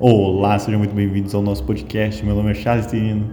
Olá, 0.00 0.56
sejam 0.60 0.78
muito 0.78 0.94
bem-vindos 0.94 1.34
ao 1.34 1.42
nosso 1.42 1.64
podcast. 1.64 2.24
Meu 2.24 2.32
nome 2.32 2.52
é 2.52 2.54
Charles 2.54 2.86
Tirino. 2.86 3.32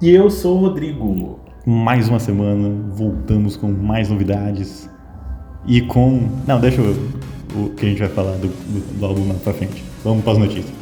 E 0.00 0.08
eu 0.08 0.30
sou 0.30 0.56
o 0.56 0.60
Rodrigo. 0.60 1.40
Mais 1.66 2.08
uma 2.08 2.20
semana, 2.20 2.70
voltamos 2.92 3.56
com 3.56 3.66
mais 3.72 4.08
novidades. 4.08 4.88
E 5.66 5.80
com. 5.80 6.28
Não, 6.46 6.60
deixa 6.60 6.80
eu. 6.80 6.96
O 7.56 7.70
que 7.70 7.86
a 7.86 7.88
gente 7.88 7.98
vai 7.98 8.08
falar 8.08 8.36
do, 8.36 8.46
do, 8.46 8.98
do 9.00 9.04
álbum 9.04 9.24
mais 9.24 9.42
pra 9.42 9.52
frente. 9.52 9.82
Vamos 10.04 10.22
para 10.22 10.34
as 10.34 10.38
notícias. 10.38 10.72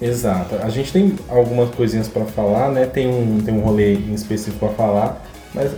Exato. 0.00 0.56
A 0.56 0.68
gente 0.68 0.92
tem 0.92 1.14
algumas 1.28 1.70
coisinhas 1.70 2.08
para 2.08 2.24
falar, 2.24 2.72
né? 2.72 2.86
Tem 2.86 3.06
um, 3.06 3.40
tem 3.40 3.54
um 3.54 3.60
rolê 3.60 3.94
em 3.94 4.14
específico 4.14 4.66
para 4.66 4.74
falar. 4.74 5.24
Mas 5.54 5.70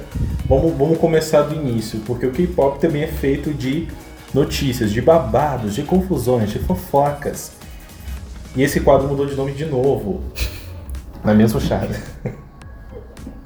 vamos, 0.49 0.73
vamos 0.79 0.97
começar 0.97 1.43
do 1.43 1.55
início, 1.55 2.01
porque 2.07 2.25
o 2.25 2.31
K-pop 2.31 2.81
também 2.81 3.03
é 3.03 3.09
feito 3.09 3.53
de 3.53 3.87
notícias, 4.33 4.91
de 4.91 5.03
babados, 5.03 5.75
de 5.75 5.83
confusões, 5.83 6.51
de 6.51 6.59
fofocas. 6.61 7.63
E 8.57 8.63
esse 8.63 8.81
quadro 8.81 9.09
mudou 9.09 9.27
de 9.27 9.35
nome 9.35 9.53
de 9.53 9.65
novo. 9.65 10.21
Na 11.25 11.35
mesma 11.35 11.59
chave. 11.61 11.95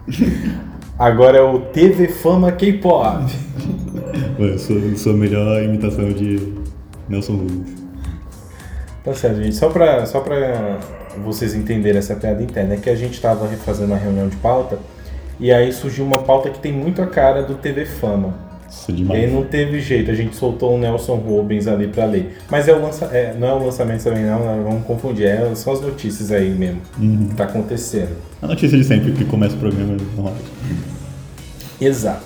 Agora 0.98 1.38
é 1.38 1.42
o 1.42 1.60
TV 1.60 2.08
Fama 2.08 2.52
K-pop. 2.52 3.24
Eu 4.38 4.58
sou, 4.58 4.76
sou 4.96 5.12
a 5.12 5.16
melhor 5.16 5.62
imitação 5.62 6.12
de 6.12 6.54
Nelson 7.08 7.36
Rubens. 7.36 7.78
Tá 9.04 9.14
certo, 9.14 9.42
gente. 9.42 9.54
Só 9.54 9.68
pra, 9.70 10.04
só 10.06 10.20
pra 10.20 10.78
vocês 11.24 11.54
entenderem 11.54 11.98
essa 11.98 12.14
piada 12.14 12.42
interna, 12.42 12.74
é 12.74 12.77
que 12.77 12.90
a 12.90 12.96
gente 12.96 13.20
tava 13.20 13.46
fazendo 13.58 13.92
uma 13.92 13.96
reunião 13.96 14.28
de 14.28 14.36
pauta 14.36 14.78
e 15.40 15.52
aí 15.52 15.72
surgiu 15.72 16.04
uma 16.04 16.18
pauta 16.18 16.50
que 16.50 16.58
tem 16.58 16.72
muito 16.72 17.00
a 17.00 17.06
cara 17.06 17.42
do 17.42 17.54
TV 17.54 17.86
Fama. 17.86 18.47
Isso 18.70 18.90
é 18.90 18.95
E 18.95 18.96
demais. 18.96 19.24
aí 19.24 19.30
não 19.32 19.45
teve 19.45 19.80
jeito, 19.80 20.10
a 20.10 20.14
gente 20.14 20.36
soltou 20.36 20.74
o 20.74 20.78
Nelson 20.78 21.14
Rubens 21.16 21.66
ali 21.66 21.88
pra 21.88 22.04
ler. 22.04 22.36
Mas 22.50 22.68
é 22.68 22.72
o 22.74 22.82
lança, 22.82 23.06
é, 23.06 23.34
não 23.38 23.48
é 23.48 23.52
o 23.54 23.64
lançamento 23.64 24.02
também 24.04 24.24
não, 24.24 24.38
não 24.44 24.62
vamos 24.64 24.84
confundir, 24.86 25.27
é 25.27 25.54
só 25.54 25.72
as 25.72 25.80
notícias 25.80 26.30
aí 26.32 26.50
mesmo 26.50 26.80
Uhum. 26.98 27.28
que 27.28 27.34
tá 27.34 27.44
acontecendo. 27.44 28.16
A 28.42 28.46
notícia 28.46 28.77
de 28.77 28.84
sempre 28.84 29.12
que 29.12 29.24
começa 29.24 29.55
o 29.56 29.58
programa. 29.58 29.96
Exato. 31.80 32.22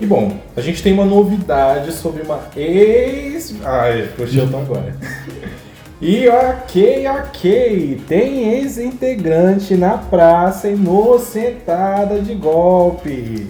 E 0.00 0.06
bom, 0.06 0.32
a 0.56 0.60
gente 0.60 0.82
tem 0.82 0.92
uma 0.92 1.04
novidade 1.04 1.92
sobre 1.92 2.22
uma 2.22 2.40
ex. 2.56 3.54
Ai, 3.64 4.08
puxei 4.16 4.40
eu 4.42 4.50
tô 4.50 4.58
agora. 4.58 4.94
E 6.00 6.28
ok, 6.28 7.08
ok, 7.08 8.00
tem 8.06 8.54
ex-integrante 8.54 9.74
na 9.74 9.98
praça 9.98 10.68
inocentada 10.68 12.20
de 12.20 12.36
golpe. 12.36 13.46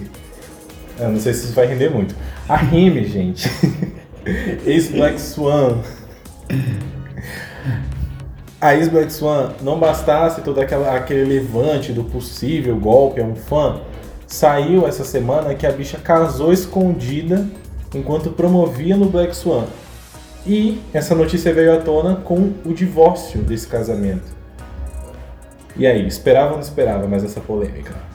Eu 0.99 1.09
não 1.09 1.19
sei 1.19 1.33
se 1.33 1.45
isso 1.45 1.53
vai 1.53 1.65
render 1.65 1.89
muito. 1.89 2.15
A 2.47 2.57
Remy, 2.57 3.05
gente. 3.05 3.49
Ex-Black 4.65 5.19
Swan. 5.19 5.77
A 8.61 8.75
ex-Black 8.75 9.13
Swan 9.13 9.53
não 9.61 9.79
bastasse 9.79 10.41
todo 10.41 10.59
aquela, 10.59 10.93
aquele 10.93 11.23
levante 11.23 11.93
do 11.93 12.03
possível 12.03 12.75
golpe 12.75 13.21
a 13.21 13.23
um 13.23 13.33
fã, 13.33 13.79
saiu 14.27 14.85
essa 14.85 15.05
semana 15.05 15.55
que 15.55 15.65
a 15.65 15.71
bicha 15.71 15.97
casou 15.97 16.51
escondida 16.51 17.47
enquanto 17.95 18.31
promovia 18.31 18.97
no 18.97 19.05
Black 19.05 19.33
Swan. 19.33 19.65
E 20.45 20.81
essa 20.93 21.15
notícia 21.15 21.53
veio 21.53 21.73
à 21.73 21.77
tona 21.77 22.17
com 22.17 22.51
o 22.65 22.73
divórcio 22.73 23.41
desse 23.41 23.67
casamento. 23.67 24.37
E 25.77 25.87
aí, 25.87 26.05
esperava 26.05 26.49
ou 26.49 26.53
não 26.55 26.59
esperava 26.59 27.07
mais 27.07 27.23
essa 27.23 27.39
polêmica? 27.39 28.08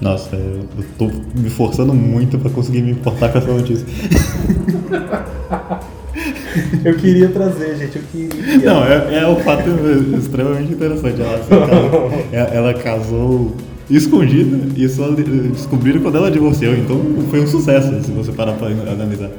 Nossa, 0.00 0.36
eu 0.36 0.66
tô 0.98 1.10
me 1.34 1.48
forçando 1.48 1.94
muito 1.94 2.38
pra 2.38 2.50
conseguir 2.50 2.82
me 2.82 2.90
importar 2.92 3.30
com 3.30 3.38
essa 3.38 3.50
notícia. 3.52 3.86
Eu 6.84 6.94
queria 6.96 7.28
trazer, 7.28 7.76
gente, 7.76 7.96
eu 7.96 8.02
queria. 8.10 8.58
Não, 8.64 8.84
é, 8.84 9.18
é 9.22 9.28
um 9.28 9.36
fato 9.36 9.68
extremamente 10.18 10.72
interessante. 10.72 11.20
Ela, 11.20 11.42
se 11.42 11.48
casou- 11.50 12.10
ela- 12.32 12.48
ela 12.54 12.74
casou 12.74 13.56
escondida 13.90 14.68
e 14.76 14.88
só 14.88 15.10
de- 15.10 15.22
descobriram 15.22 16.00
quando 16.00 16.16
ela 16.16 16.30
divorciou. 16.30 16.74
Então 16.74 16.98
foi 17.30 17.40
um 17.40 17.46
sucesso, 17.46 18.02
se 18.02 18.10
você 18.10 18.32
parar 18.32 18.52
pra 18.52 18.68
analisar. 18.68 19.30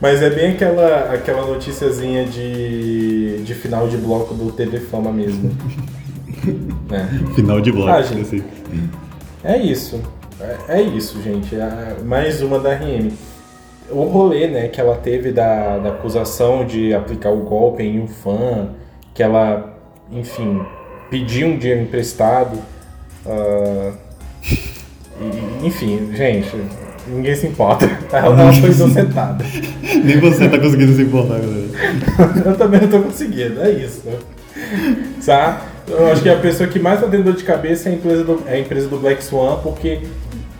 Mas 0.00 0.22
é 0.22 0.30
bem 0.30 0.52
aquela, 0.52 1.12
aquela 1.12 1.46
noticiazinha 1.46 2.24
de, 2.24 3.42
de 3.44 3.54
final 3.54 3.86
de 3.88 3.98
bloco 3.98 4.32
do 4.34 4.50
TV 4.50 4.80
Fama 4.80 5.12
mesmo. 5.12 5.50
É. 6.90 7.34
Final 7.34 7.60
de 7.60 7.70
bloco, 7.72 7.90
Ah, 7.90 8.02
gente. 8.02 8.20
assim. 8.22 8.42
É 9.44 9.56
isso. 9.58 10.00
É, 10.40 10.56
é 10.78 10.82
isso, 10.82 11.22
gente. 11.22 11.54
É 11.54 11.96
mais 12.04 12.42
uma 12.42 12.58
da 12.58 12.74
RM. 12.74 13.10
O 13.90 14.04
rolê, 14.04 14.46
né, 14.48 14.68
que 14.68 14.80
ela 14.80 14.96
teve 14.96 15.32
da, 15.32 15.78
da 15.78 15.90
acusação 15.90 16.64
de 16.64 16.94
aplicar 16.94 17.30
o 17.30 17.38
golpe 17.40 17.82
em 17.82 18.00
um 18.00 18.06
fã, 18.06 18.68
que 19.14 19.22
ela, 19.22 19.76
enfim, 20.12 20.62
pediu 21.10 21.48
um 21.48 21.58
dinheiro 21.58 21.82
emprestado. 21.82 22.58
ah, 23.26 23.92
e- 25.20 25.66
enfim, 25.66 26.10
gente, 26.14 26.56
ninguém 27.08 27.34
se 27.34 27.46
importa. 27.48 27.86
Ela, 28.12 28.52
foi 28.52 28.70
inocentada. 28.72 29.44
Nem 30.04 30.18
você 30.20 30.48
tá 30.48 30.58
conseguindo 30.58 30.94
se 30.94 31.02
importar, 31.02 31.38
galera. 31.40 32.46
Eu 32.46 32.56
também 32.56 32.80
não 32.80 32.88
tô 32.88 33.00
conseguindo, 33.00 33.60
é 33.60 33.70
isso. 33.70 34.02
Tá? 35.26 35.66
Eu 35.90 36.06
acho 36.12 36.22
que 36.22 36.28
a 36.28 36.36
pessoa 36.36 36.68
que 36.68 36.78
mais 36.78 37.00
tá 37.00 37.06
tendo 37.08 37.24
dor 37.24 37.34
de 37.34 37.44
cabeça 37.44 37.88
é 37.88 37.92
a 37.92 37.94
empresa 37.94 38.24
do, 38.24 38.42
é 38.46 38.54
a 38.54 38.58
empresa 38.58 38.88
do 38.88 38.98
Black 38.98 39.22
Swan, 39.22 39.58
porque 39.62 40.00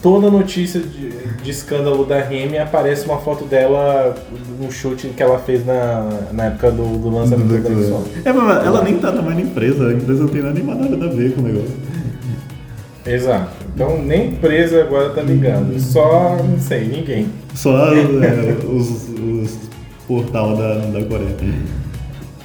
toda 0.03 0.31
notícia 0.31 0.81
de, 0.81 1.11
de 1.43 1.51
escândalo 1.51 2.05
da 2.05 2.21
Remy 2.21 2.59
aparece 2.59 3.05
uma 3.07 3.19
foto 3.19 3.45
dela 3.45 4.15
no 4.59 4.71
chute 4.71 5.09
que 5.09 5.23
ela 5.23 5.39
fez 5.39 5.65
na, 5.65 6.09
na 6.33 6.45
época 6.47 6.71
do, 6.71 6.99
do 6.99 7.11
lançamento 7.11 7.49
do 7.49 7.61
Black 7.61 7.87
Swan. 7.87 8.03
É, 8.25 8.33
mas 8.33 8.67
ela 8.67 8.83
nem 8.83 8.99
tá 8.99 9.13
tamanho 9.13 9.37
da 9.37 9.43
empresa, 9.43 9.89
a 9.89 9.93
empresa 9.93 10.23
não 10.23 10.29
tem 10.29 10.43
nada, 10.43 10.55
nem 10.55 10.91
nada 10.91 11.07
a 11.07 11.15
ver 11.15 11.35
com 11.35 11.41
o 11.41 11.45
negócio. 11.45 11.77
Exato. 13.07 13.51
Então 13.75 14.03
nem 14.03 14.29
empresa 14.29 14.83
agora 14.83 15.11
tá 15.11 15.23
ligando. 15.23 15.79
Só, 15.81 16.37
não 16.37 16.59
sei, 16.59 16.85
ninguém. 16.85 17.29
Só 17.55 17.95
é, 17.95 18.03
os, 18.67 19.09
os 19.09 19.59
portal 20.07 20.57
da, 20.57 20.75
da 20.75 21.05
Coreia. 21.05 21.37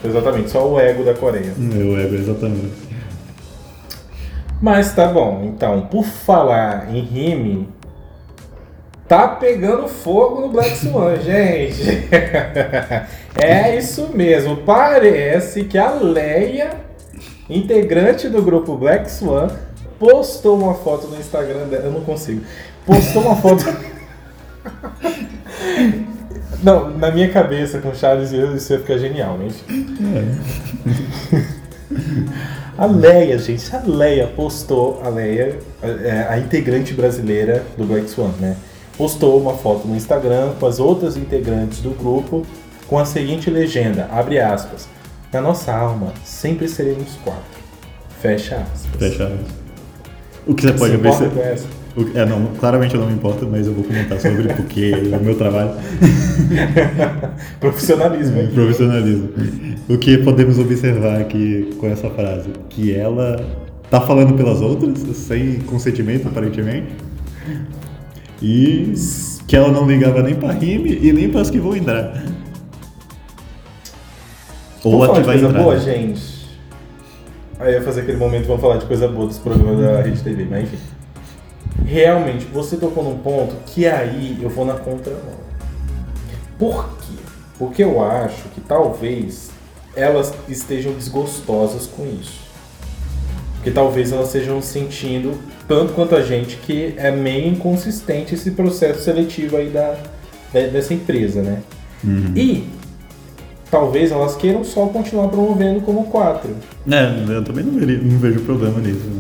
Exatamente, 0.06 0.50
só 0.50 0.68
o 0.68 0.80
ego 0.80 1.04
da 1.04 1.14
Coreia. 1.14 1.54
Meu 1.58 2.00
ego, 2.00 2.16
exatamente. 2.16 2.86
Mas 4.62 4.94
tá 4.94 5.08
bom, 5.08 5.44
então, 5.44 5.82
por 5.82 6.04
falar 6.04 6.94
em 6.94 7.02
rime, 7.02 7.70
tá 9.08 9.28
pegando 9.28 9.88
fogo 9.88 10.42
no 10.42 10.50
Black 10.50 10.78
Swan, 10.78 11.18
gente. 11.22 12.08
é 13.36 13.78
isso 13.78 14.10
mesmo, 14.14 14.58
parece 14.58 15.66
que 15.66 15.78
a 15.78 15.92
Leia, 15.92 16.72
integrante 17.50 18.30
do 18.30 18.42
grupo 18.42 18.76
Black 18.76 19.12
Swan, 19.12 19.50
postou 20.00 20.58
uma 20.58 20.74
foto 20.74 21.08
no 21.08 21.18
Instagram 21.18 21.68
dela. 21.68 21.86
Eu 21.86 21.92
não 21.92 22.02
consigo. 22.02 22.42
Postou 22.86 23.24
uma 23.24 23.36
foto. 23.36 23.66
Não, 26.66 26.90
na 26.98 27.12
minha 27.12 27.30
cabeça, 27.30 27.78
com 27.78 27.94
Charles 27.94 28.32
e 28.32 28.38
eu, 28.38 28.56
isso 28.56 28.74
ia 28.74 28.80
ficar 28.80 28.98
genial, 28.98 29.38
mas 29.40 29.64
A 32.76 32.88
Leia, 32.88 33.38
gente, 33.38 33.74
a 33.74 33.84
Leia 33.86 34.26
postou, 34.26 35.00
a 35.04 35.10
Leia, 35.10 35.60
a, 36.28 36.34
a 36.34 36.40
integrante 36.40 36.92
brasileira 36.92 37.64
do 37.78 37.86
Black 37.86 38.10
Swan, 38.10 38.32
né? 38.40 38.58
Postou 38.98 39.40
uma 39.40 39.54
foto 39.54 39.88
no 39.88 39.96
Instagram 39.96 40.54
com 40.60 40.66
as 40.66 40.80
outras 40.80 41.16
integrantes 41.16 41.82
do 41.82 41.92
grupo 41.92 42.44
com 42.88 42.98
a 42.98 43.06
seguinte 43.06 43.50
legenda, 43.52 44.10
abre 44.12 44.40
aspas, 44.40 44.88
na 45.32 45.42
nossa 45.42 45.72
alma 45.72 46.14
sempre 46.24 46.68
seremos 46.68 47.14
quatro, 47.24 47.44
fecha 48.20 48.56
aspas. 48.56 48.90
Fecha. 48.98 49.32
O 50.48 50.56
que 50.56 50.64
você 50.66 50.98
pode 50.98 51.28
ver. 51.28 51.60
É, 52.14 52.26
não, 52.26 52.48
claramente 52.60 52.94
eu 52.94 53.00
não 53.00 53.08
me 53.08 53.14
importo, 53.14 53.48
mas 53.50 53.68
eu 53.68 53.74
vou 53.74 53.84
comentar 53.84 54.20
sobre 54.20 54.54
porque 54.54 54.92
é 54.94 55.16
o 55.16 55.24
meu 55.24 55.36
trabalho. 55.36 55.72
Profissionalismo 57.60 58.42
aqui. 58.42 58.54
Profissionalismo. 58.54 59.30
O 59.88 59.98
que 59.98 60.18
podemos 60.18 60.60
observar 60.60 61.22
aqui 61.22 61.70
com 61.80 61.88
essa 61.88 62.10
frase? 62.10 62.50
Que 62.70 62.94
ela 62.94 63.46
tá 63.90 64.02
falando 64.02 64.34
pelas 64.34 64.60
outras, 64.60 65.00
sem 65.16 65.62
consentimento, 65.62 66.28
aparentemente. 66.28 66.88
E 68.42 68.94
que 69.48 69.56
ela 69.56 69.72
não 69.72 69.88
ligava 69.88 70.22
nem 70.22 70.36
pra 70.36 70.52
rime 70.52 71.00
e 71.02 71.14
nem 71.14 71.30
para 71.30 71.42
as 71.42 71.50
que 71.50 71.60
vão 71.60 71.78
entrar. 71.78 72.24
Ou 74.84 75.02
a 75.02 75.08
que 75.08 75.22
vai 75.22 75.24
coisa 75.24 75.48
entrar. 75.48 75.64
boa, 75.64 75.80
gente? 75.80 76.36
Aí 77.58 77.74
eu 77.74 77.80
ia 77.80 77.82
fazer 77.82 78.02
aquele 78.02 78.18
momento, 78.18 78.48
vamos 78.48 78.62
falar 78.62 78.78
de 78.78 78.86
coisa 78.86 79.08
boa 79.08 79.28
dos 79.28 79.38
programas 79.38 79.80
da 79.80 80.02
Rede 80.02 80.22
TV, 80.22 80.46
mas 80.50 80.64
enfim. 80.64 80.95
Realmente, 81.84 82.46
você 82.46 82.78
tocou 82.78 83.04
num 83.04 83.18
ponto 83.18 83.56
que 83.66 83.86
aí 83.86 84.40
eu 84.42 84.50
vou 84.50 84.66
na 84.66 84.76
contramão. 84.76 85.46
Por 86.58 86.90
quê? 87.00 87.14
Porque 87.58 87.84
eu 87.84 88.04
acho 88.04 88.44
que 88.54 88.62
talvez 88.62 89.50
elas 89.96 90.34
estejam 90.48 90.94
desgostosas 90.94 91.88
com 91.88 92.06
isso. 92.08 92.46
Porque 93.56 93.72
talvez 93.72 94.12
elas 94.12 94.28
estejam 94.28 94.62
sentindo, 94.62 95.38
tanto 95.68 95.94
quanto 95.94 96.16
a 96.16 96.22
gente, 96.22 96.58
que 96.58 96.94
é 96.98 97.12
meio 97.12 97.48
inconsistente 97.48 98.36
esse 98.36 98.52
processo 98.52 99.02
seletivo 99.04 99.58
aí 99.58 99.70
da, 99.70 99.98
dessa 100.52 100.94
empresa, 100.94 101.42
né? 101.42 101.62
Uhum. 102.04 102.34
E 102.36 102.70
talvez 103.72 104.12
elas 104.12 104.36
queiram 104.36 104.64
só 104.64 104.86
continuar 104.88 105.30
promovendo 105.30 105.82
como 105.82 106.06
quatro. 106.06 106.56
É, 106.90 107.34
eu 107.34 107.44
também 107.44 107.64
não 107.64 107.80
vejo, 107.80 108.04
não 108.04 108.20
vejo 108.20 108.40
problema 108.42 108.80
nisso. 108.80 109.00
Né? 109.00 109.20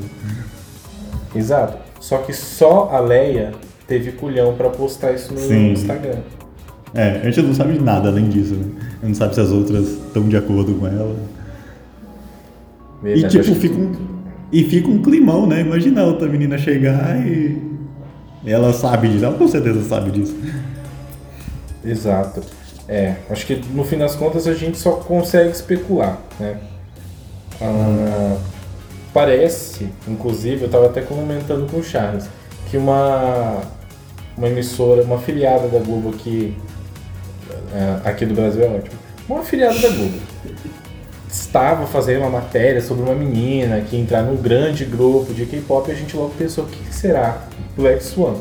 Exato. 1.35 1.84
Só 2.05 2.19
que 2.19 2.31
só 2.33 2.89
a 2.93 2.99
Leia 2.99 3.51
teve 3.87 4.11
culhão 4.11 4.53
pra 4.53 4.69
postar 4.69 5.13
isso 5.13 5.33
no 5.33 5.39
Sim. 5.39 5.71
Instagram. 5.71 6.19
É, 6.93 7.19
a 7.23 7.23
gente 7.31 7.41
não 7.41 7.55
sabe 7.55 7.73
de 7.73 7.81
nada 7.81 8.09
além 8.09 8.29
disso, 8.29 8.53
né? 8.53 8.65
A 8.77 9.05
gente 9.07 9.07
não 9.07 9.13
sabe 9.15 9.33
se 9.33 9.41
as 9.41 9.49
outras 9.49 9.87
estão 9.87 10.29
de 10.29 10.37
acordo 10.37 10.75
com 10.75 10.85
ela. 10.85 11.15
E 13.01 13.05
Verdade, 13.05 13.27
tipo, 13.29 13.41
acho 13.41 13.53
que- 13.55 13.59
fica 13.59 13.75
um, 13.75 13.91
e 14.51 14.63
fica 14.65 14.87
um 14.87 15.01
climão, 15.01 15.47
né? 15.47 15.61
Imagina 15.61 16.01
a 16.01 16.05
outra 16.05 16.27
menina 16.27 16.59
chegar 16.59 17.25
e 17.25 17.59
ela 18.45 18.71
sabe 18.71 19.07
disso, 19.07 19.25
ela 19.25 19.35
com 19.35 19.47
certeza 19.47 19.81
sabe 19.89 20.11
disso. 20.11 20.37
Exato. 21.83 22.43
É, 22.87 23.15
acho 23.31 23.47
que 23.47 23.59
no 23.73 23.83
fim 23.83 23.97
das 23.97 24.15
contas 24.15 24.45
a 24.45 24.53
gente 24.53 24.77
só 24.77 24.91
consegue 24.91 25.49
especular, 25.49 26.19
né? 26.39 26.57
Ah, 27.59 28.37
parece, 29.15 29.87
inclusive, 30.05 30.63
eu 30.63 30.65
estava 30.65 30.87
até 30.87 30.99
comentando 30.99 31.71
com 31.71 31.77
o 31.77 31.83
Charles, 31.83 32.25
que 32.69 32.75
uma, 32.75 33.61
uma 34.37 34.47
emissora, 34.49 35.03
uma 35.03 35.17
filiada 35.17 35.69
da 35.69 35.79
Globo 35.79 36.09
aqui, 36.09 36.53
é, 37.73 38.09
aqui 38.09 38.25
do 38.25 38.33
Brasil 38.33 38.61
é 38.61 38.67
ótimo, 38.67 38.97
uma 39.29 39.41
filiada 39.41 39.79
da 39.79 39.87
Globo, 39.87 40.19
estava 41.29 41.87
fazendo 41.87 42.23
uma 42.23 42.29
matéria 42.29 42.81
sobre 42.81 43.03
uma 43.03 43.15
menina 43.15 43.79
que 43.89 43.95
entrar 43.95 44.21
num 44.21 44.35
grande 44.35 44.83
grupo 44.83 45.33
de 45.33 45.45
K-pop 45.45 45.89
e 45.89 45.93
a 45.93 45.95
gente 45.95 46.13
logo 46.17 46.33
pensou, 46.37 46.65
o 46.65 46.67
que 46.67 46.93
será 46.93 47.47
Black 47.77 48.03
Swan? 48.03 48.33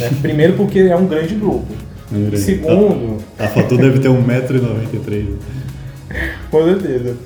Né? 0.00 0.10
Primeiro 0.20 0.54
porque 0.54 0.80
é 0.80 0.96
um 0.96 1.06
grande 1.06 1.36
grupo. 1.36 1.72
Segundo, 2.36 3.18
A, 3.38 3.44
a 3.44 3.48
foto 3.48 3.76
deve 3.76 4.00
ter 4.00 4.08
1,93m. 4.08 5.36
Com 6.50 6.64
certeza. 6.64 7.16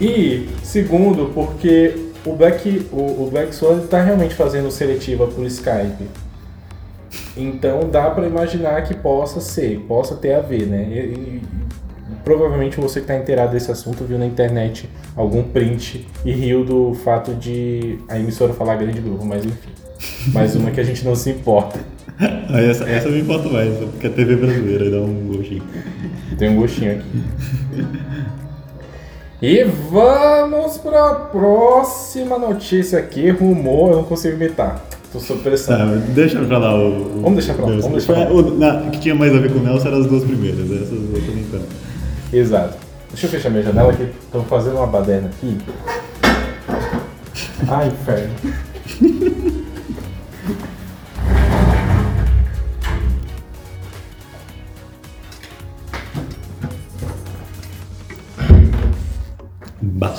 E 0.00 0.48
segundo, 0.62 1.30
porque 1.32 1.94
o 2.24 2.34
Black, 2.34 2.86
o, 2.92 3.24
o 3.24 3.30
Black 3.30 3.54
Swan 3.54 3.78
está 3.78 4.02
realmente 4.02 4.34
fazendo 4.34 4.70
seletiva 4.70 5.26
por 5.26 5.44
Skype. 5.46 6.04
Então 7.36 7.88
dá 7.90 8.10
para 8.10 8.26
imaginar 8.26 8.82
que 8.82 8.94
possa 8.94 9.40
ser, 9.40 9.78
possa 9.86 10.16
ter 10.16 10.34
a 10.34 10.40
ver, 10.40 10.66
né? 10.66 10.86
E, 10.90 10.98
e- 10.98 11.42
provavelmente 12.24 12.80
você 12.80 13.00
que 13.00 13.04
está 13.04 13.16
inteirado 13.16 13.52
desse 13.52 13.70
assunto 13.70 14.04
viu 14.04 14.18
na 14.18 14.26
internet 14.26 14.88
algum 15.14 15.44
print 15.44 16.06
e 16.24 16.32
riu 16.32 16.64
do 16.64 16.92
fato 16.94 17.32
de 17.34 17.98
a 18.08 18.18
emissora 18.18 18.52
falar 18.52 18.74
grande 18.76 19.00
grupo, 19.00 19.24
mas 19.24 19.44
enfim. 19.44 19.70
Mais 20.32 20.54
uma 20.56 20.70
que 20.70 20.80
a 20.80 20.84
gente 20.84 21.04
não 21.04 21.14
se 21.14 21.30
importa. 21.30 21.78
Ah, 22.18 22.60
essa, 22.60 22.84
essa 22.84 23.08
me 23.08 23.20
importa 23.20 23.48
mais, 23.48 23.72
porque 23.78 24.06
a 24.06 24.10
TV 24.10 24.36
brasileira 24.36 24.90
dá 24.90 25.00
um 25.00 25.28
gostinho. 25.28 25.62
Tem 26.38 26.48
um 26.50 26.56
gostinho 26.56 26.92
aqui. 26.92 27.06
E 29.42 29.64
vamos 29.64 30.78
para 30.78 31.10
a 31.10 31.14
próxima 31.14 32.38
notícia 32.38 32.98
aqui. 32.98 33.30
Rumor, 33.30 33.90
eu 33.90 33.96
não 33.96 34.04
consigo 34.04 34.34
imitar. 34.34 34.82
Tô 35.12 35.20
sob 35.20 35.40
pressão. 35.42 35.76
Tá, 35.78 35.84
deixa 36.14 36.42
pra 36.42 36.58
lá 36.58 36.74
o. 36.74 36.88
o- 36.88 37.20
Vamos 37.22 37.34
deixar 37.44 37.54
pra 37.54 37.66
lá, 37.66 37.70
vamos 37.76 38.04
deixar 38.04 38.14
pra 38.14 38.24
lá. 38.24 38.30
O, 38.30 38.58
na, 38.58 38.90
que 38.90 38.98
tinha 39.00 39.14
mais 39.14 39.34
a 39.34 39.38
ver 39.38 39.52
com 39.52 39.58
o 39.58 39.62
Nelson 39.62 39.88
eram 39.88 39.98
as 40.00 40.06
duas 40.06 40.24
primeiras, 40.24 40.70
essas 40.70 40.92
outras 40.92 41.34
nem 41.34 41.44
tanto. 41.44 41.66
Exato. 42.32 42.76
Deixa 43.10 43.26
eu 43.26 43.30
fechar 43.30 43.50
minha 43.50 43.62
janela 43.62 43.92
que 43.92 44.02
estão 44.04 44.42
fazendo 44.44 44.76
uma 44.76 44.86
baderna 44.86 45.28
aqui. 45.28 45.58
Ai, 47.68 47.88
inferno. 47.88 48.34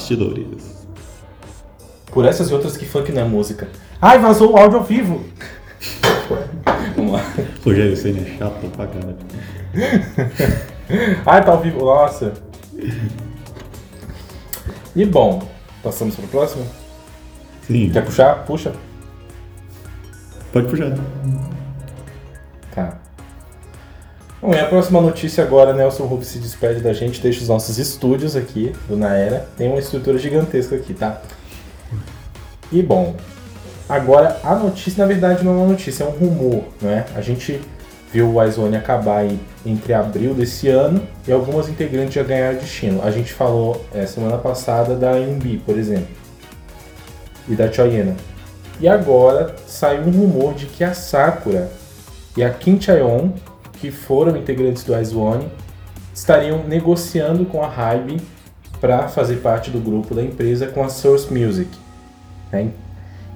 Bastidores. 0.08 0.88
Por 2.12 2.26
essas 2.26 2.50
e 2.50 2.54
outras 2.54 2.78
que 2.78 2.86
funk 2.86 3.12
não 3.12 3.22
é 3.22 3.26
música. 3.26 3.68
Ai, 4.02 4.18
vazou 4.20 4.54
o 4.54 4.58
áudio 4.58 4.78
ao 4.80 4.84
vivo. 4.84 5.26
Vamos 6.96 7.12
lá. 7.12 7.22
Rogério 7.64 7.98
Senna 7.98 8.22
é 8.22 8.38
chato 8.38 8.70
pra 8.70 8.88
caralho. 8.88 9.18
Ai, 11.26 11.44
tá 11.44 11.52
ao 11.52 11.62
vivo. 11.62 11.80
Nossa. 11.84 12.34
E 14.96 15.06
bom, 15.06 15.48
passamos 15.84 16.16
para 16.16 16.26
o 16.26 16.30
próximo? 16.30 16.66
Sim, 17.64 17.90
Quer 17.92 18.06
puxar? 18.06 18.46
Puxa. 18.46 18.74
pode 20.54 20.68
puxar. 20.68 20.98
Tá. 22.74 22.98
Bom, 24.40 24.54
e 24.54 24.60
a 24.60 24.66
próxima 24.66 25.02
notícia 25.02 25.44
agora, 25.44 25.74
Nelson 25.74 26.04
Rubio 26.06 26.24
se 26.24 26.38
despede 26.38 26.80
da 26.80 26.94
gente, 26.94 27.20
deixa 27.20 27.42
os 27.42 27.48
nossos 27.48 27.80
estúdios 27.80 28.36
aqui 28.36 28.72
do 28.88 28.96
Naera. 28.96 29.48
Tem 29.58 29.68
uma 29.68 29.80
estrutura 29.80 30.20
gigantesca 30.20 30.76
aqui, 30.76 30.94
tá? 30.94 31.22
E 32.72 32.84
bom, 32.84 33.16
agora 33.90 34.40
a 34.44 34.54
notícia, 34.54 35.02
na 35.02 35.08
verdade, 35.08 35.44
não 35.44 35.54
é 35.54 35.56
uma 35.56 35.68
notícia, 35.68 36.04
é 36.04 36.08
um 36.08 36.12
rumor, 36.12 36.66
né? 36.80 37.06
A 37.16 37.22
gente 37.22 37.60
viu 38.14 38.28
o 38.28 38.36
Wyzone 38.36 38.78
acabar 38.78 39.20
aí 39.20 39.40
entre 39.66 39.92
abril 39.92 40.36
desse 40.36 40.70
ano 40.70 41.02
e 41.28 41.32
algumas 41.32 41.68
integrantes 41.68 42.14
já 42.14 42.22
ganharam 42.24 42.60
destino. 42.60 43.02
A 43.04 43.10
gente 43.10 43.34
falou 43.34 43.84
é, 43.92 44.06
semana 44.06 44.38
passada 44.38 44.96
da 44.96 45.14
Yumbi, 45.14 45.58
por 45.66 45.78
exemplo, 45.80 46.16
e 47.50 47.56
da 47.56 47.72
Choyena. 47.72 48.16
E 48.80 48.88
agora 48.88 49.56
saiu 49.66 50.04
um 50.04 50.12
rumor 50.12 50.54
de 50.54 50.68
que 50.68 50.84
a 50.84 50.94
Sakura 50.94 51.72
e 52.36 52.44
a 52.44 52.52
Kim 52.52 52.80
Chaeon, 52.80 53.32
que 53.80 53.92
foram 53.92 54.36
integrantes 54.36 54.84
do 54.84 55.00
Ice 55.00 55.16
One, 55.16 55.48
estariam 56.14 56.64
negociando 56.68 57.46
com 57.46 57.64
a 57.64 57.68
Hybe 57.68 58.22
para 58.80 59.08
fazer 59.08 59.38
parte 59.38 59.72
do 59.72 59.80
grupo 59.80 60.14
da 60.14 60.22
empresa 60.24 60.68
com 60.68 60.84
a 60.84 60.90
Source 60.90 61.32
Music. 61.34 61.70
né? 62.52 62.70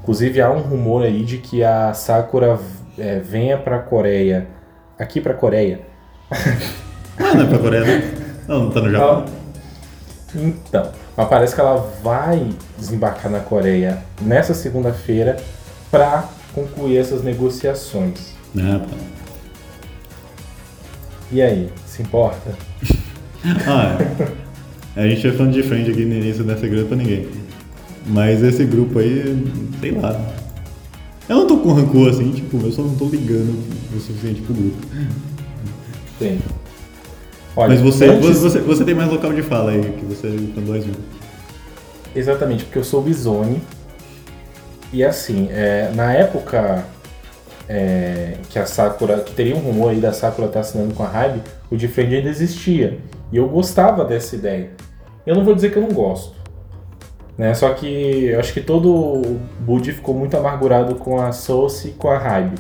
Inclusive 0.02 0.42
há 0.42 0.50
um 0.52 0.62
rumor 0.62 1.04
aí 1.04 1.24
de 1.24 1.38
que 1.38 1.64
a 1.64 1.94
Sakura 1.94 2.60
é, 2.98 3.20
venha 3.20 3.58
para 3.58 3.78
a 3.78 3.80
Coreia, 3.80 4.48
aqui 4.98 5.22
para 5.22 5.34
a 5.34 5.36
Coreia. 5.36 5.82
Ah, 7.20 7.36
não 7.36 7.44
é 7.44 7.48
pra 7.48 7.60
Coreia, 7.60 7.84
né? 7.86 8.14
Não, 8.48 8.64
não 8.64 8.72
tá 8.72 8.82
no 8.82 8.90
Japão. 8.92 9.26
Então, 10.34 10.92
mas 11.16 11.28
parece 11.28 11.54
que 11.54 11.62
ela 11.62 11.78
vai 12.02 12.50
desembarcar 12.78 13.32
na 13.32 13.40
Coreia 13.42 14.02
nessa 14.22 14.54
segunda-feira 14.54 15.38
para 15.92 16.28
concluir 16.56 16.98
essas 16.98 17.22
negociações. 17.22 18.34
Ah, 18.58 18.80
tá. 18.80 19.11
E 21.32 21.42
aí, 21.42 21.70
se 21.86 22.02
importa? 22.02 22.56
Ah, 23.66 23.98
é. 24.96 25.02
A 25.04 25.08
gente 25.08 25.28
é 25.28 25.32
fã 25.32 25.50
de 25.50 25.64
frente 25.64 25.90
aqui 25.90 26.06
no 26.06 26.14
início 26.14 26.44
dessa 26.44 26.62
segredo 26.62 26.86
pra 26.88 26.96
ninguém. 26.96 27.28
Mas 28.06 28.44
esse 28.44 28.64
grupo 28.66 29.00
aí, 29.00 29.52
sei 29.80 29.92
lá. 29.94 30.20
Eu 31.28 31.38
não 31.38 31.48
tô 31.48 31.58
com 31.58 31.74
rancor 31.74 32.10
assim, 32.10 32.32
tipo, 32.34 32.64
eu 32.64 32.72
só 32.72 32.84
não 32.84 32.94
tô 32.94 33.06
ligando 33.06 33.58
o 33.96 34.00
suficiente 34.00 34.42
pro 34.42 34.54
grupo. 34.54 34.78
Tem. 36.20 36.38
Olha, 37.56 37.70
Mas 37.70 37.82
você, 37.82 38.06
antes- 38.06 38.38
você, 38.38 38.60
você 38.60 38.84
tem 38.84 38.94
mais 38.94 39.10
local 39.10 39.34
de 39.34 39.42
fala 39.42 39.72
aí, 39.72 39.82
que 39.98 40.06
você 40.06 40.28
tá 40.54 40.62
dois 40.62 40.86
um. 40.86 40.92
Exatamente, 42.16 42.66
porque 42.66 42.78
eu 42.78 42.84
sou 42.84 43.02
Bizone. 43.02 43.60
E 44.94 45.04
assim, 45.04 45.48
é, 45.50 45.92
na 45.96 46.14
época 46.14 46.86
é, 47.74 48.34
que 48.50 48.60
a 48.60 48.66
Sakura, 48.66 49.20
que 49.20 49.34
teria 49.34 49.56
um 49.56 49.60
rumor 49.60 49.92
aí 49.92 50.02
da 50.02 50.12
Sakura 50.12 50.48
estar 50.48 50.60
assinando 50.60 50.94
com 50.94 51.04
a 51.04 51.08
Hybe, 51.08 51.42
o 51.72 51.78
Defend 51.78 52.14
ainda 52.14 52.28
existia. 52.28 53.00
E 53.32 53.38
eu 53.38 53.48
gostava 53.48 54.04
dessa 54.04 54.36
ideia. 54.36 54.72
Eu 55.26 55.36
não 55.36 55.46
vou 55.46 55.56
dizer 55.56 55.72
que 55.72 55.78
eu 55.78 55.82
não 55.82 55.94
gosto. 55.94 56.36
Né? 57.38 57.54
Só 57.54 57.74
que 57.74 58.26
eu 58.26 58.40
acho 58.42 58.52
que 58.52 58.60
todo 58.60 58.94
o 58.94 59.40
Budi 59.62 59.94
ficou 59.94 60.14
muito 60.14 60.36
amargurado 60.36 60.96
com 60.96 61.22
a 61.22 61.32
Source 61.32 61.88
e 61.88 61.92
com 61.92 62.10
a 62.10 62.18
Hybe. 62.18 62.58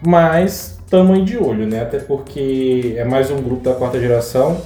Mas 0.00 0.80
tamo 0.88 1.12
aí 1.12 1.22
de 1.22 1.36
olho, 1.36 1.66
né? 1.66 1.82
Até 1.82 1.98
porque 1.98 2.94
é 2.96 3.04
mais 3.04 3.30
um 3.30 3.36
grupo 3.36 3.62
da 3.62 3.74
quarta 3.74 4.00
geração 4.00 4.60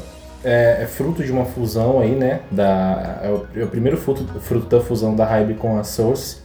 é, 0.45 0.83
é 0.83 0.87
fruto 0.87 1.25
de 1.25 1.33
uma 1.33 1.45
fusão 1.45 1.99
aí, 1.99 2.15
né? 2.15 2.41
Da, 2.53 3.19
é, 3.21 3.29
o, 3.31 3.47
é 3.61 3.65
o 3.65 3.69
primeiro 3.69 3.97
fruto, 3.97 4.25
fruto 4.41 4.69
da 4.69 4.81
fusão 4.81 5.17
da 5.17 5.25
Hybe 5.25 5.55
com 5.55 5.77
a 5.77 5.83
Source. 5.83 6.39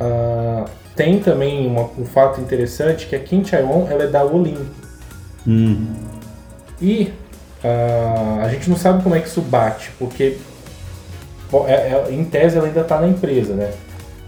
Ah, 0.00 0.64
tem 0.96 1.20
também 1.20 1.66
uma- 1.66 1.90
um 1.98 2.04
fato 2.04 2.40
interessante 2.40 3.06
que 3.06 3.14
a 3.14 3.18
Kim 3.20 3.44
Chaewon 3.44 3.86
ela 3.90 4.04
é 4.04 4.06
da 4.08 4.24
Olin. 4.24 4.58
Hum. 5.46 5.86
E 6.80 7.12
ah, 7.64 8.40
a 8.42 8.48
gente 8.48 8.68
não 8.70 8.76
sabe 8.76 9.02
como 9.02 9.14
é 9.14 9.20
que 9.20 9.28
isso 9.28 9.40
bate, 9.40 9.90
porque 9.98 10.36
bom, 11.50 11.66
é- 11.68 11.72
é- 11.72 12.06
em 12.12 12.24
tese 12.24 12.56
ela 12.58 12.66
ainda 12.66 12.80
está 12.80 13.00
na 13.00 13.08
empresa, 13.08 13.54
né? 13.54 13.70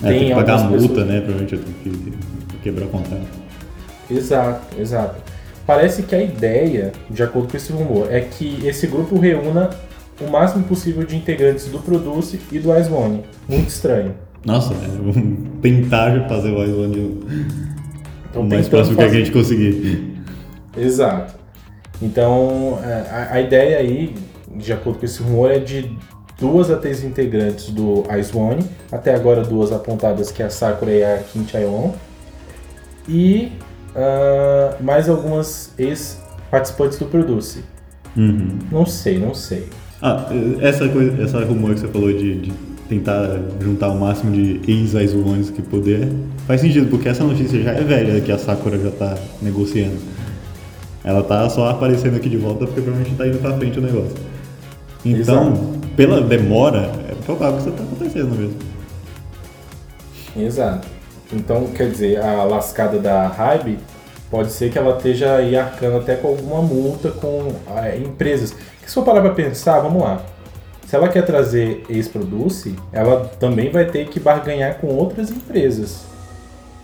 É, 0.02 0.08
tem 0.08 0.28
que 0.28 0.34
pagar 0.34 0.54
a 0.54 0.58
multa, 0.64 0.88
pessoas- 0.88 1.06
né? 1.06 1.20
Provavelmente 1.20 1.54
eu 1.54 1.60
tenho 1.60 1.76
que 1.98 2.56
quebrar 2.62 2.84
o 2.86 2.88
contrato. 2.88 3.26
Exato, 4.10 4.80
exato. 4.80 5.16
Parece 5.66 6.02
que 6.02 6.14
a 6.14 6.22
ideia, 6.22 6.92
de 7.10 7.22
acordo 7.22 7.50
com 7.50 7.56
esse 7.56 7.72
rumor, 7.72 8.06
é 8.10 8.20
que 8.20 8.66
esse 8.66 8.86
grupo 8.86 9.18
reúna 9.18 9.70
o 10.20 10.26
máximo 10.30 10.64
possível 10.64 11.04
de 11.04 11.14
integrantes 11.16 11.66
do 11.66 11.78
Produce 11.78 12.40
e 12.50 12.58
do 12.58 12.76
Ice 12.78 12.90
One. 12.90 13.22
Muito 13.48 13.68
estranho. 13.68 14.14
Nossa, 14.44 14.72
é, 14.74 14.88
vamos 14.88 15.38
tentar 15.60 16.28
fazer 16.28 16.50
o 16.50 16.62
Ice 16.62 16.72
One 16.72 17.20
Então, 18.30 18.42
o 18.42 18.48
mais 18.48 18.68
próximo 18.68 18.96
que 18.96 19.02
a 19.02 19.06
fazer- 19.06 19.18
gente 19.18 19.32
conseguir. 19.32 20.16
Exato. 20.76 21.34
Então, 22.00 22.78
é, 22.84 22.92
a, 23.10 23.28
a 23.34 23.40
ideia 23.40 23.78
aí, 23.78 24.14
de 24.56 24.72
acordo 24.72 25.00
com 25.00 25.04
esse 25.04 25.20
rumor, 25.22 25.50
é 25.50 25.58
de 25.58 25.90
duas 26.38 26.70
a 26.70 26.76
três 26.76 27.02
integrantes 27.02 27.70
do 27.70 28.04
Ice 28.18 28.36
One, 28.36 28.64
até 28.92 29.14
agora 29.14 29.42
duas 29.42 29.72
apontadas 29.72 30.30
que 30.30 30.42
é 30.42 30.46
a 30.46 30.50
Sakura 30.50 30.92
e 30.92 31.04
a 31.04 31.18
Kim 31.18 31.44
Chae-won, 31.46 31.92
e 33.08 33.50
uh, 33.96 34.82
mais 34.82 35.08
algumas 35.08 35.72
ex-participantes 35.76 36.98
do 36.98 37.06
Produce. 37.06 37.64
Uhum. 38.16 38.58
Não 38.70 38.86
sei, 38.86 39.18
não 39.18 39.34
sei. 39.34 39.66
Ah, 40.00 40.26
essa 40.60 40.88
coisa, 40.88 41.20
essa 41.22 41.44
rumor 41.44 41.74
que 41.74 41.80
você 41.80 41.88
falou 41.88 42.12
de, 42.12 42.40
de 42.40 42.52
tentar 42.88 43.38
juntar 43.60 43.88
o 43.90 43.98
máximo 43.98 44.32
de 44.32 44.60
ex-Ice 44.66 45.16
Ones 45.16 45.50
que 45.50 45.60
puder, 45.60 46.08
faz 46.46 46.60
sentido, 46.60 46.88
porque 46.88 47.08
essa 47.08 47.22
notícia 47.22 47.62
já 47.62 47.72
é 47.72 47.82
velha, 47.82 48.20
que 48.20 48.32
a 48.32 48.38
Sakura 48.38 48.78
já 48.78 48.90
tá 48.90 49.16
negociando. 49.42 49.96
Ela 51.04 51.22
tá 51.22 51.48
só 51.50 51.68
aparecendo 51.68 52.16
aqui 52.16 52.28
de 52.28 52.36
volta 52.36 52.66
porque 52.66 52.80
provavelmente 52.80 53.16
tá 53.16 53.26
indo 53.26 53.38
pra 53.38 53.56
frente 53.56 53.78
o 53.78 53.82
negócio. 53.82 54.16
Então, 55.04 55.48
Exato. 55.48 55.88
pela 55.96 56.20
demora, 56.20 56.90
é 57.08 57.14
provável 57.24 57.60
que 57.60 57.68
isso 57.68 57.76
tá 57.76 57.84
acontecendo 57.84 58.36
mesmo. 58.36 58.56
Exato. 60.36 60.88
Então, 61.32 61.66
quer 61.68 61.90
dizer, 61.90 62.20
a 62.20 62.44
lascada 62.44 62.98
da 62.98 63.26
Hybe 63.26 63.78
pode 64.30 64.50
ser 64.50 64.70
que 64.70 64.78
ela 64.78 64.96
esteja 64.96 65.36
aí 65.36 65.56
arcando 65.56 65.98
até 65.98 66.16
com 66.16 66.28
alguma 66.28 66.62
multa 66.62 67.10
com 67.10 67.52
ah, 67.66 67.96
empresas. 67.96 68.52
Que 68.82 68.88
se 68.88 68.94
for 68.94 69.04
parar 69.04 69.20
pra 69.20 69.30
pensar, 69.30 69.80
vamos 69.80 70.02
lá. 70.02 70.22
Se 70.88 70.96
ela 70.96 71.06
quer 71.06 71.20
trazer 71.20 71.84
ex-produce, 71.90 72.74
ela 72.90 73.30
também 73.38 73.70
vai 73.70 73.84
ter 73.84 74.08
que 74.08 74.18
barganhar 74.18 74.78
com 74.78 74.86
outras 74.86 75.30
empresas. 75.30 76.06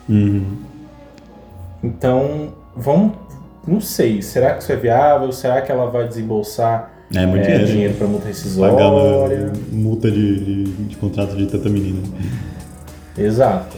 Uhum. 0.06 0.58
Então, 1.82 2.52
vamos. 2.76 3.12
Não 3.66 3.80
sei, 3.80 4.20
será 4.20 4.52
que 4.52 4.62
isso 4.62 4.70
é 4.72 4.76
viável? 4.76 5.32
Será 5.32 5.62
que 5.62 5.72
ela 5.72 5.86
vai 5.86 6.06
desembolsar 6.06 6.92
É 7.14 7.24
muito 7.24 7.44
é, 7.44 7.46
dinheiro. 7.46 7.66
dinheiro 7.66 7.94
para 7.94 8.06
multa 8.06 8.28
rescisória? 8.28 8.76
Pagando 8.76 9.58
multa 9.72 10.10
de, 10.10 10.38
de, 10.38 10.64
de 10.64 10.96
contrato 10.96 11.34
de 11.34 11.46
tanta 11.46 11.70
menina. 11.70 12.02
Exato. 13.16 13.74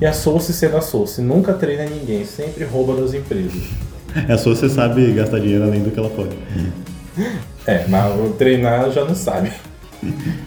E 0.00 0.06
a 0.06 0.12
Source 0.12 0.52
sendo 0.52 0.76
a 0.76 0.80
Source, 0.80 1.22
nunca 1.22 1.54
treina 1.54 1.84
ninguém, 1.84 2.24
sempre 2.24 2.64
rouba 2.64 3.00
das 3.00 3.14
empresas. 3.14 3.62
É 4.28 4.36
só 4.36 4.50
você 4.50 4.68
sabe 4.68 5.12
gastar 5.12 5.38
dinheiro 5.38 5.62
além 5.62 5.84
do 5.84 5.92
que 5.92 6.00
ela 6.00 6.10
pode. 6.10 6.36
É, 7.66 7.84
mas 7.88 8.20
o 8.20 8.30
treinar 8.30 8.90
já 8.90 9.04
não 9.04 9.14
sabe. 9.14 9.50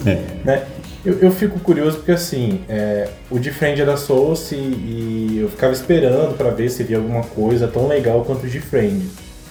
É. 0.06 0.20
Né? 0.44 0.64
Eu, 1.04 1.20
eu 1.20 1.32
fico 1.32 1.60
curioso 1.60 1.98
porque 1.98 2.12
assim, 2.12 2.60
é, 2.68 3.08
o 3.32 3.42
Friend 3.42 3.82
era 3.82 3.96
Source 3.98 4.54
e, 4.54 4.58
e 4.58 5.40
eu 5.42 5.50
ficava 5.50 5.74
esperando 5.74 6.36
pra 6.38 6.50
ver 6.50 6.70
se 6.70 6.84
via 6.84 6.98
alguma 6.98 7.24
coisa 7.24 7.68
tão 7.68 7.88
legal 7.88 8.24
quanto 8.26 8.46
o 8.46 8.50
Friend. 8.50 9.06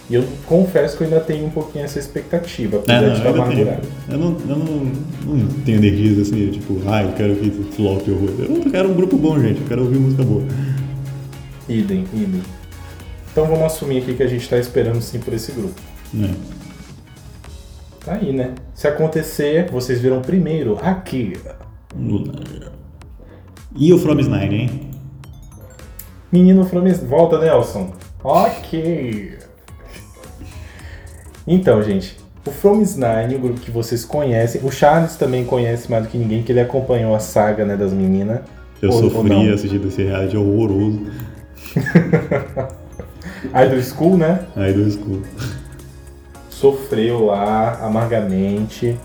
E 0.09 0.15
eu 0.15 0.25
confesso 0.45 0.97
que 0.97 1.03
eu 1.03 1.09
ainda 1.09 1.19
tenho 1.21 1.47
um 1.47 1.51
pouquinho 1.51 1.85
essa 1.85 1.99
expectativa, 1.99 2.77
apesar 2.77 2.99
É, 2.99 3.01
não, 3.01 3.13
de 3.13 3.17
estar 3.17 3.29
ainda 3.31 3.43
tenho, 3.43 3.63
amargurado. 3.63 3.89
eu, 4.09 4.19
não, 4.19 4.37
eu 4.49 4.57
não, 4.57 4.93
não 5.35 5.49
tenho 5.65 5.79
energias 5.79 6.29
assim, 6.29 6.49
tipo, 6.51 6.81
ah, 6.87 7.03
eu 7.03 7.13
quero 7.13 7.35
que 7.35 7.51
flop 7.75 8.07
horror. 8.09 8.31
Eu 8.39 8.71
quero 8.71 8.91
um 8.91 8.95
grupo 8.95 9.17
bom, 9.17 9.41
gente, 9.41 9.61
eu 9.61 9.67
quero 9.67 9.83
ouvir 9.83 9.99
música 9.99 10.23
boa. 10.23 10.45
Idem, 11.69 12.05
idem. 12.15 12.43
Então 13.33 13.47
vamos 13.47 13.65
assumir 13.65 13.99
aqui 13.99 14.15
que 14.15 14.23
a 14.23 14.29
gente 14.29 14.49
tá 14.49 14.59
esperando 14.59 15.01
sim 15.03 15.19
por 15.19 15.35
esse 15.35 15.51
grupo. 15.51 15.75
É. 16.15 16.31
Tá 18.07 18.15
aí, 18.15 18.33
né? 18.33 18.55
Se 18.73 18.87
acontecer, 18.87 19.69
vocês 19.69 20.01
viram 20.01 20.23
primeiro 20.23 20.79
aqui. 20.81 21.33
E 23.75 23.93
o 23.93 23.99
From 23.99 24.15
Nine, 24.15 24.55
hein? 24.55 24.91
Menino 26.31 26.65
Flames. 26.65 27.01
Volta, 27.01 27.37
Nelson. 27.41 27.93
Ok. 28.23 29.37
Então, 31.49 31.83
gente. 31.83 32.17
O 32.47 32.51
From 32.53 32.77
Nine, 32.79 33.35
o 33.35 33.39
grupo 33.41 33.59
que 33.59 33.73
vocês 33.73 34.05
conhecem. 34.05 34.61
O 34.63 34.71
Charles 34.71 35.17
também 35.17 35.45
conhece 35.45 35.91
mais 35.91 36.05
do 36.05 36.09
que 36.09 36.17
ninguém, 36.17 36.45
que 36.45 36.53
ele 36.53 36.61
acompanhou 36.61 37.13
a 37.13 37.19
saga 37.19 37.65
né, 37.65 37.77
das 37.77 37.93
meninas. 37.93 38.41
Eu 38.81 38.91
Ou- 38.91 39.03
ou 39.03 39.11
sofri 39.11 39.29
não. 39.31 39.53
assistindo 39.53 39.89
esse 39.89 40.05
reality 40.05 40.37
horroroso. 40.37 41.03
Idol 43.53 43.83
School, 43.83 44.17
né? 44.17 44.47
Aí 44.55 44.73
do 44.73 44.89
school. 44.91 45.23
Sofreu 46.61 47.27
lá 47.27 47.79
amargamente. 47.83 48.97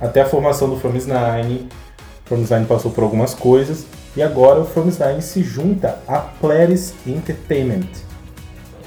Até 0.00 0.20
a 0.20 0.26
formação 0.26 0.68
do 0.68 0.76
From 0.76 0.90
Nine. 0.92 1.68
O 2.24 2.28
From 2.28 2.36
Nine 2.38 2.66
passou 2.66 2.90
por 2.90 3.02
algumas 3.02 3.32
coisas. 3.32 3.86
E 4.14 4.22
agora 4.22 4.60
o 4.60 4.64
From 4.66 4.84
Nine 4.84 5.22
se 5.22 5.42
junta 5.42 5.98
a 6.06 6.18
Polaris 6.18 6.94
Entertainment. 7.06 7.88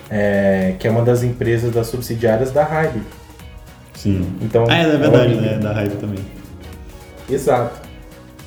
é, 0.07 0.75
que 0.77 0.87
é 0.87 0.91
uma 0.91 1.01
das 1.01 1.23
empresas 1.23 1.73
das 1.73 1.87
subsidiárias 1.87 2.51
da 2.51 2.63
Hybe. 2.63 3.01
Sim. 3.95 4.35
Então, 4.39 4.65
Ah, 4.69 4.77
é, 4.77 4.81
é 4.81 4.83
ela 4.83 4.97
verdade, 4.99 5.29
migra- 5.35 5.51
né? 5.53 5.57
Da 5.57 5.73
raiva 5.73 5.95
também. 5.95 6.23
Exato. 7.27 7.81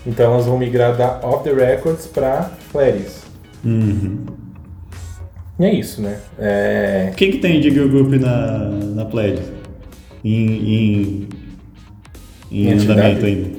Então 0.06 0.32
elas 0.32 0.46
vão 0.46 0.56
migrar 0.56 0.96
da 0.96 1.18
Off 1.24 1.42
the 1.42 1.52
Records 1.52 2.06
para 2.06 2.50
Polaris. 2.72 3.22
Uhum. 3.64 4.24
E 5.58 5.64
é 5.64 5.74
isso, 5.74 6.00
né? 6.00 6.18
É, 6.38 7.12
Quem 7.16 7.32
que 7.32 7.38
tem 7.38 7.60
de 7.60 7.70
girl 7.70 7.88
group 7.88 8.12
na, 8.20 8.58
na 8.94 9.04
Pledge? 9.04 9.42
Em, 10.24 10.46
em, 10.46 11.28
em 12.52 12.68
Em 12.68 12.72
andamento 12.72 13.24
ainda? 13.26 13.58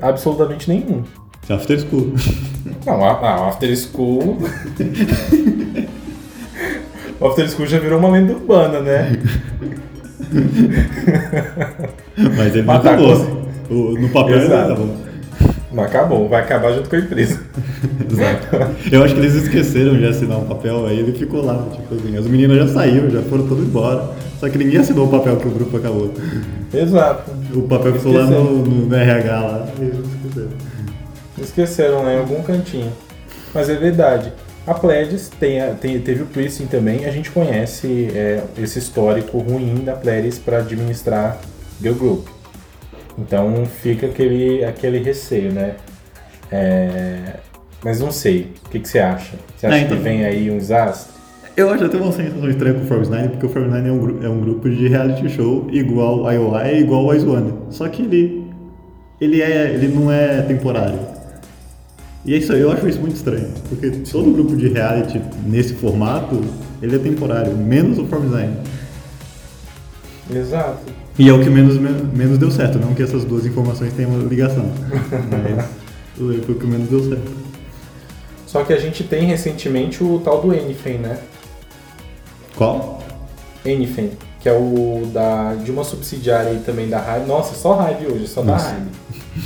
absolutamente 0.00 0.68
nenhum. 0.68 1.02
After 1.48 1.78
School. 1.80 2.12
Não, 2.86 3.04
a, 3.04 3.10
a 3.12 3.48
After 3.48 3.76
School. 3.76 4.38
o 7.20 7.26
After 7.26 7.48
School 7.50 7.66
já 7.68 7.78
virou 7.78 7.98
uma 8.00 8.08
lenda 8.10 8.32
urbana, 8.32 8.80
né? 8.80 9.12
Mas 12.36 12.54
ele 12.54 12.62
não 12.66 12.74
Mas 12.74 12.82
tá 12.82 12.92
acabou. 12.92 13.42
O- 13.70 13.98
No 13.98 14.08
papel 14.10 14.36
ele 14.38 14.48
não 14.48 14.56
Exato. 14.64 14.88
Mas 15.72 15.86
acabou, 15.86 16.28
vai 16.28 16.42
acabar 16.42 16.72
junto 16.72 16.88
com 16.90 16.96
a 16.96 16.98
empresa. 16.98 17.40
Exato. 18.10 18.76
Eu 18.92 19.02
acho 19.02 19.14
que 19.14 19.20
eles 19.20 19.34
esqueceram 19.34 19.96
de 19.96 20.06
assinar 20.06 20.38
um 20.38 20.44
papel, 20.44 20.86
aí 20.86 20.98
ele 20.98 21.12
ficou 21.12 21.44
lá, 21.44 21.66
tipo 21.72 21.94
assim, 21.94 22.16
as 22.16 22.26
meninas 22.26 22.58
já 22.58 22.68
saíram, 22.74 23.08
já 23.10 23.22
foram 23.22 23.46
todas 23.46 23.64
embora. 23.64 24.10
Só 24.38 24.48
que 24.48 24.58
ninguém 24.58 24.80
assinou 24.80 25.06
o 25.06 25.10
papel 25.10 25.36
que 25.36 25.46
o 25.46 25.50
grupo 25.50 25.76
acabou. 25.76 26.12
Exato. 26.74 27.30
O 27.54 27.62
papel 27.62 27.94
ficou 27.94 28.12
lá 28.12 28.24
no, 28.24 28.64
no 28.64 28.94
RH 28.94 29.40
lá 29.40 29.68
e 29.78 29.82
eles 29.82 29.98
esqueceram. 30.24 30.48
Esqueceram 31.40 32.02
lá 32.02 32.12
em 32.14 32.18
algum 32.18 32.42
cantinho. 32.42 32.92
Mas 33.54 33.68
é 33.70 33.74
verdade. 33.76 34.32
A 34.66 34.74
Pledis 34.74 35.28
tem, 35.40 35.60
tem- 35.80 36.00
teve 36.00 36.22
o 36.22 36.26
Twisting 36.26 36.66
também. 36.66 37.04
A 37.04 37.10
gente 37.10 37.30
conhece 37.30 38.08
é, 38.14 38.42
esse 38.58 38.78
histórico 38.78 39.38
ruim 39.38 39.82
da 39.84 39.92
Pledis 39.92 40.38
para 40.38 40.58
administrar 40.58 41.38
Girl 41.80 41.94
Group. 41.94 42.26
Então 43.18 43.64
fica 43.66 44.06
aquele, 44.06 44.64
aquele 44.64 44.98
receio, 44.98 45.52
né? 45.52 45.74
É, 46.50 47.36
mas 47.84 48.00
não 48.00 48.10
sei. 48.10 48.52
O 48.66 48.70
que, 48.70 48.80
que 48.80 48.88
você 48.88 48.98
acha? 48.98 49.36
Você 49.56 49.66
acha 49.66 49.76
Ah, 49.76 49.78
então. 49.80 49.96
que 49.96 50.02
vem 50.02 50.24
aí 50.24 50.50
um 50.50 50.58
desastre? 50.58 51.12
Eu 51.54 51.68
acho 51.68 51.84
até 51.84 51.96
uma 51.98 52.12
sensação 52.12 52.48
estranha 52.48 52.74
com 52.74 52.84
o 52.84 52.86
Forbes 52.86 53.10
Nine, 53.10 53.28
porque 53.28 53.44
o 53.46 53.48
Forbes 53.48 53.70
Nine 53.72 53.88
é 53.88 53.92
um, 53.92 54.24
é 54.24 54.28
um 54.28 54.40
grupo 54.40 54.70
de 54.70 54.88
reality 54.88 55.28
show 55.28 55.66
igual 55.70 56.26
ao 56.26 56.32
IOI 56.32 56.74
e 56.76 56.80
igual 56.80 57.04
ao 57.10 57.14
Ice 57.14 57.26
One. 57.26 57.52
Só 57.68 57.86
que 57.88 58.02
ele, 58.02 58.46
ele, 59.20 59.42
é, 59.42 59.70
ele 59.74 59.88
não 59.88 60.10
é 60.10 60.40
temporário. 60.42 60.98
E 62.24 62.34
é 62.34 62.38
isso 62.38 62.52
aí, 62.52 62.60
eu 62.60 62.70
acho 62.72 62.88
isso 62.88 63.00
muito 63.00 63.16
estranho. 63.16 63.48
Porque 63.68 63.90
todo 63.90 64.30
grupo 64.32 64.56
de 64.56 64.68
reality 64.68 65.20
nesse 65.44 65.74
formato, 65.74 66.40
ele 66.80 66.96
é 66.96 66.98
temporário, 66.98 67.54
menos 67.54 67.98
o 67.98 68.06
Forbes 68.06 68.30
Nine. 68.30 68.56
Exato. 70.30 70.80
E 71.18 71.28
é 71.28 71.32
o 71.32 71.40
que 71.42 71.50
menos, 71.50 71.76
men- 71.78 72.08
menos 72.14 72.38
deu 72.38 72.50
certo, 72.50 72.78
não 72.78 72.94
que 72.94 73.02
essas 73.02 73.24
duas 73.24 73.44
informações 73.44 73.92
tenham 73.94 74.10
uma 74.12 74.26
ligação. 74.28 74.70
Mas 75.30 75.66
foi 76.16 76.54
o 76.54 76.58
que 76.58 76.66
menos 76.66 76.88
deu 76.88 77.08
certo. 77.08 77.30
Só 78.46 78.64
que 78.64 78.72
a 78.72 78.78
gente 78.78 79.04
tem 79.04 79.24
recentemente 79.26 80.02
o 80.04 80.20
tal 80.24 80.40
do 80.40 80.54
Enifen, 80.54 80.98
né? 80.98 81.18
Qual? 82.56 83.02
Enifen, 83.64 84.10
que 84.40 84.48
é 84.48 84.52
o 84.52 85.08
da, 85.12 85.54
de 85.54 85.70
uma 85.70 85.84
subsidiária 85.84 86.50
aí 86.50 86.58
também 86.58 86.88
da 86.88 86.98
Hive. 86.98 87.26
Nossa, 87.26 87.54
só 87.54 87.88
Hive 87.90 88.12
hoje, 88.12 88.26
só 88.28 88.42
da 88.42 88.52
Nossa. 88.52 88.70
Hive. 88.74 89.42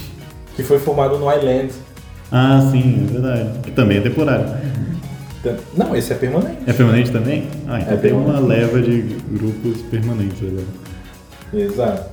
Que 0.56 0.62
foi 0.62 0.78
formado 0.78 1.18
no 1.18 1.30
Island. 1.33 1.71
Ah, 2.33 2.68
sim, 2.73 3.06
é 3.09 3.12
verdade. 3.12 3.59
Que 3.62 3.71
também 3.71 3.99
é 3.99 4.00
temporário. 4.00 4.47
Não, 5.76 5.94
esse 5.96 6.12
é 6.12 6.16
permanente. 6.16 6.58
É 6.66 6.72
permanente 6.72 7.10
também? 7.10 7.48
Ah, 7.68 7.80
então 7.80 7.94
É 7.94 7.96
tem 7.96 8.12
uma 8.12 8.38
leva 8.40 8.80
de 8.80 9.02
grupos 9.30 9.82
permanentes 9.82 10.38
agora. 10.42 10.64
Exato. 11.54 12.10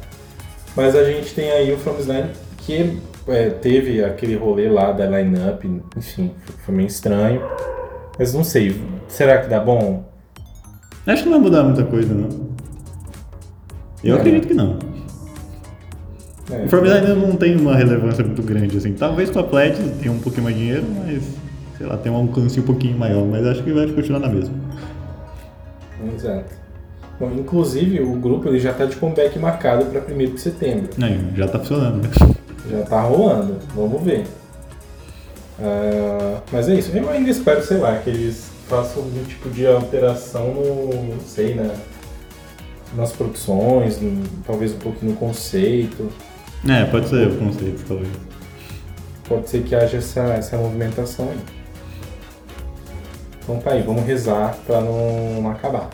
Mas 0.76 0.96
a 0.96 1.04
gente 1.04 1.34
tem 1.34 1.52
aí 1.52 1.72
o 1.72 1.78
From 1.78 1.98
Slime 2.00 2.30
que 2.58 3.00
é, 3.28 3.50
teve 3.50 4.04
aquele 4.04 4.36
rolê 4.36 4.70
lá 4.70 4.92
da 4.92 5.06
line-up, 5.06 5.70
enfim, 5.98 6.32
foi 6.66 6.74
meio 6.76 6.88
estranho. 6.88 7.42
Mas 8.18 8.34
não 8.34 8.44
sei, 8.44 8.82
será 9.08 9.40
que 9.40 9.48
dá 9.50 9.60
bom? 9.60 10.04
Acho 11.06 11.24
que 11.24 11.30
não 11.30 11.40
vai 11.40 11.50
mudar 11.50 11.64
muita 11.64 11.84
coisa, 11.84 12.14
não. 12.14 12.30
Eu 14.04 14.16
É. 14.16 14.20
acredito 14.20 14.48
que 14.48 14.54
não. 14.54 14.78
É, 16.52 16.66
O 16.66 16.82
ainda 16.94 17.16
não 17.16 17.36
tem 17.36 17.56
uma 17.56 17.76
relevância 17.76 18.24
muito 18.24 18.42
grande, 18.44 18.78
assim. 18.78 18.94
Talvez 18.94 19.30
com 19.30 19.40
a 19.40 19.44
Pledge 19.44 19.82
tenha 20.02 20.12
um 20.12 20.20
pouquinho 20.20 20.44
mais 20.44 20.56
de 20.56 20.62
dinheiro, 20.62 20.86
mas, 21.06 21.24
sei 21.84 21.90
lá, 21.90 21.98
tem 21.98 22.12
um 22.12 22.16
alcance 22.16 22.60
um 22.60 22.64
pouquinho 22.64 22.98
maior. 22.98 23.26
Mas 23.26 23.46
acho 23.46 23.62
que 23.62 23.72
vai 23.74 23.86
continuar 23.88 24.20
na 24.20 24.30
mesma. 24.30 24.56
Exato. 26.16 26.64
Bom, 27.20 27.32
inclusive, 27.32 28.02
o 28.02 28.14
grupo 28.16 28.48
ele 28.48 28.60
já 28.60 28.72
está 28.72 28.86
de 28.86 28.96
comeback 28.96 29.38
marcado 29.38 29.86
para 29.86 30.02
1 30.02 30.18
de 30.34 30.40
setembro. 30.40 30.90
É, 31.04 31.38
já 31.38 31.48
tá 31.48 31.60
funcionando, 31.60 32.04
né? 32.04 32.10
Já 32.72 32.82
tá 32.84 33.02
rolando, 33.02 33.58
vamos 33.76 34.02
ver. 34.02 34.24
Uh, 35.60 36.42
mas 36.50 36.70
é 36.70 36.76
isso, 36.76 36.96
eu 36.96 37.10
ainda 37.10 37.30
espero, 37.30 37.62
sei 37.62 37.78
lá, 37.78 37.98
que 37.98 38.10
eles 38.10 38.50
façam 38.70 39.04
algum 39.04 39.22
tipo 39.26 39.50
de 39.50 39.68
alteração 39.68 40.54
no, 40.54 41.20
sei, 41.28 41.56
né, 41.56 41.76
nas 42.96 43.12
produções, 43.12 44.00
no, 44.00 44.24
talvez 44.48 44.72
um 44.72 44.78
pouquinho 44.78 45.12
no 45.12 45.18
conceito. 45.18 46.10
É, 46.66 46.86
pode 46.86 47.10
ser 47.10 47.28
o 47.28 47.36
conceito, 47.36 47.84
talvez. 47.86 48.10
Pode 49.28 49.50
ser 49.50 49.64
que 49.64 49.76
haja 49.76 49.98
essa, 49.98 50.22
essa 50.22 50.58
movimentação 50.58 51.28
aí. 51.30 51.63
Então 53.44 53.60
tá 53.60 53.72
aí, 53.72 53.82
vamos 53.82 54.06
rezar 54.06 54.56
para 54.66 54.80
não, 54.80 55.42
não 55.42 55.52
acabar. 55.52 55.90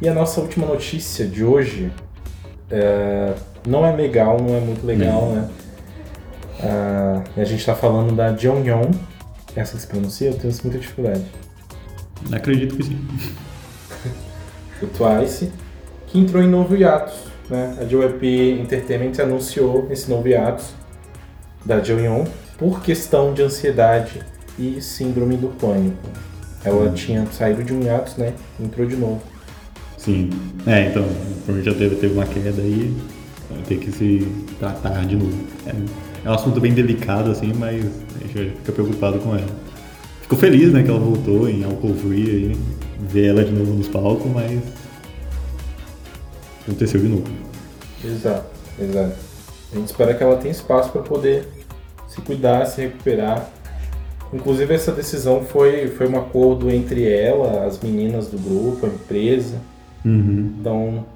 E 0.00 0.08
a 0.08 0.14
nossa 0.14 0.40
última 0.40 0.66
notícia 0.66 1.26
de 1.26 1.42
hoje 1.42 1.90
é, 2.70 3.34
não 3.66 3.84
é 3.84 3.94
legal, 3.94 4.40
não 4.40 4.54
é 4.54 4.60
muito 4.60 4.86
legal, 4.86 5.22
uhum. 5.22 5.34
né? 5.34 5.50
Ah, 6.62 7.24
a 7.36 7.44
gente 7.44 7.60
está 7.60 7.74
falando 7.74 8.14
da 8.14 8.34
Jeongyeon, 8.36 8.90
essa 9.54 9.74
que 9.74 9.82
se 9.82 9.86
pronuncia, 9.86 10.28
eu 10.28 10.38
tenho 10.38 10.54
muita 10.62 10.78
dificuldade. 10.78 11.24
Acredito 12.32 12.76
que 12.76 12.84
sim. 12.84 13.08
o 14.80 14.86
Twice, 14.86 15.52
que 16.06 16.18
entrou 16.18 16.42
em 16.42 16.48
novo 16.48 16.76
hiatus. 16.76 17.26
Né? 17.50 17.76
A 17.80 17.84
JYP 17.84 18.60
Entertainment 18.60 19.20
anunciou 19.20 19.88
esse 19.90 20.08
novo 20.08 20.28
hiatus 20.28 20.72
da 21.64 21.80
Jeongyeon 21.80 22.26
por 22.58 22.82
questão 22.82 23.34
de 23.34 23.42
ansiedade 23.42 24.20
e 24.58 24.80
síndrome 24.80 25.36
do 25.36 25.48
pânico. 25.48 26.08
Ela 26.64 26.84
uhum. 26.84 26.94
tinha 26.94 27.26
saído 27.26 27.62
de 27.62 27.72
um 27.72 27.82
hiatus, 27.82 28.16
né? 28.16 28.32
Entrou 28.60 28.86
de 28.86 28.96
novo. 28.96 29.22
Sim. 29.96 30.30
É, 30.66 30.88
então, 30.88 31.04
provavelmente 31.44 31.64
já 31.64 31.74
teve, 31.74 31.96
teve 31.96 32.14
uma 32.14 32.26
queda 32.26 32.62
aí, 32.62 32.96
vai 33.50 33.62
ter 33.62 33.78
que 33.78 33.92
se 33.92 34.26
tratar 34.58 35.04
de 35.04 35.16
novo. 35.16 35.36
É, 35.66 35.72
é 36.24 36.30
um 36.30 36.34
assunto 36.34 36.60
bem 36.60 36.72
delicado, 36.72 37.30
assim, 37.30 37.52
mas 37.52 37.84
a 37.84 38.26
gente 38.26 38.56
fica 38.56 38.72
preocupado 38.72 39.18
com 39.18 39.34
ela. 39.34 39.46
Fico 40.22 40.36
feliz, 40.36 40.72
né, 40.72 40.82
que 40.82 40.90
ela 40.90 40.98
voltou 40.98 41.48
em 41.48 41.62
Free 41.98 42.30
aí, 42.30 42.56
ver 43.00 43.26
ela 43.26 43.44
de 43.44 43.52
novo 43.52 43.74
nos 43.74 43.88
palcos, 43.88 44.26
mas 44.32 44.60
aconteceu 46.62 47.00
de 47.00 47.06
novo. 47.06 47.24
Exato, 48.04 48.46
exato. 48.80 49.14
A 49.72 49.76
gente 49.76 49.86
espera 49.86 50.14
que 50.14 50.22
ela 50.22 50.36
tenha 50.36 50.50
espaço 50.50 50.90
para 50.90 51.02
poder 51.02 51.48
se 52.06 52.20
cuidar, 52.20 52.66
se 52.66 52.80
recuperar. 52.82 53.48
Inclusive 54.32 54.74
essa 54.74 54.92
decisão 54.92 55.42
foi, 55.42 55.88
foi 55.88 56.08
um 56.08 56.18
acordo 56.18 56.70
entre 56.70 57.08
ela, 57.08 57.64
as 57.64 57.80
meninas 57.80 58.28
do 58.28 58.38
grupo, 58.38 58.86
a 58.86 58.88
empresa. 58.88 59.56
Uhum. 60.04 60.54
Então, 60.60 61.06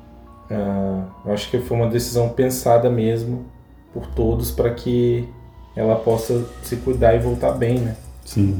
uh, 0.50 1.30
acho 1.32 1.50
que 1.50 1.58
foi 1.58 1.76
uma 1.76 1.88
decisão 1.88 2.28
pensada 2.28 2.88
mesmo 2.88 3.44
por 3.92 4.06
todos 4.06 4.50
para 4.50 4.70
que 4.70 5.28
ela 5.74 5.96
possa 5.96 6.44
se 6.62 6.76
cuidar 6.76 7.14
e 7.14 7.18
voltar 7.18 7.52
bem, 7.52 7.78
né? 7.78 7.96
Sim. 8.24 8.58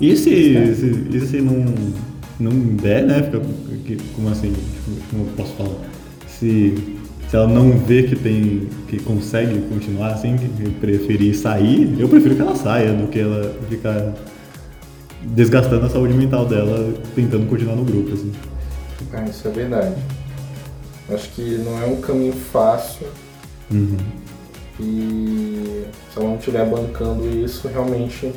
E 0.00 0.16
se, 0.16 0.74
se, 0.74 0.86
e 1.10 1.20
se 1.20 1.40
não, 1.40 1.74
não 2.38 2.76
der, 2.76 3.04
né? 3.04 3.22
Fica, 3.22 4.02
como 4.14 4.30
assim? 4.30 4.54
Como 5.10 5.26
eu 5.26 5.32
posso 5.36 5.52
falar? 5.54 5.90
Se, 6.26 6.98
se 7.30 7.36
ela 7.36 7.46
não 7.46 7.78
vê 7.78 8.02
que 8.02 8.16
tem 8.16 8.68
que 8.88 8.98
consegue 8.98 9.60
continuar 9.68 10.14
assim, 10.14 10.36
que 10.36 10.68
preferir 10.70 11.32
sair, 11.36 11.96
eu 12.00 12.08
prefiro 12.08 12.34
que 12.34 12.40
ela 12.42 12.56
saia 12.56 12.92
do 12.92 13.06
que 13.06 13.20
ela 13.20 13.54
ficar 13.68 14.14
desgastando 15.22 15.86
a 15.86 15.88
saúde 15.88 16.12
mental 16.12 16.44
dela 16.44 16.92
tentando 17.14 17.46
continuar 17.46 17.76
no 17.76 17.84
grupo, 17.84 18.14
assim. 18.14 18.32
Ah, 19.12 19.24
isso 19.28 19.46
é 19.46 19.50
verdade. 19.52 19.94
Acho 21.08 21.28
que 21.30 21.58
não 21.58 21.80
é 21.80 21.86
um 21.86 22.00
caminho 22.00 22.32
fácil. 22.32 23.06
Uhum. 23.70 23.96
E 24.80 25.84
se 26.12 26.18
ela 26.18 26.30
não 26.30 26.36
estiver 26.36 26.66
bancando 26.66 27.28
isso, 27.28 27.68
realmente 27.68 28.32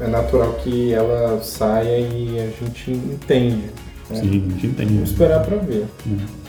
é 0.00 0.06
natural 0.06 0.52
que 0.62 0.92
ela 0.92 1.40
saia 1.42 1.98
e 1.98 2.40
a 2.40 2.46
gente 2.62 2.90
entende. 2.90 3.70
Né? 4.10 4.16
Sim, 4.16 4.28
a 4.28 4.50
gente 4.50 4.66
entende. 4.66 4.94
Vamos 4.94 5.10
esperar 5.12 5.42
pra 5.46 5.56
ver. 5.56 5.86
Uhum. 6.04 6.43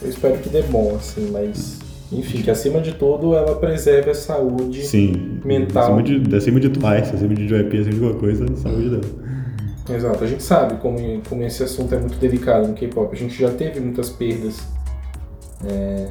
Eu 0.00 0.08
espero 0.08 0.38
que 0.38 0.48
dê 0.48 0.62
bom, 0.62 0.94
assim, 0.96 1.30
mas 1.30 1.78
enfim, 2.10 2.40
que 2.42 2.50
acima 2.50 2.80
de 2.80 2.94
tudo 2.94 3.34
ela 3.34 3.56
preserve 3.56 4.10
a 4.10 4.14
saúde 4.14 4.84
Sim, 4.84 5.40
mental. 5.44 5.94
Acima 5.94 6.02
de, 6.02 6.36
acima 6.36 6.60
de 6.60 6.68
Twice, 6.70 7.14
acima 7.14 7.34
de 7.34 7.46
JP, 7.46 7.78
acima 7.78 7.94
de 7.94 8.00
qualquer 8.00 8.20
coisa, 8.20 8.44
a 8.44 8.56
saúde 8.56 8.88
dela. 8.90 9.28
Exato, 9.90 10.22
a 10.22 10.26
gente 10.26 10.42
sabe 10.42 10.76
como, 10.76 10.98
como 11.28 11.42
esse 11.42 11.62
assunto 11.62 11.94
é 11.94 11.98
muito 11.98 12.18
delicado 12.18 12.68
no 12.68 12.74
K-pop. 12.74 13.10
A 13.12 13.18
gente 13.18 13.38
já 13.38 13.50
teve 13.50 13.80
muitas 13.80 14.10
perdas 14.10 14.58
é, 15.64 16.08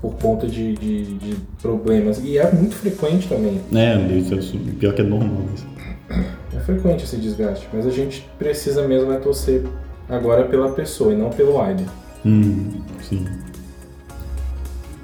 por 0.00 0.14
conta 0.14 0.46
de, 0.46 0.74
de, 0.74 1.04
de, 1.18 1.36
problemas. 1.60 2.18
E 2.24 2.38
é 2.38 2.50
muito 2.50 2.74
frequente 2.74 3.28
também. 3.28 3.60
É, 3.74 3.96
isso 4.16 4.34
é 4.34 4.72
pior 4.78 4.94
que 4.94 5.02
é 5.02 5.04
normal. 5.04 5.44
Isso. 5.54 5.66
É 6.56 6.60
frequente 6.60 7.04
esse 7.04 7.16
desgaste, 7.16 7.68
mas 7.72 7.86
a 7.86 7.90
gente 7.90 8.26
precisa 8.38 8.86
mesmo 8.88 9.12
é 9.12 9.18
torcer 9.18 9.62
agora 10.08 10.44
pela 10.44 10.70
pessoa 10.70 11.12
e 11.12 11.16
não 11.16 11.28
pelo 11.28 11.52
idol. 11.70 11.86
Hum, 12.24 12.70
sim. 13.08 13.26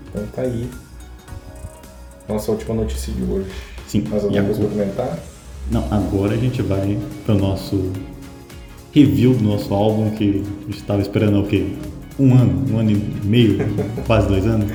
Então 0.08 0.26
tá 0.28 0.42
aí. 0.42 0.68
Nossa 2.28 2.50
última 2.50 2.74
notícia 2.74 3.12
de 3.12 3.22
hoje. 3.22 3.50
Sim. 3.86 4.04
Mais 4.08 4.24
alguma 4.24 4.42
coisa 4.44 4.66
comentar? 4.66 5.18
Não, 5.70 5.86
agora 5.92 6.34
a 6.34 6.36
gente 6.36 6.62
vai 6.62 6.98
para 7.24 7.34
o 7.34 7.38
nosso 7.38 7.92
review 8.92 9.34
do 9.34 9.44
nosso 9.44 9.72
álbum 9.74 10.10
que 10.10 10.44
a 10.62 10.66
gente 10.66 10.78
estava 10.78 11.00
esperando 11.00 11.40
o 11.40 11.46
quê? 11.46 11.66
Um 12.18 12.34
ano, 12.34 12.72
um 12.72 12.78
ano 12.78 12.90
e 12.90 13.26
meio, 13.26 13.58
quase 14.06 14.28
dois 14.28 14.46
anos, 14.46 14.70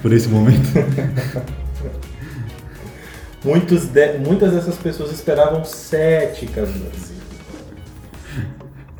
por 0.00 0.12
esse 0.12 0.28
momento. 0.28 0.68
Muitos 3.44 3.86
de, 3.86 4.18
muitas 4.18 4.52
dessas 4.52 4.76
pessoas 4.76 5.12
esperavam 5.12 5.64
sete. 5.64 6.46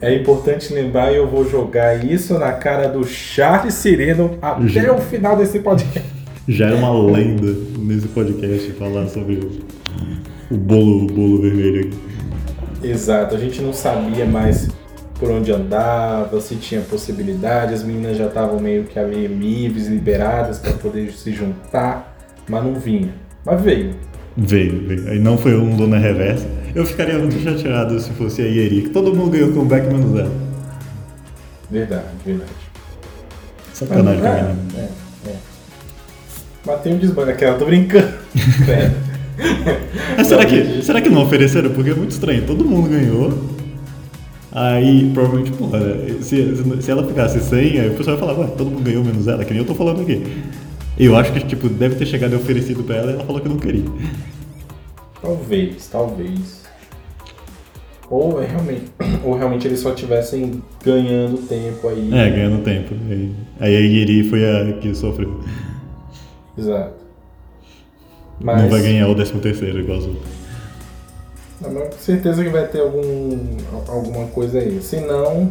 É 0.00 0.14
importante 0.14 0.72
lembrar 0.72 1.12
e 1.12 1.16
eu 1.16 1.26
vou 1.26 1.48
jogar 1.48 2.04
isso 2.04 2.38
na 2.38 2.52
cara 2.52 2.88
do 2.88 3.04
Charles 3.04 3.74
Sireno 3.74 4.38
até 4.40 4.68
Já. 4.68 4.92
o 4.92 5.00
final 5.00 5.36
desse 5.36 5.58
podcast. 5.58 6.08
Já 6.46 6.70
é 6.70 6.74
uma 6.74 6.92
lenda 7.12 7.52
nesse 7.78 8.06
podcast 8.08 8.70
falar 8.72 9.08
sobre 9.08 9.34
o, 9.34 10.54
o 10.54 10.56
bolo, 10.56 11.02
o 11.02 11.06
bolo 11.06 11.42
vermelho 11.42 11.88
aqui. 11.88 11.98
Exato, 12.88 13.34
a 13.34 13.38
gente 13.38 13.60
não 13.60 13.72
sabia 13.72 14.24
mais 14.24 14.68
por 15.18 15.32
onde 15.32 15.50
andava, 15.50 16.40
se 16.40 16.54
tinha 16.54 16.80
possibilidade, 16.80 17.74
as 17.74 17.82
meninas 17.82 18.16
já 18.16 18.26
estavam 18.26 18.60
meio 18.60 18.84
que 18.84 19.00
ali 19.00 19.26
livres, 19.26 19.88
liberadas 19.88 20.60
para 20.60 20.74
poder 20.74 21.10
se 21.10 21.32
juntar, 21.32 22.16
mas 22.48 22.62
não 22.62 22.74
vinha. 22.74 23.12
Mas 23.44 23.60
veio. 23.60 23.90
Veio, 24.36 24.86
veio. 24.86 25.08
Aí 25.08 25.18
não 25.18 25.36
foi 25.36 25.56
um 25.56 25.76
Luna 25.76 25.98
Reversa. 25.98 26.46
Eu 26.74 26.84
ficaria 26.84 27.18
muito 27.18 27.38
chateado 27.42 27.98
se 27.98 28.10
fosse 28.10 28.42
a 28.42 28.46
que 28.46 28.90
todo 28.90 29.14
mundo 29.14 29.30
ganhou 29.30 29.52
comeback 29.52 29.86
menos 29.86 30.18
ela. 30.18 30.32
Verdade, 31.70 32.04
verdade. 32.24 32.50
Sacanagem 33.72 34.22
Mas, 34.22 34.74
é, 34.76 34.80
é, 34.80 35.30
é. 35.30 35.36
Matei 36.66 36.92
um 36.92 36.98
desbanho 36.98 37.30
aquela, 37.30 37.58
tô 37.58 37.64
brincando. 37.66 38.12
é. 38.68 39.08
Mas 40.16 40.26
será 40.26 40.44
que, 40.44 40.82
será 40.82 41.00
que 41.00 41.08
não 41.08 41.22
ofereceram? 41.22 41.70
Porque 41.70 41.90
é 41.90 41.94
muito 41.94 42.10
estranho. 42.10 42.44
Todo 42.46 42.64
mundo 42.64 42.88
ganhou. 42.88 43.32
Aí, 44.50 45.10
provavelmente, 45.12 45.52
pô, 45.52 45.68
se, 46.22 46.82
se 46.82 46.90
ela 46.90 47.06
ficasse 47.06 47.38
sem, 47.40 47.78
aí 47.78 47.88
o 47.90 47.94
pessoal 47.94 48.16
ia 48.16 48.20
falar, 48.20 48.38
ué, 48.38 48.46
todo 48.56 48.70
mundo 48.70 48.82
ganhou 48.82 49.04
menos 49.04 49.28
ela, 49.28 49.44
que 49.44 49.52
nem 49.52 49.62
eu 49.62 49.66
tô 49.66 49.74
falando 49.74 50.00
aqui. 50.00 50.42
Eu 50.98 51.14
acho 51.16 51.32
que, 51.32 51.40
tipo, 51.46 51.68
deve 51.68 51.94
ter 51.94 52.06
chegado 52.06 52.32
e 52.32 52.36
oferecido 52.36 52.82
pra 52.82 52.96
ela 52.96 53.12
e 53.12 53.14
ela 53.14 53.24
falou 53.24 53.40
que 53.40 53.48
não 53.48 53.58
queria. 53.58 53.84
Talvez, 55.22 55.86
talvez. 55.86 56.57
Ou 58.10 58.42
é 58.42 58.46
realmente, 58.46 58.84
ou 59.22 59.36
realmente 59.36 59.66
eles 59.66 59.80
só 59.80 59.92
estivessem 59.92 60.62
ganhando 60.82 61.46
tempo 61.46 61.88
aí. 61.88 62.10
É, 62.12 62.30
ganhando 62.30 62.64
tempo. 62.64 62.94
Aí, 63.10 63.34
aí 63.60 63.76
a 63.76 63.80
Yeri 63.80 64.28
foi 64.28 64.44
a 64.44 64.72
que 64.74 64.94
sofreu. 64.94 65.40
Exato. 66.56 66.94
Mas... 68.40 68.62
Não 68.62 68.70
vai 68.70 68.80
ganhar 68.80 69.08
o 69.08 69.14
13 69.14 69.32
terceiro 69.34 69.80
igual 69.80 69.98
as 69.98 70.06
outras. 70.06 70.38
Não, 71.60 71.72
mas 71.72 71.88
com 71.88 72.00
certeza 72.00 72.42
que 72.42 72.50
vai 72.50 72.66
ter 72.68 72.80
algum, 72.80 73.56
alguma 73.88 74.26
coisa 74.28 74.58
aí. 74.58 74.80
Se 74.80 75.00
não, 75.00 75.50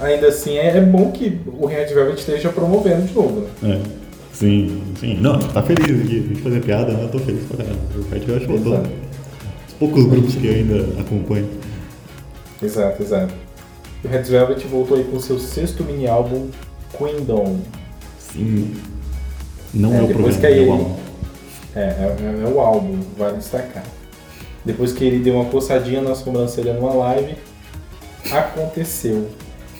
ainda 0.00 0.28
assim 0.28 0.56
é, 0.56 0.76
é 0.76 0.80
bom 0.80 1.10
que 1.10 1.40
o 1.46 1.66
Red 1.66 1.86
Velvet 1.86 2.18
esteja 2.18 2.48
promovendo 2.50 3.06
de 3.06 3.12
novo, 3.12 3.40
né? 3.40 3.80
É. 3.98 4.02
Sim, 4.32 4.82
sim. 4.98 5.18
Não, 5.20 5.38
tá 5.38 5.62
feliz 5.62 5.84
aqui. 5.84 6.24
A 6.24 6.28
gente 6.28 6.42
fazer 6.42 6.60
piada, 6.60 6.92
né? 6.92 7.02
Eu 7.04 7.08
tô 7.08 7.18
feliz 7.18 7.44
pra 7.44 7.58
caramba. 7.58 7.80
O 7.96 8.14
Red 8.14 8.20
Velvet 8.20 8.46
voltou. 8.46 8.82
Os 9.82 9.88
poucos 9.88 10.04
grupos 10.06 10.36
que 10.36 10.48
ainda 10.48 11.00
acompanham. 11.00 11.48
Exato, 12.62 13.02
exato. 13.02 13.34
O 14.04 14.08
Red 14.08 14.22
Velvet 14.22 14.64
voltou 14.68 14.96
aí 14.96 15.02
com 15.02 15.18
seu 15.18 15.40
sexto 15.40 15.82
mini 15.82 16.06
álbum, 16.06 16.50
Queendom. 16.96 17.58
Sim. 18.16 18.76
Não 19.74 19.92
é, 19.92 19.98
é 19.98 20.02
o 20.02 20.08
problema, 20.08 20.38
que 20.38 20.46
é 20.46 20.60
o 20.60 20.72
álbum. 20.72 20.96
É, 21.74 21.80
é, 21.80 22.42
é 22.44 22.48
o 22.48 22.60
álbum, 22.60 23.00
vale 23.18 23.38
destacar. 23.38 23.82
Depois 24.64 24.92
que 24.92 25.04
ele 25.04 25.18
deu 25.18 25.34
uma 25.34 25.46
coçadinha 25.46 26.00
na 26.00 26.14
sobrancelha 26.14 26.74
numa 26.74 26.94
live, 26.94 27.34
aconteceu. 28.30 29.30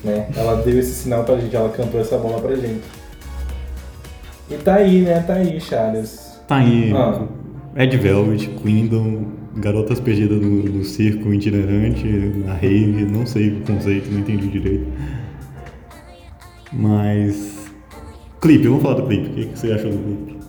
Né? 0.03 0.27
Ela 0.35 0.63
deu 0.63 0.81
esse 0.81 0.95
sinal 0.95 1.23
pra 1.23 1.39
gente, 1.39 1.55
ela 1.55 1.69
cantou 1.69 2.01
essa 2.01 2.19
bola 2.19 2.41
pra 2.41 2.57
gente. 2.57 2.83
E 4.51 4.57
tá 4.57 4.75
aí, 4.77 5.03
né? 5.03 5.21
Tá 5.21 5.35
aí, 5.35 5.61
Charles. 5.61 6.41
Tá 6.49 6.57
aí. 6.57 6.93
Ah. 6.93 7.25
Ed 7.77 7.97
Velvet, 7.97 8.49
Queendom, 8.61 9.42
Garotas 9.57 10.01
Perdidas 10.01 10.41
no, 10.41 10.63
no 10.63 10.85
Circo 10.85 11.33
Itinerante, 11.33 12.07
na 12.07 12.55
rave, 12.55 13.05
não 13.05 13.27
sei 13.27 13.51
o 13.51 13.61
conceito, 13.63 14.11
não 14.11 14.21
entendi 14.21 14.49
direito. 14.49 14.87
Mas. 16.73 17.71
Clipe, 18.41 18.67
vamos 18.67 18.83
falar 18.83 18.95
do 18.95 19.07
clipe. 19.07 19.29
O 19.29 19.35
que, 19.35 19.47
que 19.47 19.59
você 19.59 19.73
achou 19.73 19.91
do 19.91 19.99
clipe? 19.99 20.43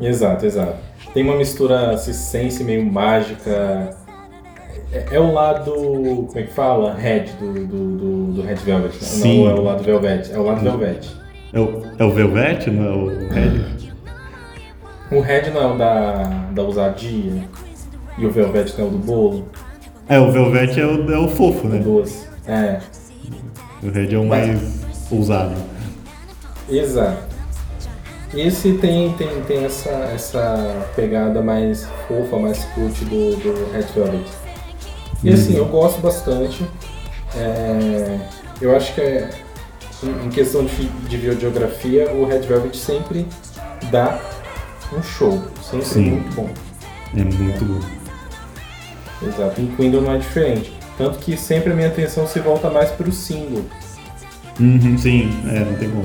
Exato, 0.00 0.44
exato. 0.44 0.76
Tem 1.14 1.22
uma 1.22 1.36
mistura 1.36 1.96
circense 1.96 2.64
meio 2.64 2.84
mágica. 2.84 3.96
É, 4.92 5.06
é 5.12 5.20
o 5.20 5.32
lado. 5.32 5.72
Como 5.72 6.38
é 6.38 6.42
que 6.42 6.52
fala? 6.52 6.94
Red 6.94 7.26
do, 7.38 7.52
do, 7.52 7.96
do, 7.96 8.32
do 8.32 8.42
Red 8.42 8.56
Velvet. 8.56 8.92
né? 8.94 9.00
Sim. 9.00 9.44
Não, 9.44 9.50
é 9.50 9.54
o 9.54 9.62
lado 9.62 9.84
Velvet. 9.84 10.32
É 10.32 10.38
o 10.38 10.42
lado 10.42 10.60
Velvet. 10.62 11.08
É 11.52 11.60
o, 11.60 11.82
é 11.98 12.04
o 12.04 12.10
Velvet, 12.10 12.70
não 12.70 12.84
é 12.84 12.90
o 12.90 13.28
Red? 13.28 13.92
O 15.10 15.20
Red 15.20 15.50
não 15.50 15.62
é 15.62 15.66
o 15.74 15.76
da, 15.76 16.22
da 16.52 16.62
ousadia. 16.62 17.44
E 18.18 18.26
o 18.26 18.30
Velvet 18.30 18.74
é 18.78 18.82
o 18.84 18.88
do 18.90 18.98
bolo. 18.98 19.48
É, 20.08 20.18
o 20.18 20.30
Velvet 20.30 20.78
é 20.78 20.84
o, 20.86 21.12
é 21.12 21.18
o 21.18 21.28
fofo, 21.28 21.66
O 21.66 21.70
né? 21.70 21.78
doce. 21.78 22.26
É, 22.46 22.80
O 23.82 23.90
Red 23.90 24.14
é 24.14 24.18
o 24.18 24.26
mais 24.26 24.60
ousado. 25.10 25.54
exato. 26.68 27.32
Esse 28.34 28.72
tem, 28.74 29.12
tem, 29.14 29.28
tem 29.42 29.64
essa, 29.64 29.90
essa 29.90 30.86
pegada 30.96 31.42
mais 31.42 31.86
fofa, 32.08 32.38
mais 32.38 32.64
cult 32.74 33.04
do, 33.04 33.36
do 33.36 33.72
Red 33.72 33.82
Velvet. 33.94 34.24
E 35.22 35.30
assim, 35.30 35.56
eu 35.56 35.66
gosto 35.66 36.00
bastante. 36.00 36.64
É, 37.36 38.18
eu 38.60 38.74
acho 38.74 38.94
que 38.94 39.00
é, 39.02 39.28
em 40.24 40.30
questão 40.30 40.64
de, 40.64 40.88
de 40.88 41.16
videografia, 41.18 42.10
o 42.10 42.24
Red 42.24 42.40
Velvet 42.40 42.74
sempre 42.76 43.26
dá 43.90 44.18
um 44.96 45.02
show. 45.02 45.38
Sempre 45.62 45.86
Sim. 45.86 46.10
muito 46.12 46.34
bom. 46.34 46.48
É 47.14 47.22
muito 47.24 47.64
bom. 47.66 48.01
Exato. 49.26 49.60
Em 49.60 49.66
Queendom 49.68 50.00
não 50.02 50.12
é 50.12 50.18
diferente. 50.18 50.72
Tanto 50.98 51.18
que 51.18 51.36
sempre 51.36 51.72
a 51.72 51.74
minha 51.76 51.88
atenção 51.88 52.26
se 52.26 52.38
volta 52.40 52.70
mais 52.70 52.90
pro 52.90 53.10
single. 53.12 53.64
Uhum, 54.60 54.96
sim, 54.98 55.30
é, 55.48 55.60
não 55.60 55.74
tem 55.76 55.88
como. 55.90 56.04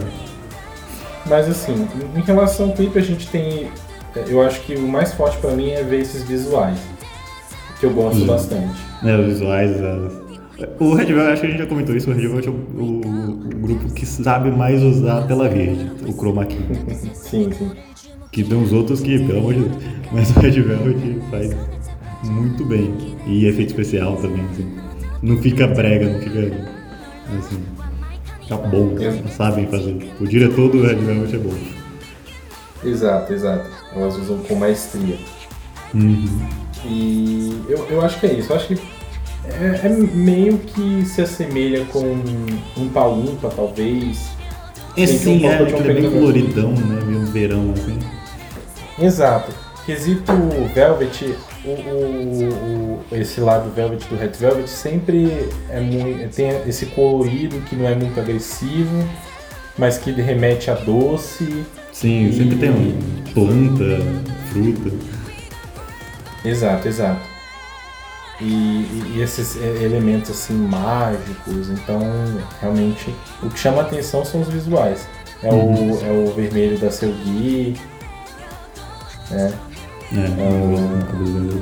Mas 1.25 1.47
assim, 1.49 1.87
em 2.15 2.21
relação 2.21 2.67
ao 2.67 2.73
clipe, 2.73 2.97
a 2.97 3.01
gente 3.01 3.27
tem. 3.27 3.67
Eu 4.27 4.41
acho 4.41 4.61
que 4.61 4.75
o 4.75 4.87
mais 4.87 5.13
forte 5.13 5.37
pra 5.37 5.51
mim 5.51 5.69
é 5.71 5.83
ver 5.83 5.99
esses 6.01 6.23
visuais. 6.23 6.79
Que 7.79 7.85
eu 7.85 7.91
gosto 7.91 8.23
Hum. 8.23 8.27
bastante. 8.27 8.75
É, 9.03 9.15
os 9.17 9.25
visuais. 9.25 9.71
as- 9.83 10.27
O 10.79 10.95
Red 10.95 11.05
Velvet, 11.05 11.33
acho 11.33 11.41
que 11.41 11.47
a 11.47 11.49
gente 11.51 11.59
já 11.59 11.67
comentou 11.67 11.95
isso, 11.95 12.09
o 12.09 12.13
Red 12.13 12.21
Velvet 12.27 12.47
é 12.47 12.49
o, 12.49 12.53
o- 12.53 13.29
o 13.29 13.57
grupo 13.59 13.93
que 13.93 14.07
sabe 14.07 14.49
mais 14.49 14.81
usar 14.81 15.19
a 15.19 15.21
tela 15.27 15.47
verde, 15.47 15.91
o 16.07 16.13
chroma 16.13 16.45
key. 16.45 16.57
Sim, 17.13 17.51
sim. 17.51 17.71
Que 18.31 18.43
tem 18.43 18.57
uns 18.57 18.71
outros 18.71 18.99
que, 19.01 19.19
pelo 19.19 19.37
amor 19.39 19.53
de 19.53 19.59
Deus. 19.65 19.83
Mas 20.11 20.31
o 20.35 20.39
Red 20.39 20.61
Velvet 20.61 21.19
faz 21.29 21.55
muito 22.23 22.65
bem. 22.65 22.93
E 23.25 23.45
efeito 23.47 23.69
especial 23.69 24.15
também, 24.17 24.45
assim. 24.51 24.71
Não 25.21 25.37
fica 25.37 25.67
brega, 25.67 26.09
não 26.09 26.19
fica. 26.19 26.39
Assim. 27.37 27.63
Fica 28.41 28.57
bom, 28.57 28.95
Exato. 28.99 29.29
sabem 29.29 29.67
fazer. 29.67 30.09
O 30.19 30.25
diretor 30.25 30.69
do 30.69 30.81
Red 30.81 30.95
Velvet 30.95 31.35
é 31.35 31.39
bom. 31.39 31.53
Exato, 32.83 33.33
exato. 33.33 33.69
Elas 33.95 34.15
usam 34.17 34.37
com 34.39 34.55
maestria. 34.55 35.17
Uhum. 35.93 36.25
E 36.85 37.61
eu, 37.67 37.85
eu 37.89 38.01
acho 38.01 38.19
que 38.19 38.27
é 38.27 38.33
isso. 38.33 38.51
Eu 38.51 38.55
acho 38.55 38.67
que 38.67 38.79
é, 39.45 39.87
é 39.87 39.89
meio 39.89 40.57
que 40.59 41.05
se 41.05 41.21
assemelha 41.21 41.85
com 41.85 42.21
um 42.77 42.89
Palumpa, 42.89 43.49
talvez. 43.49 44.29
Esse 44.95 45.19
Sim, 45.19 45.45
um 45.45 45.49
é, 45.49 45.61
é 45.61 45.93
bem 45.93 46.09
coloridão, 46.09 46.71
né? 46.71 47.01
Meio 47.05 47.25
verão, 47.25 47.73
assim. 47.73 47.99
Exato. 48.99 49.66
Quesito 49.87 50.33
Velvet, 50.75 51.33
o, 51.63 51.69
o- 51.69 52.99
o- 53.09 53.15
esse 53.15 53.39
lado 53.39 53.71
Velvet 53.73 54.05
do 54.09 54.17
Red 54.17 54.31
Velvet 54.37 54.67
sempre 54.69 55.49
é 55.69 55.79
muito, 55.79 56.35
tem 56.35 56.49
esse 56.67 56.87
colorido 56.87 57.59
que 57.61 57.75
não 57.75 57.87
é 57.87 57.95
muito 57.95 58.19
agressivo, 58.19 59.07
mas 59.77 59.97
que 59.97 60.11
remete 60.11 60.69
a 60.69 60.75
doce. 60.75 61.63
Sim, 61.93 62.27
E- 62.27 62.33
sempre 62.37 62.57
tem 62.57 62.69
um 62.69 62.99
planta, 63.33 64.01
fruta. 64.51 64.91
Exato, 66.43 66.85
exato. 66.87 67.21
E, 68.41 68.43
e- 68.45 69.13
e 69.15 69.21
esses 69.21 69.55
elementos 69.55 70.29
assim 70.31 70.53
mágicos, 70.53 71.69
então 71.69 72.01
realmente 72.61 73.15
o 73.41 73.49
que 73.49 73.57
chama 73.57 73.81
a 73.83 73.85
atenção 73.85 74.25
são 74.25 74.41
os 74.41 74.49
visuais. 74.49 75.07
É, 75.41 75.49
Uhum. 75.49 75.93
o, 75.93 76.05
é 76.05 76.11
o 76.11 76.33
vermelho 76.33 76.77
da 76.77 76.91
seu 76.91 77.09
Gui, 77.13 77.77
né? 79.31 79.53
É, 80.13 80.25
eu 80.25 80.69
gosto 80.69 80.87
do 80.87 81.05
cabelo 81.05 81.33
vermelho. 81.33 81.61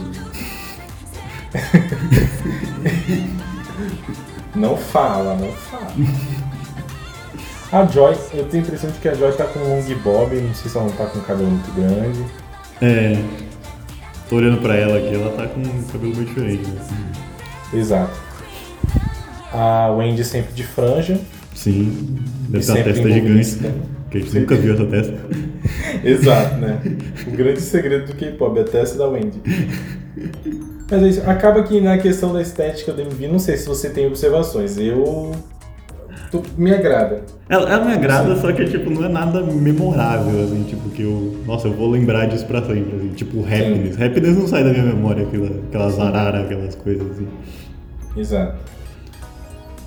Não 4.55 4.77
fala, 4.77 5.35
não 5.35 5.51
fala. 5.51 5.91
A 7.71 7.85
Joy, 7.85 8.15
eu 8.33 8.45
tenho 8.45 8.63
a 8.63 8.67
impressão 8.67 8.89
de 8.89 8.99
que 8.99 9.09
a 9.09 9.13
Joy 9.13 9.33
tá 9.33 9.45
com 9.45 9.59
um 9.59 9.79
long 9.79 9.83
bob, 10.03 10.35
não 10.35 10.53
sei 10.53 10.69
se 10.69 10.77
ela 10.77 10.85
não 10.85 10.93
tá 10.95 11.05
com 11.07 11.19
um 11.19 11.23
cabelo 11.23 11.49
muito 11.49 11.71
grande. 11.73 12.23
É. 12.81 13.21
Tô 14.29 14.37
olhando 14.37 14.61
pra 14.61 14.75
ela 14.75 14.97
aqui, 14.97 15.13
ela 15.13 15.35
tá 15.35 15.47
com 15.47 15.59
um 15.59 15.83
cabelo 15.83 16.15
meio 16.15 16.25
diferente. 16.25 16.67
Né? 16.67 16.81
Exato. 17.73 18.17
A 19.51 19.89
Wendy 19.91 20.23
sempre 20.23 20.53
de 20.53 20.63
franja. 20.63 21.19
Sim, 21.53 22.19
deve 22.49 22.65
ter 22.65 22.71
uma 22.71 22.83
testa 22.83 23.11
gigante. 23.11 23.57
Que 24.09 24.17
a 24.17 24.21
gente 24.21 24.39
nunca 24.39 24.55
viu 24.55 24.73
essa 24.73 24.85
testa. 24.85 25.13
Exato, 26.03 26.55
né? 26.57 26.79
O 27.27 27.31
grande 27.31 27.61
segredo 27.61 28.07
do 28.07 28.15
K-pop 28.15 28.57
é 28.57 28.61
a 28.61 28.65
testa 28.65 28.97
da 28.97 29.07
Wendy. 29.07 29.41
Mas 30.89 31.03
é 31.03 31.07
isso. 31.07 31.21
Acaba 31.29 31.63
que 31.63 31.79
na 31.81 31.97
questão 31.97 32.31
da 32.33 32.41
estética 32.41 32.91
do 32.93 33.01
MV, 33.01 33.27
não 33.27 33.39
sei 33.39 33.57
se 33.57 33.67
você 33.67 33.89
tem 33.89 34.05
observações. 34.07 34.77
Eu. 34.77 35.31
tu- 36.31 36.43
me 36.57 36.73
agrada. 36.73 37.23
Ela, 37.49 37.69
ela 37.71 37.85
me 37.85 37.93
agrada, 37.93 38.35
só 38.37 38.51
que 38.51 38.65
tipo, 38.65 38.89
não 38.89 39.05
é 39.05 39.09
nada 39.09 39.41
memorável, 39.43 40.43
assim, 40.43 40.63
tipo, 40.63 40.89
que 40.89 41.03
eu. 41.03 41.35
Nossa, 41.45 41.67
eu 41.67 41.73
vou 41.73 41.89
lembrar 41.89 42.25
disso 42.27 42.45
pra 42.45 42.61
sempre, 42.61 42.95
assim, 42.97 43.09
tipo 43.09 43.39
happiness. 43.41 44.01
Happiness 44.01 44.37
não 44.37 44.47
sai 44.47 44.63
da 44.63 44.71
minha 44.71 44.83
memória, 44.83 45.23
aquela, 45.25 45.47
aquelas 45.47 45.99
araras, 45.99 46.45
aquelas 46.45 46.75
coisas 46.75 47.11
assim. 47.11 47.27
Exato. 48.17 48.55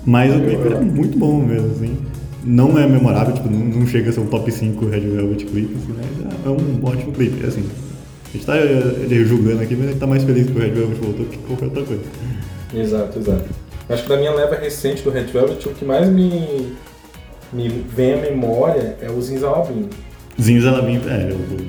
Mas 0.05 0.31
o 0.33 0.37
Eu- 0.37 0.45
clipe 0.61 0.73
é 0.73 0.79
muito 0.79 1.17
bom 1.17 1.41
mesmo, 1.41 1.71
assim. 1.71 1.97
Não 2.43 2.79
é 2.79 2.87
memorável, 2.87 3.33
tipo, 3.33 3.49
não, 3.49 3.59
não 3.59 3.87
chega 3.87 4.09
a 4.09 4.13
ser 4.13 4.21
um 4.21 4.27
top 4.27 4.51
5 4.51 4.85
Red 4.85 5.01
Velvet 5.01 5.45
clipe, 5.45 5.75
assim, 5.75 5.93
mas 5.95 6.45
é 6.45 6.49
um 6.49 6.85
ótimo 6.85 7.11
clipe, 7.11 7.45
assim. 7.45 7.65
A 8.29 8.31
gente 8.31 8.45
tá 8.45 8.57
eh, 8.57 9.23
julgando 9.25 9.61
aqui, 9.61 9.75
mas 9.75 9.87
a 9.87 9.89
gente 9.91 9.99
tá 9.99 10.07
mais 10.07 10.23
feliz 10.23 10.47
que 10.47 10.57
o 10.57 10.59
Red 10.59 10.69
Velvet 10.69 10.99
voltou 10.99 11.25
que 11.25 11.37
qualquer 11.39 11.65
outra 11.65 11.83
coisa. 11.83 12.03
Exato, 12.73 13.19
exato. 13.19 13.49
Acho 13.89 14.03
que 14.03 14.09
da 14.09 14.17
minha 14.17 14.31
leva 14.31 14.55
recente 14.55 15.01
do 15.01 15.09
Red 15.09 15.25
Velvet, 15.25 15.67
o 15.67 15.73
que 15.73 15.83
mais 15.83 16.07
me, 16.07 16.73
me 17.51 17.67
vem 17.67 18.13
à 18.13 18.17
memória 18.17 18.97
é 19.01 19.09
o 19.09 19.19
Zinzalabim. 19.19 19.89
Zinzalabim, 20.39 21.01
é, 21.07 21.31
eu, 21.31 21.57
eu, 21.57 21.65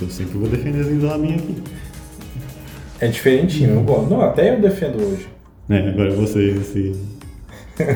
eu 0.00 0.08
sempre 0.08 0.38
vou 0.38 0.48
defender 0.48 0.84
Zinzalabim 0.84 1.34
aqui. 1.34 1.56
É 3.00 3.08
diferentinho, 3.08 3.74
eu 3.74 3.82
gosto. 3.82 4.08
Não, 4.08 4.20
até 4.20 4.54
eu 4.54 4.60
defendo 4.60 5.02
hoje. 5.02 5.26
É, 5.68 5.88
agora 5.88 6.10
você 6.12 6.60
se 6.60 6.94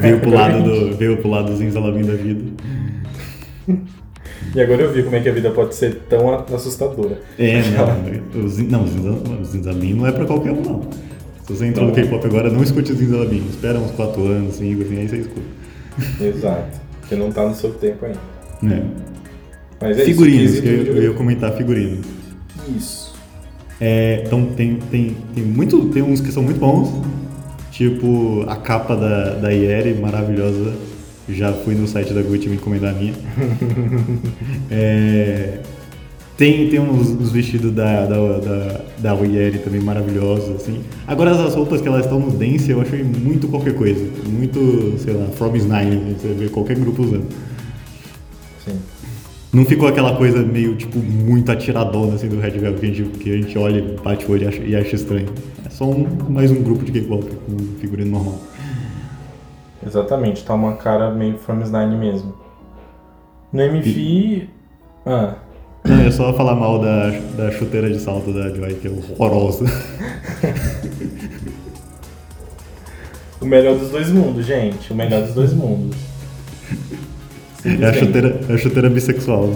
veio 0.01 0.21
pro 0.21 0.31
lado 0.31 0.63
do 0.63 0.97
veio 0.97 1.17
pro 1.19 1.31
lado 1.31 1.51
do 1.53 1.57
Zinzalabim 1.57 2.03
da 2.05 2.15
vida. 2.15 2.43
E 4.55 4.61
agora 4.61 4.83
eu 4.83 4.93
vi 4.93 5.03
como 5.03 5.15
é 5.17 5.21
que 5.21 5.29
a 5.29 5.33
vida 5.33 5.51
pode 5.51 5.75
ser 5.75 5.95
tão 6.09 6.33
assustadora. 6.55 7.21
É, 7.39 7.61
não, 7.71 8.43
o 8.45 8.49
Zin, 8.49 8.67
não, 8.69 8.85
o 8.85 8.89
Zinzal- 8.89 9.23
o 9.41 9.45
Zinzalabim 9.45 9.95
não 9.95 10.07
é 10.07 10.13
pra 10.13 10.25
qualquer 10.25 10.53
um 10.53 10.63
não. 10.63 10.83
Se 11.47 11.55
você 11.55 11.67
entrou 11.67 11.87
no 11.87 11.93
K-pop 11.95 12.25
agora, 12.27 12.51
não 12.51 12.63
escute 12.63 12.93
Zinzalabim. 12.95 13.45
Espera 13.51 13.79
uns 13.79 13.91
4 13.93 14.23
anos, 14.27 14.55
5, 14.57 14.83
assim, 14.83 14.99
aí 14.99 15.09
você 15.09 15.17
escuta. 15.19 15.47
Exato. 16.21 16.81
Porque 17.01 17.17
não 17.17 17.31
tá 17.31 17.47
no 17.47 17.55
seu 17.55 17.71
tempo 17.75 18.05
ainda. 18.07 18.75
É. 18.75 18.83
Mas 19.81 19.99
é 19.99 20.05
Figurinos, 20.05 20.53
isso. 20.55 20.63
que 20.63 20.69
eu, 20.69 20.97
eu 20.97 21.03
ia 21.05 21.13
comentar 21.13 21.53
figurinos. 21.57 22.05
Isso. 22.77 23.15
É, 23.81 24.23
então 24.27 24.45
tem, 24.47 24.77
tem, 24.91 25.17
tem, 25.35 25.45
muito, 25.45 25.87
tem 25.91 26.03
uns 26.03 26.21
que 26.21 26.33
são 26.33 26.43
muito 26.43 26.59
bons, 26.59 26.91
tipo 27.79 28.45
a 28.49 28.57
capa 28.57 28.97
da, 28.97 29.35
da 29.35 29.51
Yeri, 29.51 29.95
maravilhosa. 29.95 30.75
Já 31.29 31.53
fui 31.53 31.75
no 31.75 31.87
site 31.87 32.13
da 32.13 32.23
Gucci 32.23 32.49
me 32.49 32.57
encomendar 32.57 32.91
a 32.91 32.99
minha. 32.99 33.15
É, 34.71 35.61
tem, 36.37 36.69
tem 36.69 36.79
uns, 36.79 37.11
uns 37.11 37.33
vestidos 37.33 37.73
da, 37.73 38.07
da, 38.07 38.39
da, 38.39 39.15
da 39.15 39.25
Yeri 39.25 39.59
também 39.59 39.81
maravilhosos, 39.81 40.57
assim. 40.57 40.81
Agora 41.07 41.31
as 41.31 41.55
roupas 41.55 41.81
que 41.81 41.89
elas 41.89 42.05
estão 42.05 42.19
no 42.19 42.31
dance 42.31 42.71
eu 42.71 42.81
achei 42.81 43.03
muito 43.03 43.49
qualquer 43.49 43.75
coisa. 43.75 44.05
Muito, 44.27 44.97
sei 44.99 45.15
lá, 45.15 45.27
From 45.29 45.53
Nine, 45.53 46.15
você 46.15 46.29
vê 46.29 46.49
qualquer 46.49 46.77
grupo 46.77 47.03
usando. 47.03 47.27
Sim. 48.65 48.79
Não 49.53 49.65
ficou 49.65 49.89
aquela 49.89 50.17
coisa 50.17 50.43
meio, 50.43 50.77
tipo, 50.77 50.99
muito 50.99 51.51
atiradona 51.51 52.15
assim 52.15 52.29
do 52.29 52.39
Red 52.41 52.51
Velvet 52.51 52.81
que 52.81 52.87
a 52.87 52.95
gente, 52.95 53.19
que 53.19 53.31
a 53.31 53.37
gente 53.37 53.59
olha, 53.59 53.97
bate 54.03 54.27
o 54.27 54.33
olho 54.33 54.45
e 54.45 54.47
acha, 54.47 54.63
e 54.63 54.77
acha 54.77 54.97
estranho. 54.97 55.29
Só 55.79 55.85
um, 55.85 56.09
mais 56.29 56.51
um 56.51 56.61
grupo 56.61 56.85
de 56.85 56.91
K-pop 56.91 57.25
com 57.47 57.57
figurino 57.79 58.11
normal. 58.11 58.41
Exatamente, 59.87 60.45
tá 60.45 60.55
uma 60.55 60.75
cara 60.75 61.15
meio 61.15 61.39
From 61.39 61.59
Nine 61.59 61.97
mesmo. 61.97 62.35
No 63.53 63.63
MV. 63.63 64.49
Ah. 65.07 65.37
Não, 65.85 66.01
é 66.01 66.11
só 66.11 66.35
falar 66.35 66.57
mal 66.57 66.81
da, 66.81 67.11
da 67.37 67.53
chuteira 67.53 67.89
de 67.89 68.01
salto 68.01 68.33
da 68.33 68.53
Joy, 68.53 68.75
que 68.75 68.89
é 68.89 68.91
horrorosa. 68.91 69.67
o 73.41 73.47
melhor 73.47 73.79
dos 73.79 73.91
dois 73.91 74.11
mundos, 74.11 74.45
gente. 74.45 74.93
O 74.93 74.97
melhor 74.97 75.23
dos 75.23 75.33
dois 75.33 75.55
mundos. 75.55 75.97
É 77.65 77.87
a 77.87 77.93
chuteira, 77.93 78.41
é 78.49 78.53
a 78.53 78.59
chuteira 78.59 78.91
bissexual. 78.91 79.49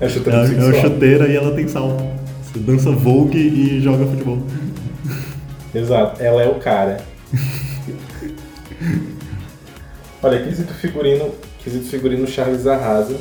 É 0.00 0.06
a 0.06 0.08
chuteira 0.08 0.38
É, 0.38 0.42
bissexual. 0.42 0.72
é 0.72 0.78
a 0.78 0.80
chuteira 0.80 1.26
e 1.26 1.34
ela 1.34 1.56
tem 1.56 1.66
salto. 1.66 2.04
Você 2.44 2.60
dança 2.60 2.92
Vogue 2.92 3.36
e 3.36 3.80
joga 3.80 4.06
futebol. 4.06 4.38
Exato, 5.74 6.22
ela 6.22 6.42
é 6.42 6.48
o 6.48 6.56
cara. 6.56 6.98
Olha, 10.22 10.42
quesito 10.42 10.72
figurino, 10.74 11.30
quesito 11.62 11.86
figurino 11.86 12.26
Charles 12.26 12.66
arrasa. 12.66 13.16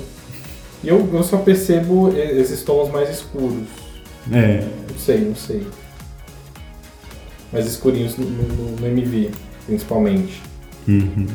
E 0.84 0.88
eu, 0.88 1.10
eu 1.14 1.24
só 1.24 1.38
percebo 1.38 2.10
esses 2.16 2.62
tons 2.64 2.90
mais 2.92 3.10
escuros. 3.10 3.68
É, 4.32 4.64
Não 4.92 4.98
sei, 4.98 5.20
não 5.20 5.36
sei. 5.36 5.68
Mais 7.52 7.66
escurinhos 7.66 8.18
no, 8.18 8.26
no- 8.26 8.76
no 8.80 8.88
MV, 8.88 9.32
principalmente. 9.66 10.42
uhum. 10.88 11.26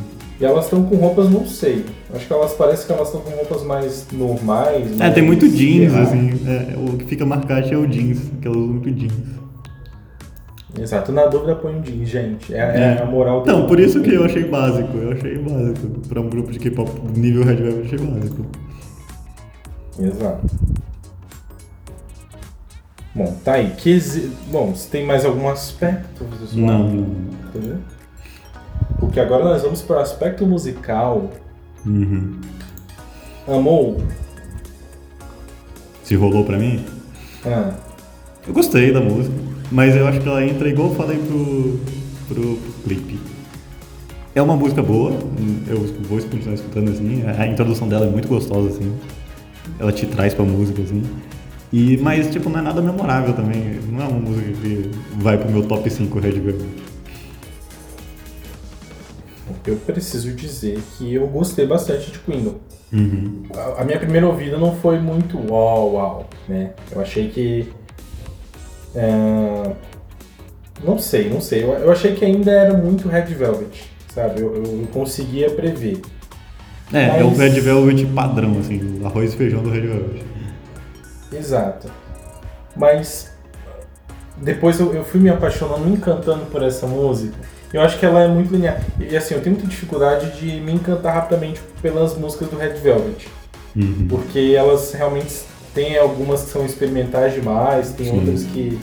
E 0.41 0.45
elas 0.45 0.65
estão 0.65 0.83
com 0.85 0.97
roupas, 0.97 1.31
não 1.31 1.47
sei. 1.47 1.85
Acho 2.13 2.27
que 2.27 2.33
elas 2.33 2.53
parecem 2.55 2.87
que 2.87 2.93
elas 2.93 3.07
estão 3.09 3.21
com 3.21 3.31
roupas 3.31 3.63
mais 3.63 4.07
normais. 4.13 4.91
É, 4.93 4.97
mais- 4.97 5.15
tem 5.15 5.23
muito 5.23 5.49
jeans, 5.49 5.95
assim. 5.95 6.31
É, 6.47 6.75
o 6.77 6.97
que 6.99 7.05
fica 7.07 7.25
marcado 7.25 7.73
é 7.73 7.77
o 7.77 7.87
jeans, 7.87 8.19
que 8.41 8.49
ela 8.49 8.57
usa 8.57 8.73
muito 8.73 8.91
jeans. 8.91 9.13
Exato, 10.79 11.13
na 11.13 11.27
dúvida 11.27 11.55
põe 11.55 11.75
um 11.77 11.83
jeans, 11.83 12.09
gente. 12.09 12.55
É, 12.55 12.59
é 12.59 13.03
a 13.03 13.05
moral 13.05 13.43
do. 13.43 13.51
Então, 13.51 13.67
por 13.67 13.79
isso 13.79 14.01
que 14.01 14.13
eu 14.15 14.25
achei 14.25 14.45
básico. 14.45 14.97
Eu 14.97 15.13
achei 15.13 15.39
básico. 15.39 15.87
Pra 16.09 16.21
um 16.21 16.29
grupo 16.29 16.51
de 16.51 16.59
K-pop 16.59 16.91
nível 17.15 17.45
Red 17.45 17.57
Velvet, 17.57 17.79
eu 17.79 17.85
achei 17.85 17.99
básico. 17.99 18.47
Exato. 19.99 20.47
Bom, 23.15 23.37
tá 23.45 23.55
aí. 23.55 23.71
Quesi... 23.77 24.33
Bom, 24.51 24.75
se 24.75 24.89
tem 24.89 25.05
mais 25.05 25.25
algum 25.27 25.49
aspecto 25.49 26.25
visual? 26.41 26.67
Não, 26.67 26.89
não. 26.89 27.17
Entendeu? 27.49 27.77
Porque 28.99 29.21
agora 29.21 29.45
nós 29.45 29.63
vamos 29.63 29.83
para 29.83 29.97
o 29.97 30.01
aspecto 30.01 30.47
musical. 30.47 31.31
Uhum. 31.85 32.41
Amou? 33.47 34.01
Se 36.05 36.15
rolou 36.15 36.45
pra 36.45 36.57
mim? 36.57 36.85
Ah, 37.45 37.75
Eu 38.47 38.55
gostei 38.55 38.93
da 38.93 39.01
música, 39.01 39.35
mas 39.73 39.97
eu 39.97 40.07
acho 40.07 40.21
que 40.21 40.29
ela 40.29 40.45
entra 40.45 40.69
igual 40.69 40.89
eu 40.91 40.95
falei 40.95 41.19
pro, 41.19 41.81
pro, 42.29 42.57
pro 42.57 42.73
clipe. 42.85 43.19
É 44.35 44.41
uma 44.41 44.57
música 44.57 44.83
boa, 44.83 45.11
eu 45.67 45.79
vou 46.09 46.19
continuar 46.21 46.55
escutando 46.55 46.91
assim, 46.91 47.23
a 47.27 47.47
introdução 47.47 47.89
dela 47.89 48.07
é 48.07 48.09
muito 48.11 48.29
gostosa 48.29 48.69
assim. 48.69 48.93
Ela 49.79 49.93
te 49.93 50.07
traz 50.07 50.33
pra 50.35 50.45
música 50.45 50.81
assim. 50.83 51.03
E, 51.73 51.97
mas 51.99 52.31
tipo, 52.31 52.49
não 52.51 52.59
é 52.61 52.63
nada 52.63 52.81
memorável 52.83 53.35
também, 53.35 53.79
não 53.91 54.03
é 54.03 54.09
uma 54.09 54.21
música 54.21 54.51
que 54.53 54.91
vai 55.19 55.37
pro 55.39 55.51
meu 55.51 55.63
top 55.65 55.89
5 55.91 56.19
Red 56.19 56.33
Velvet. 56.33 56.69
eu 59.67 59.77
preciso 59.77 60.33
dizer 60.33 60.81
que 60.97 61.15
eu 61.15 61.27
gostei 61.29 61.67
bastante 61.67 62.11
de 62.11 62.19
Queen. 62.19 62.55
Uhum. 62.93 63.43
A- 63.55 63.83
A 63.83 63.85
minha 63.85 63.99
primeira 63.99 64.27
ouvida 64.27 64.59
não 64.59 64.75
foi 64.77 64.99
muito 64.99 65.39
uau, 65.51 65.95
uau, 65.95 66.31
né? 66.49 66.73
Eu 66.91 67.01
achei 67.01 67.29
que. 67.29 67.69
É, 68.95 69.73
Não 70.85 70.99
sei, 70.99 71.29
não 71.31 71.41
sei. 71.41 71.63
Eu, 71.65 71.73
eu 71.75 71.93
achei 71.93 72.15
que 72.15 72.25
ainda 72.25 72.51
era 72.51 72.75
muito 72.75 73.09
Red 73.09 73.27
Velvet, 73.27 73.91
sabe? 74.15 74.41
Eu, 74.41 74.55
eu 74.55 74.89
conseguia 74.93 75.51
prever. 75.51 76.01
É, 76.93 77.21
é 77.21 77.25
o 77.25 77.29
Mas- 77.31 77.39
Red 77.39 77.61
Velvet 77.61 78.07
padrão, 78.07 78.59
assim, 78.59 79.01
o 79.01 79.07
arroz 79.07 79.33
e 79.33 79.37
feijão 79.37 79.63
do 79.63 79.71
Red 79.71 79.81
Velvet. 79.87 80.23
Exato. 81.33 81.89
Mas 82.77 83.31
depois 84.37 84.79
eu, 84.81 84.93
eu 84.95 85.05
fui 85.05 85.21
me 85.21 85.31
apaixonando, 85.31 85.85
me 85.87 85.93
encantando 85.93 86.47
por 86.47 86.63
essa 86.63 86.87
música. 86.87 87.35
Eu 87.73 87.81
acho 87.81 87.99
que 87.99 88.05
ela 88.05 88.21
é 88.23 88.29
muito 88.29 88.53
linear. 88.53 88.83
E 89.01 89.17
assim, 89.17 89.35
eu 89.35 89.41
tenho 89.41 89.55
muita 89.57 89.69
dificuldade 89.69 90.39
de 90.39 90.61
me 90.61 90.73
encantar 90.73 91.15
rapidamente 91.15 91.61
pelas 91.81 92.15
músicas 92.17 92.49
do 92.49 92.57
Red 92.59 92.75
Velvet. 92.75 93.27
Uhum. 93.75 94.07
Porque 94.11 94.55
elas 94.55 94.93
realmente 94.93 95.45
têm 95.75 95.97
algumas 95.99 96.43
que 96.43 96.51
são 96.51 96.65
experimentais 96.65 97.35
demais, 97.35 97.91
tem 97.93 98.07
Sim. 98.07 98.19
outras 98.19 98.45
que 98.45 98.79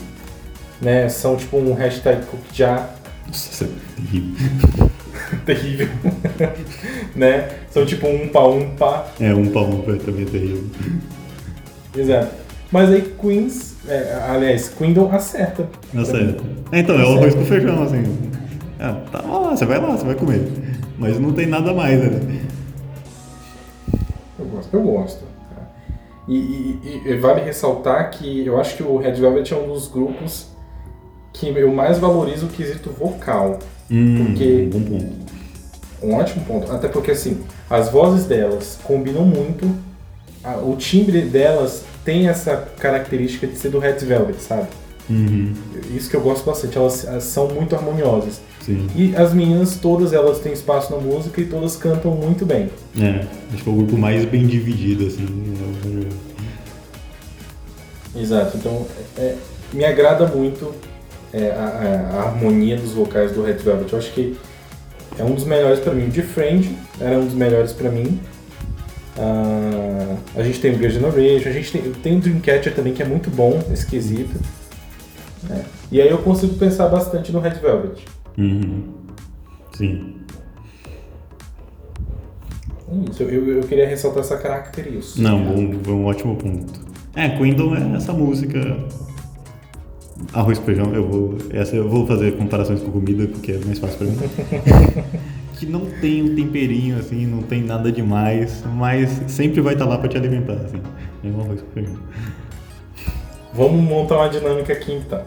né, 0.80 1.08
são 1.08 1.36
tipo 1.36 1.56
um 1.56 1.74
hashtag 1.74 2.22
já 2.52 2.88
Nossa, 3.26 3.50
isso 3.52 3.64
é 3.64 3.68
terrível. 3.96 4.90
terrível. 5.46 5.88
né? 7.14 7.48
São 7.70 7.84
tipo 7.84 8.06
um 8.06 8.28
pa 8.28 8.46
um 8.46 8.70
pa. 8.76 9.06
É, 9.20 9.34
um 9.34 9.46
pau 9.50 9.66
um 9.66 9.82
também 9.98 10.22
é 10.22 10.26
terrível. 10.26 10.64
Exato. 11.96 12.34
Mas 12.72 12.90
aí 12.90 13.02
Queens, 13.20 13.76
é, 13.88 14.20
aliás, 14.28 14.68
Queendom 14.68 15.10
acerta. 15.10 15.68
Mim. 15.92 16.36
É, 16.70 16.78
então, 16.78 16.98
é 16.98 17.04
o 17.04 17.18
arroz 17.18 17.34
com 17.34 17.44
feijão, 17.44 17.82
assim. 17.82 18.04
É, 18.78 18.92
tá 19.10 19.22
lá, 19.22 19.50
você 19.50 19.66
vai 19.66 19.80
lá, 19.80 19.90
você 19.90 20.04
vai 20.04 20.14
comer. 20.14 20.40
Mas 20.96 21.18
não 21.18 21.32
tem 21.32 21.46
nada 21.46 21.74
mais 21.74 22.00
ali. 22.00 22.40
Eu 24.38 24.44
gosto, 24.46 24.74
eu 24.74 24.82
gosto. 24.82 25.29
E, 26.32 26.78
e- 26.84 27.02
e 27.06 27.16
vale 27.16 27.40
ressaltar 27.40 28.10
que 28.10 28.46
eu 28.46 28.60
acho 28.60 28.76
que 28.76 28.82
o 28.82 28.96
Red 28.98 29.12
Velvet 29.14 29.52
é 29.52 29.56
um 29.56 29.66
dos 29.72 29.88
grupos 29.88 30.46
que 31.32 31.48
eu 31.48 31.72
mais 31.72 31.98
valorizo 31.98 32.46
o 32.46 32.48
quesito 32.48 32.90
vocal. 32.90 33.58
Hum, 33.90 34.26
Porque- 34.26 34.68
Bom 34.72 34.80
ponto. 34.82 35.30
Um 36.02 36.14
ótimo 36.14 36.44
ponto. 36.44 36.70
Até 36.72 36.88
porque, 36.88 37.10
assim, 37.10 37.40
as 37.68 37.90
vozes 37.90 38.24
delas 38.26 38.78
combinam 38.84 39.24
muito. 39.24 39.68
a- 40.42 40.56
o 40.56 40.74
timbre 40.76 41.20
delas 41.20 41.84
tem 42.02 42.26
essa 42.26 42.56
característica 42.78 43.46
de 43.46 43.56
ser 43.58 43.68
do 43.68 43.78
Red 43.78 43.98
Velvet, 43.98 44.40
sabe? 44.40 44.68
Uhum, 45.10 45.52
Isso 45.94 46.08
que 46.08 46.16
eu 46.16 46.20
gosto 46.22 46.46
bastante. 46.46 46.78
Elas, 46.78 47.04
elas 47.04 47.24
são 47.24 47.48
muito 47.48 47.76
harmoniosas. 47.76 48.40
Sim. 48.60 48.86
E 48.94 49.14
as 49.16 49.32
meninas, 49.32 49.76
todas 49.76 50.12
elas 50.12 50.38
têm 50.40 50.52
espaço 50.52 50.92
na 50.94 50.98
música 51.00 51.40
e 51.40 51.46
todas 51.46 51.76
cantam 51.76 52.12
muito 52.12 52.44
bem. 52.46 52.70
É, 52.98 53.26
acho 53.52 53.62
que 53.62 53.68
é 53.68 53.72
o 53.72 53.76
grupo 53.76 53.96
mais 53.98 54.24
bem 54.24 54.46
dividido, 54.46 55.06
assim. 55.06 55.24
é 55.24 55.88
Red 55.88 55.90
Velvet. 55.94 56.16
Exato. 58.16 58.56
Então, 58.56 58.86
é- 59.16 59.36
me 59.72 59.84
agrada 59.84 60.26
muito 60.26 60.74
é, 61.32 61.50
a, 61.52 62.10
a- 62.18 62.22
harmonia 62.26 62.76
dos 62.76 62.92
vocais 62.92 63.30
do 63.32 63.42
Red 63.44 63.54
Velvet. 63.58 63.92
Eu 63.92 63.98
acho 63.98 64.12
que 64.12 64.36
é 65.18 65.22
um 65.24 65.34
dos 65.34 65.44
melhores 65.44 65.78
pra 65.78 65.92
mim. 65.94 66.06
O 66.06 66.10
de 66.10 66.22
Friend 66.22 66.76
era 67.00 67.18
um 67.18 67.24
dos 67.24 67.34
melhores 67.34 67.72
pra 67.72 67.88
mim. 67.90 68.18
Ah, 69.16 70.16
a 70.34 70.42
gente 70.42 70.60
tem 70.60 70.72
o 70.72 70.78
Girl 70.78 70.90
Generation, 70.90 71.48
a 71.48 71.52
gente 71.52 71.70
tem, 71.72 71.82
tem 71.92 72.16
o 72.16 72.20
Dreamcatcher 72.20 72.74
também, 72.74 72.92
que 72.94 73.02
é 73.02 73.04
muito 73.06 73.30
bom, 73.30 73.60
esquisito. 73.72 74.40
né? 75.44 75.64
E 75.92 76.00
aí 76.00 76.08
eu 76.08 76.18
consigo 76.18 76.54
pensar 76.54 76.88
bastante 76.88 77.30
no 77.30 77.38
Red 77.40 77.54
Velvet. 77.60 78.04
Uhum. 78.38 78.82
Sim. 79.72 80.14
É 82.90 83.10
Isso, 83.10 83.22
eu, 83.22 83.56
eu 83.58 83.62
queria 83.62 83.88
ressaltar 83.88 84.20
essa 84.20 84.36
característica. 84.36 85.22
Não, 85.22 85.80
foi 85.82 85.94
um 85.94 86.04
ótimo 86.06 86.36
ponto. 86.36 86.80
É, 87.14 87.28
Queendom 87.28 87.74
é 87.76 87.96
essa 87.96 88.12
música. 88.12 88.76
Arroz 90.32 90.58
com 90.58 90.64
feijão, 90.64 90.94
eu 90.94 91.08
vou. 91.08 91.38
Essa 91.50 91.76
eu 91.76 91.88
vou 91.88 92.06
fazer 92.06 92.36
comparações 92.36 92.82
com 92.82 92.90
comida 92.90 93.26
porque 93.26 93.52
é 93.52 93.58
mais 93.64 93.78
fácil 93.78 93.98
pra 93.98 94.06
mim. 94.06 94.18
que 95.54 95.66
não 95.66 95.86
tem 96.00 96.22
um 96.22 96.34
temperinho 96.34 96.98
assim, 96.98 97.26
não 97.26 97.42
tem 97.42 97.62
nada 97.62 97.92
demais, 97.92 98.64
mas 98.76 99.10
sempre 99.28 99.60
vai 99.60 99.74
estar 99.74 99.86
lá 99.86 99.98
pra 99.98 100.08
te 100.08 100.16
alimentar, 100.16 100.54
assim. 100.54 100.80
É 101.24 101.28
um 101.28 101.40
arroz 101.40 101.60
com 101.60 101.70
feijão. 101.72 101.96
Vamos 103.52 103.82
montar 103.82 104.16
uma 104.16 104.28
dinâmica 104.28 104.72
aqui 104.72 104.92
então. 104.92 105.22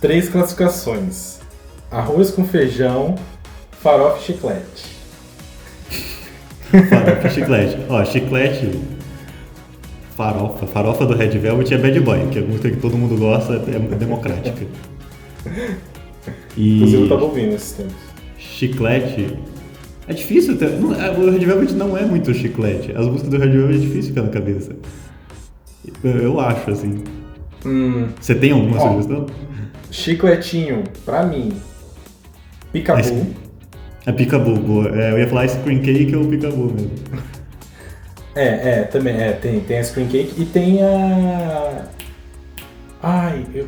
Três 0.00 0.28
classificações: 0.28 1.38
arroz 1.90 2.30
com 2.30 2.44
feijão, 2.44 3.16
farofa 3.80 4.18
e 4.20 4.22
chiclete. 4.24 4.98
Farofa 6.70 7.26
e 7.26 7.30
chiclete. 7.30 7.78
Ó, 7.88 8.04
chiclete. 8.04 8.80
Farofa. 10.16 10.66
Farofa 10.66 11.06
do 11.06 11.14
Red 11.16 11.30
Velvet 11.38 11.72
é 11.72 11.78
Bad 11.78 12.00
Boy, 12.00 12.26
que 12.30 12.38
é 12.38 12.42
a 12.42 12.44
música 12.44 12.70
que 12.70 12.76
todo 12.76 12.96
mundo 12.96 13.16
gosta, 13.16 13.54
é 13.54 13.96
democrática. 13.96 14.66
E 16.56 16.76
Inclusive 16.76 17.02
eu 17.02 17.08
tava 17.08 17.24
ouvindo 17.24 17.54
esses 17.54 17.72
tempos. 17.72 17.94
chiclete. 18.38 19.36
É 20.08 20.12
difícil 20.12 20.56
ter. 20.56 20.70
não, 20.70 20.94
é, 20.94 21.10
O 21.10 21.30
Red 21.30 21.44
Velvet 21.44 21.72
não 21.74 21.96
é 21.96 22.04
muito 22.04 22.32
chiclete. 22.34 22.92
As 22.96 23.06
músicas 23.06 23.28
do 23.30 23.38
Red 23.38 23.50
Velvet 23.50 23.76
é 23.76 23.80
difícil 23.80 24.10
ficar 24.10 24.22
na 24.22 24.30
cabeça. 24.30 24.74
Eu, 26.02 26.10
eu 26.10 26.40
acho, 26.40 26.70
assim. 26.70 27.04
Hum, 27.64 28.08
Você 28.20 28.34
tem 28.34 28.52
alguma 28.52 28.76
Ó. 28.82 28.88
sugestão? 28.92 29.26
Chicletinho, 29.90 30.84
pra 31.04 31.22
mim, 31.24 31.60
picabu. 32.72 33.26
É 34.06 34.12
Picabu, 34.12 34.56
boa. 34.56 34.88
É, 34.98 35.12
eu 35.12 35.18
ia 35.18 35.28
falar 35.28 35.46
Cream 35.48 35.80
Cake 35.82 36.16
ou 36.16 36.24
Picabu 36.26 36.72
mesmo. 36.72 36.90
É, 38.34 38.46
é, 38.70 38.82
também, 38.84 39.20
é, 39.20 39.32
tem, 39.32 39.58
tem 39.58 39.80
a 39.80 39.82
Screen 39.84 40.06
Cake 40.06 40.40
e 40.40 40.44
tem 40.44 40.80
a. 40.80 41.86
Ai, 43.02 43.44
eu. 43.52 43.66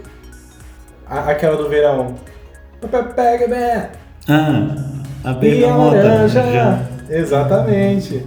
A, 1.09 1.31
aquela 1.31 1.57
do 1.57 1.69
verão. 1.69 2.15
Pega, 3.17 3.49
man! 3.49 3.89
Ah, 4.29 5.03
a 5.25 5.31
E 5.33 5.35
Bela 5.35 5.73
a 5.73 5.77
Mota. 5.77 5.97
laranja! 5.97 6.53
já. 6.53 6.89
Exatamente. 7.11 8.25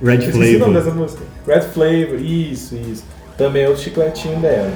Red 0.00 0.20
Flavor. 0.30 1.10
Red 1.48 1.62
Flavor, 1.62 2.20
isso, 2.20 2.76
isso. 2.76 3.04
Também 3.36 3.64
é 3.64 3.68
o 3.68 3.76
chicletinho 3.76 4.38
delas. 4.38 4.72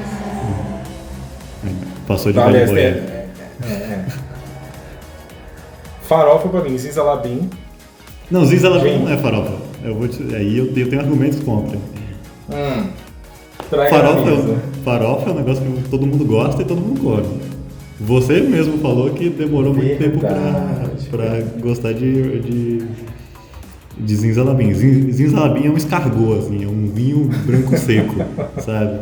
Passou 2.06 2.32
de 2.32 2.38
Aliás, 2.38 2.70
Bad 2.70 2.80
é, 2.80 3.26
é, 3.64 3.66
é. 3.66 4.04
Farofa 6.02 6.48
pra 6.48 6.62
mim, 6.62 6.76
Ziza 6.78 7.02
Labim. 7.02 7.50
Não, 8.30 8.44
Ziza 8.44 8.68
Labim 8.68 8.90
Gente. 8.90 9.04
não 9.04 9.12
é 9.12 9.16
farofa. 9.16 9.52
Eu 9.84 9.94
vou 9.94 10.08
te... 10.08 10.22
Aí 10.34 10.56
eu, 10.58 10.66
eu 10.66 10.88
tenho 10.88 11.00
argumentos 11.00 11.40
contra. 11.40 11.76
Hum. 12.48 12.86
Farofa, 13.68 14.30
é- 14.30 14.82
farofa 14.84 15.30
é 15.30 15.32
um 15.32 15.36
negócio 15.36 15.62
que 15.64 15.88
todo 15.88 16.06
mundo 16.06 16.24
gosta 16.24 16.62
e 16.62 16.64
todo 16.64 16.80
mundo 16.80 17.00
come. 17.00 17.40
Você 17.98 18.40
mesmo 18.40 18.78
falou 18.78 19.10
que 19.10 19.28
demorou 19.30 19.74
muito 19.74 19.98
tempo 19.98 20.18
pra, 20.20 20.28
Verdade. 20.30 21.08
pra 21.10 21.60
gostar 21.60 21.92
de, 21.94 22.40
de, 22.40 22.86
de 23.98 24.16
Zinzalabim. 24.16 24.72
Zin- 24.74 25.10
Zinzalabim 25.10 25.66
é 25.66 25.70
um 25.70 25.76
escargot, 25.76 26.38
assim, 26.38 26.62
é 26.62 26.68
um 26.68 26.86
vinho 26.92 27.28
branco 27.46 27.76
seco, 27.76 28.14
sabe? 28.60 29.00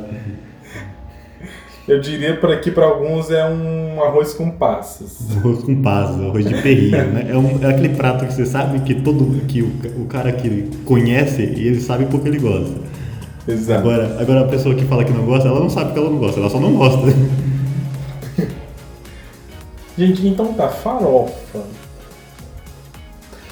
Eu 1.87 2.01
diria 2.01 2.35
para 2.37 2.57
que 2.59 2.70
para 2.70 2.87
alguns 2.87 3.31
é 3.31 3.44
um 3.44 4.03
arroz 4.03 4.33
com 4.33 4.51
passas. 4.51 5.18
Arroz 5.37 5.62
com 5.64 5.83
paz, 5.83 6.11
arroz 6.18 6.44
de 6.47 6.55
perrilha, 6.62 7.05
né? 7.05 7.27
É, 7.29 7.37
um- 7.37 7.62
é 7.62 7.66
aquele 7.68 7.90
prato 7.90 8.25
que 8.27 8.33
você 8.33 8.47
sabe 8.47 8.81
que 8.81 8.94
todo 8.94 9.44
que 9.47 9.61
o, 9.61 9.70
o 10.01 10.07
cara 10.07 10.33
que 10.33 10.70
conhece 10.87 11.42
e 11.42 11.66
ele 11.68 11.81
sabe 11.81 12.07
porque 12.07 12.27
ele 12.29 12.38
gosta. 12.38 12.75
Exato. 13.47 13.81
Agora, 13.81 14.16
agora 14.18 14.40
a 14.40 14.49
pessoa 14.49 14.75
que 14.75 14.87
fala 14.87 15.05
que 15.05 15.12
não 15.12 15.27
gosta, 15.27 15.47
ela 15.49 15.61
não 15.61 15.68
sabe 15.68 15.92
que 15.92 15.99
ela 15.99 16.09
não 16.09 16.16
gosta, 16.16 16.40
ela 16.40 16.49
só 16.49 16.59
não 16.59 16.75
gosta. 16.75 17.03
Gente, 19.97 20.27
então 20.27 20.53
tá, 20.55 20.68
farofa. 20.68 21.61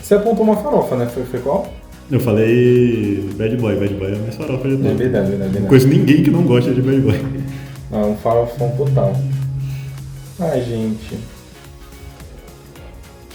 Você 0.03 0.15
apontou 0.15 0.45
uma 0.45 0.57
farofa, 0.57 0.97
né? 0.97 1.07
Foi, 1.07 1.25
foi 1.25 1.41
qual? 1.41 1.71
Eu 2.11 2.19
falei 2.19 3.31
Bad 3.37 3.57
Boy, 3.57 3.77
Bad 3.77 3.95
Boy 3.95 4.13
é 4.13 4.17
a 4.17 4.19
mais 4.19 4.35
farofa 4.35 4.69
de 4.69 4.75
É 4.75 4.77
todas. 4.79 4.97
verdade, 4.97 5.29
verdade, 5.31 5.31
Não 5.31 5.39
verdade. 5.61 5.67
conheço 5.67 5.89
ninguém 5.89 6.23
que 6.23 6.31
não 6.31 6.43
gosta 6.43 6.73
de 6.73 6.83
Bad 6.83 7.01
Boy. 7.01 7.21
Não, 7.93 8.13
um 8.13 8.17
farofão 8.17 8.71
total. 8.77 9.15
Ai, 10.41 10.63
gente. 10.63 11.19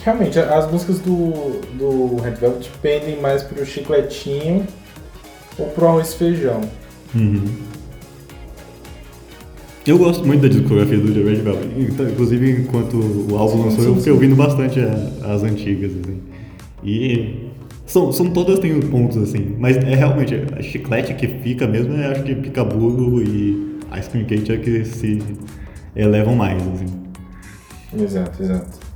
Realmente, 0.03 0.39
as 0.39 0.71
músicas 0.71 0.99
do, 0.99 1.61
do 1.77 2.15
Red 2.21 2.31
Velvet 2.31 2.69
pendem 2.81 3.21
mais 3.21 3.43
pro 3.43 3.63
chicletinho 3.65 4.65
ou 5.59 5.67
pro 5.67 5.87
arroz 5.87 6.13
e 6.13 6.17
feijão. 6.17 6.61
Uhum. 7.13 7.43
Eu 9.85 9.97
gosto 9.97 10.25
muito 10.25 10.41
da 10.41 10.47
discografia 10.47 10.97
do 10.97 11.13
The 11.13 11.19
Red 11.19 11.35
Velvet. 11.41 11.69
Então, 11.77 12.09
inclusive, 12.09 12.51
enquanto 12.61 12.95
o 13.31 13.37
álbum 13.37 13.63
lançou, 13.65 13.83
eu 13.85 13.95
fiquei 13.95 14.11
ouvindo 14.11 14.35
bastante 14.35 14.79
a- 14.79 15.33
as 15.33 15.43
antigas, 15.43 15.91
assim. 15.91 16.19
E 16.83 17.47
são, 17.85 18.11
são 18.11 18.29
todas 18.31 18.59
têm 18.59 18.79
pontos, 18.81 19.17
assim. 19.17 19.55
Mas 19.59 19.77
é 19.77 19.95
realmente, 19.95 20.35
a 20.57 20.61
chiclete 20.61 21.13
que 21.13 21.27
fica 21.27 21.67
mesmo, 21.67 21.93
eu 21.93 22.11
acho 22.11 22.23
que 22.23 22.35
Picaburro 22.35 23.21
e 23.21 23.66
Ice 23.97 24.09
Cream 24.09 24.25
Cake 24.25 24.51
é 24.51 24.57
que 24.57 24.85
se 24.85 25.21
elevam 25.95 26.35
mais, 26.35 26.61
assim. 26.61 27.07
Exato, 28.03 28.43
exato. 28.43 28.87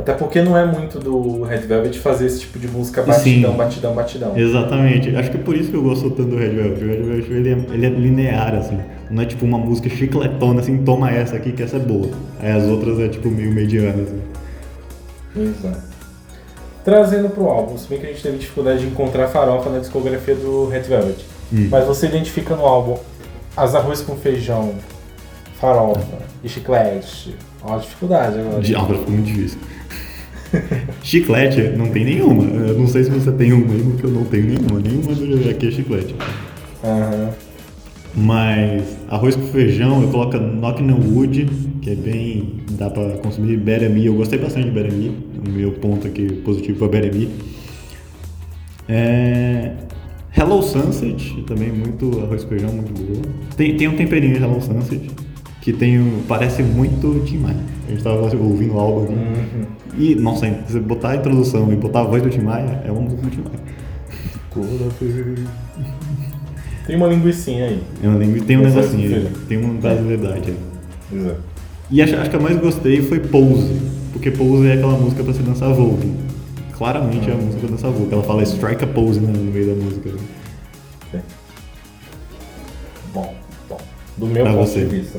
Até 0.00 0.14
porque 0.14 0.40
não 0.40 0.56
é 0.56 0.64
muito 0.64 0.98
do 0.98 1.42
Red 1.42 1.58
Velvet 1.58 1.98
fazer 1.98 2.24
esse 2.24 2.40
tipo 2.40 2.58
de 2.58 2.66
música 2.66 3.02
batidão, 3.02 3.52
Sim. 3.52 3.56
batidão, 3.58 3.94
batidão. 3.94 4.38
Exatamente. 4.38 5.14
Acho 5.14 5.30
que 5.30 5.36
é 5.36 5.40
por 5.40 5.54
isso 5.54 5.70
que 5.70 5.76
eu 5.76 5.82
gosto 5.82 6.10
tanto 6.10 6.30
do 6.30 6.36
Red 6.36 6.48
Velvet. 6.50 6.82
O 6.82 6.88
Red 6.88 7.02
Velvet 7.02 7.30
ele 7.30 7.48
é, 7.50 7.74
ele 7.74 7.86
é 7.86 7.88
linear, 7.90 8.54
assim. 8.54 8.78
Não 9.10 9.22
é 9.22 9.26
tipo 9.26 9.44
uma 9.44 9.58
música 9.58 9.90
chicletona, 9.90 10.60
assim, 10.60 10.78
toma 10.84 11.10
essa 11.10 11.36
aqui 11.36 11.52
que 11.52 11.62
essa 11.62 11.76
é 11.76 11.80
boa. 11.80 12.08
Aí 12.40 12.50
as 12.50 12.64
outras 12.64 12.98
é 12.98 13.08
tipo 13.08 13.28
meio 13.28 13.52
mediana, 13.52 14.02
assim. 14.02 14.20
Exato. 15.36 15.90
Trazendo 16.82 17.28
pro 17.28 17.44
álbum, 17.44 17.76
se 17.76 17.86
bem 17.86 17.98
que 17.98 18.06
a 18.06 18.08
gente 18.08 18.22
teve 18.22 18.38
dificuldade 18.38 18.80
de 18.80 18.86
encontrar 18.86 19.28
farofa 19.28 19.68
na 19.68 19.80
discografia 19.80 20.34
do 20.34 20.66
Red 20.66 20.82
Velvet. 20.82 21.26
Hum. 21.52 21.68
Mas 21.70 21.84
você 21.84 22.06
identifica 22.06 22.56
no 22.56 22.64
álbum 22.64 22.96
as 23.60 23.74
arroz 23.74 24.00
com 24.00 24.16
feijão, 24.16 24.74
farofa 25.60 26.18
e 26.42 26.48
chiclete. 26.48 27.36
Ó 27.62 27.74
a 27.74 27.78
dificuldade 27.78 28.38
agora. 28.38 28.62
Agora 28.78 28.98
ficou 28.98 29.12
muito 29.12 29.26
difícil. 29.26 29.58
chiclete 31.02 31.60
não 31.76 31.90
tem 31.90 32.04
nenhuma. 32.04 32.44
Eu 32.44 32.78
não 32.78 32.86
sei 32.86 33.04
se 33.04 33.10
você 33.10 33.30
tem 33.32 33.52
uma 33.52 33.74
aí, 33.74 33.82
porque 33.82 34.06
eu 34.06 34.10
não 34.10 34.24
tenho 34.24 34.46
nenhuma. 34.46 34.80
Nenhuma 34.80 35.14
do 35.14 35.50
aqui 35.50 35.68
é 35.68 35.70
chiclete. 35.70 36.14
Aham. 36.82 37.30
Mas 38.14 38.82
arroz 39.08 39.36
com 39.36 39.46
feijão, 39.48 40.02
eu 40.02 40.08
coloco 40.08 40.36
Knockin' 40.36 40.90
on 40.90 41.14
Wood, 41.14 41.48
que 41.82 41.90
é 41.90 41.94
bem. 41.94 42.60
dá 42.70 42.88
pra 42.88 43.18
consumir. 43.18 43.58
Beremy, 43.58 44.06
eu 44.06 44.14
gostei 44.14 44.38
bastante 44.38 44.64
de 44.64 44.70
Beremy. 44.70 45.16
O 45.46 45.50
meu 45.50 45.72
ponto 45.72 46.06
aqui 46.06 46.32
positivo 46.36 46.78
pra 46.78 46.88
Beremy. 46.88 47.30
É, 48.88 49.72
Hello 50.36 50.62
Sunset, 50.62 51.42
também 51.46 51.70
muito 51.72 52.20
arroz 52.20 52.44
com 52.44 52.50
feijão, 52.50 52.72
muito 52.72 52.92
boa. 52.92 53.22
Tem, 53.56 53.76
tem 53.76 53.88
um 53.88 53.96
temperinho 53.96 54.34
de 54.36 54.42
Hello 54.42 54.60
Sunset, 54.60 55.10
que 55.60 55.72
tem, 55.72 55.98
um- 56.00 56.22
parece 56.28 56.62
muito 56.62 57.22
Tim 57.26 57.38
Maia. 57.38 57.56
A 57.86 57.90
gente 57.90 58.02
tava 58.02 58.36
ouvindo 58.36 58.74
o 58.74 58.78
álbum 58.78 59.02
aqui. 59.04 59.12
Uhum. 59.14 59.64
E, 59.98 60.14
nossa, 60.14 60.46
se 60.66 60.72
você 60.72 60.80
botar 60.80 61.10
a 61.10 61.16
introdução 61.16 61.70
e 61.72 61.76
botar 61.76 62.00
a 62.00 62.04
voz 62.04 62.22
do 62.22 62.30
Tim 62.30 62.40
Maia, 62.42 62.80
é 62.86 62.90
uma 62.92 63.00
música 63.02 63.22
do 63.22 63.30
Tim 63.30 63.40
Maia. 63.42 63.60
Tem 66.86 66.96
uma 66.96 67.08
linguicinha 67.08 67.64
aí. 67.66 67.80
É 68.02 68.08
uma 68.08 68.18
língua- 68.18 68.44
tem 68.44 68.56
um 68.56 68.62
é 68.62 68.64
negocinho 68.70 69.16
aí, 69.16 69.28
tem 69.48 69.58
uma 69.58 69.74
brasileiridade 69.74 70.50
aí. 70.50 70.56
Exato. 71.18 71.36
E 71.90 72.02
acho, 72.02 72.16
acho 72.16 72.30
que 72.30 72.36
a 72.36 72.40
mais 72.40 72.56
gostei 72.58 73.02
foi 73.02 73.18
Pose, 73.18 73.74
porque 74.12 74.30
Pose 74.30 74.68
é 74.68 74.74
aquela 74.74 74.96
música 74.96 75.22
pra 75.24 75.32
você 75.32 75.42
dançar 75.42 75.72
Vogue. 75.74 76.08
Claramente 76.80 77.28
é 77.28 77.34
a 77.34 77.36
música 77.36 77.66
dançar 77.66 77.90
Vogue. 77.90 78.14
Ela 78.14 78.22
fala 78.22 78.42
strike 78.42 78.84
a 78.84 78.86
pose 78.86 79.20
né, 79.20 79.30
no 79.30 79.52
meio 79.52 79.66
da 79.66 79.84
música. 79.84 80.10
Bom, 83.12 83.34
bom. 83.68 83.76
Do 84.16 84.26
meu 84.26 84.44
Pra 84.44 84.54
ponto 84.54 84.66
você. 84.66 84.86
de 84.86 84.86
vista. 84.86 85.18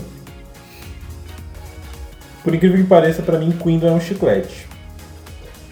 Por 2.43 2.55
incrível 2.55 2.77
que 2.79 2.85
pareça, 2.85 3.21
pra 3.21 3.37
mim, 3.37 3.51
Queen 3.51 3.79
é 3.85 3.91
um 3.91 3.99
chiclete. 3.99 4.65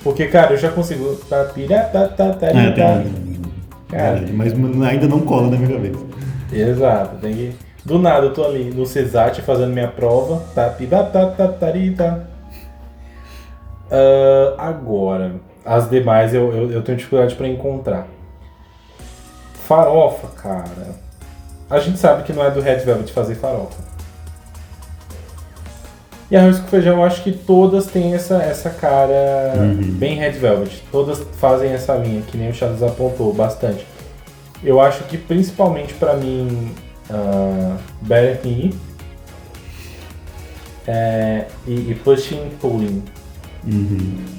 Porque, 0.03 0.27
cara, 0.27 0.53
eu 0.53 0.57
já 0.59 0.69
consigo. 0.69 1.15
Tá, 1.27 1.45
tá, 1.45 2.07
tá, 2.09 2.33
tá, 2.33 2.47
É, 2.49 2.69
tá. 2.69 3.03
Cara. 3.89 4.13
Verdade, 4.19 4.33
Mas 4.33 4.53
ainda 4.87 5.07
não 5.07 5.21
cola 5.21 5.49
na 5.49 5.57
minha 5.57 5.73
cabeça. 5.75 6.05
Exato, 6.53 7.15
tem 7.15 7.33
que. 7.33 7.55
Do 7.83 7.97
nada 7.97 8.27
eu 8.27 8.33
tô 8.35 8.43
ali 8.45 8.65
no 8.71 8.85
CESAT 8.85 9.41
fazendo 9.41 9.73
minha 9.73 9.87
prova. 9.87 10.43
Tá, 10.53 10.69
tá, 10.69 11.25
tá, 11.31 11.47
tarita. 11.47 12.29
Ah, 13.89 14.53
agora, 14.59 15.48
as 15.69 15.87
demais 15.87 16.33
eu, 16.33 16.51
eu, 16.51 16.71
eu 16.71 16.81
tenho 16.81 16.97
dificuldade 16.97 17.35
pra 17.35 17.47
encontrar. 17.47 18.07
Farofa, 19.67 20.27
cara. 20.29 20.95
A 21.69 21.79
gente 21.79 21.99
sabe 21.99 22.23
que 22.23 22.33
não 22.33 22.43
é 22.43 22.49
do 22.49 22.59
Red 22.59 22.77
Velvet 22.77 23.13
fazer 23.13 23.35
farofa. 23.35 23.77
E 26.31 26.35
arroz 26.35 26.57
com 26.59 26.67
feijão, 26.67 26.97
eu 26.97 27.03
acho 27.03 27.21
que 27.21 27.31
todas 27.31 27.85
têm 27.85 28.15
essa, 28.15 28.41
essa 28.41 28.71
cara 28.71 29.53
Uhum. 29.57 29.91
bem 29.91 30.15
Red 30.17 30.31
Velvet. 30.31 30.83
Todas 30.91 31.19
fazem 31.39 31.71
essa 31.71 31.93
linha, 31.93 32.23
que 32.23 32.35
nem 32.35 32.49
o 32.49 32.53
Chaves 32.53 32.81
apontou 32.81 33.31
bastante. 33.31 33.85
Eu 34.63 34.81
acho 34.81 35.03
que 35.03 35.19
principalmente 35.19 35.93
pra 35.93 36.15
mim, 36.15 36.73
uh, 37.11 37.77
Better 38.01 38.39
Me 38.43 38.73
é, 40.87 41.45
e, 41.67 41.91
e 41.91 41.95
Pushing 42.03 42.49
Pulling. 42.59 43.03
Uhum. 43.67 44.38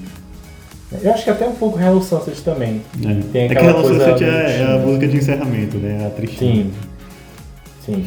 Eu 1.02 1.12
acho 1.12 1.24
que 1.24 1.30
até 1.30 1.46
um 1.46 1.54
pouco 1.54 1.78
Hello 1.78 2.02
Sunset 2.02 2.42
também. 2.42 2.82
É, 3.04 3.20
Tem 3.32 3.44
é 3.44 3.48
que 3.48 3.54
aquela 3.54 3.70
Hello 3.70 3.82
coisa 3.82 4.04
Sunset 4.04 4.24
é, 4.24 4.60
é 4.60 4.64
a 4.64 4.78
música 4.78 5.08
de 5.08 5.16
encerramento, 5.16 5.76
né? 5.78 6.06
A 6.06 6.10
tristinha. 6.10 6.64
Sim. 6.64 6.72
Sim. 7.86 8.06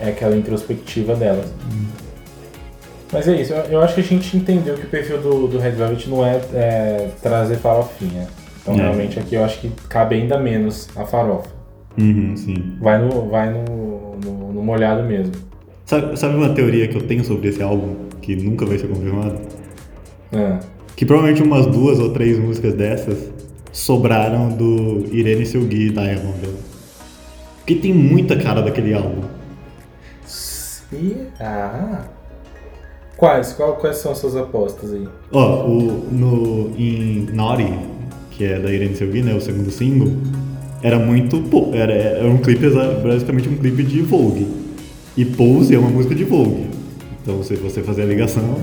É 0.00 0.08
aquela 0.08 0.36
introspectiva 0.36 1.14
delas. 1.14 1.46
Mas 3.12 3.28
é 3.28 3.40
isso, 3.40 3.52
eu, 3.52 3.62
eu 3.66 3.82
acho 3.82 3.94
que 3.94 4.00
a 4.00 4.04
gente 4.04 4.36
entendeu 4.36 4.74
que 4.74 4.84
o 4.84 4.88
perfil 4.88 5.18
do, 5.18 5.46
do 5.46 5.58
Red 5.58 5.70
Velvet 5.72 6.08
não 6.10 6.26
é, 6.26 6.40
é 6.52 7.10
trazer 7.22 7.56
farofinha. 7.56 8.26
Então 8.62 8.74
É. 8.74 8.78
realmente 8.78 9.18
aqui 9.18 9.36
eu 9.36 9.44
acho 9.44 9.60
que 9.60 9.70
cabe 9.88 10.16
ainda 10.16 10.38
menos 10.38 10.88
a 10.96 11.04
farofa. 11.04 11.48
Uhum, 11.96 12.36
sim. 12.36 12.76
Vai 12.80 12.98
no, 13.00 13.28
vai 13.28 13.48
no, 13.50 14.16
no, 14.22 14.52
no 14.52 14.62
molhado 14.62 15.04
mesmo. 15.04 15.32
Sabe, 15.84 16.18
sabe 16.18 16.34
uma 16.34 16.52
teoria 16.52 16.88
que 16.88 16.96
eu 16.96 17.02
tenho 17.02 17.24
sobre 17.24 17.48
esse 17.48 17.62
álbum, 17.62 17.94
que 18.20 18.34
nunca 18.34 18.66
vai 18.66 18.76
ser 18.76 18.88
confirmada? 18.88 19.40
É. 20.32 20.58
Que 20.96 21.04
provavelmente 21.04 21.42
umas 21.42 21.66
duas 21.66 21.98
ou 22.00 22.10
três 22.10 22.38
músicas 22.38 22.74
dessas 22.74 23.18
sobraram 23.70 24.48
do 24.48 25.04
Irene 25.12 25.44
Silgui 25.44 25.90
Diamond. 25.90 26.48
Porque 27.58 27.74
tem 27.76 27.92
muita 27.92 28.36
cara 28.36 28.62
daquele 28.62 28.94
álbum. 28.94 29.22
Ah. 31.40 32.04
Quais? 33.16 33.52
Qual, 33.52 33.76
quais 33.76 33.96
são 33.98 34.12
as 34.12 34.18
suas 34.18 34.36
apostas 34.36 34.92
aí? 34.92 35.06
Ó, 35.32 35.64
o, 35.66 36.06
no, 36.12 36.70
em 36.78 37.26
Naughty, 37.32 37.72
que 38.30 38.44
é 38.44 38.58
da 38.58 38.70
Irene 38.72 38.94
Silgui, 38.94 39.22
né, 39.22 39.34
o 39.34 39.40
segundo 39.40 39.70
single, 39.70 40.12
era 40.82 40.98
muito. 40.98 41.40
po- 41.42 41.70
Era, 41.74 41.92
era 41.92 42.28
um 42.28 42.38
clipe, 42.38 42.68
basicamente 43.02 43.48
um 43.48 43.56
clipe 43.56 43.82
de 43.82 44.02
Vogue. 44.02 44.46
E 45.16 45.24
Pose 45.24 45.74
é 45.74 45.78
uma 45.78 45.88
música 45.88 46.14
de 46.14 46.24
Vogue. 46.24 46.66
Então, 47.22 47.42
se 47.42 47.54
você 47.56 47.82
fazer 47.82 48.02
a 48.02 48.06
ligação. 48.06 48.56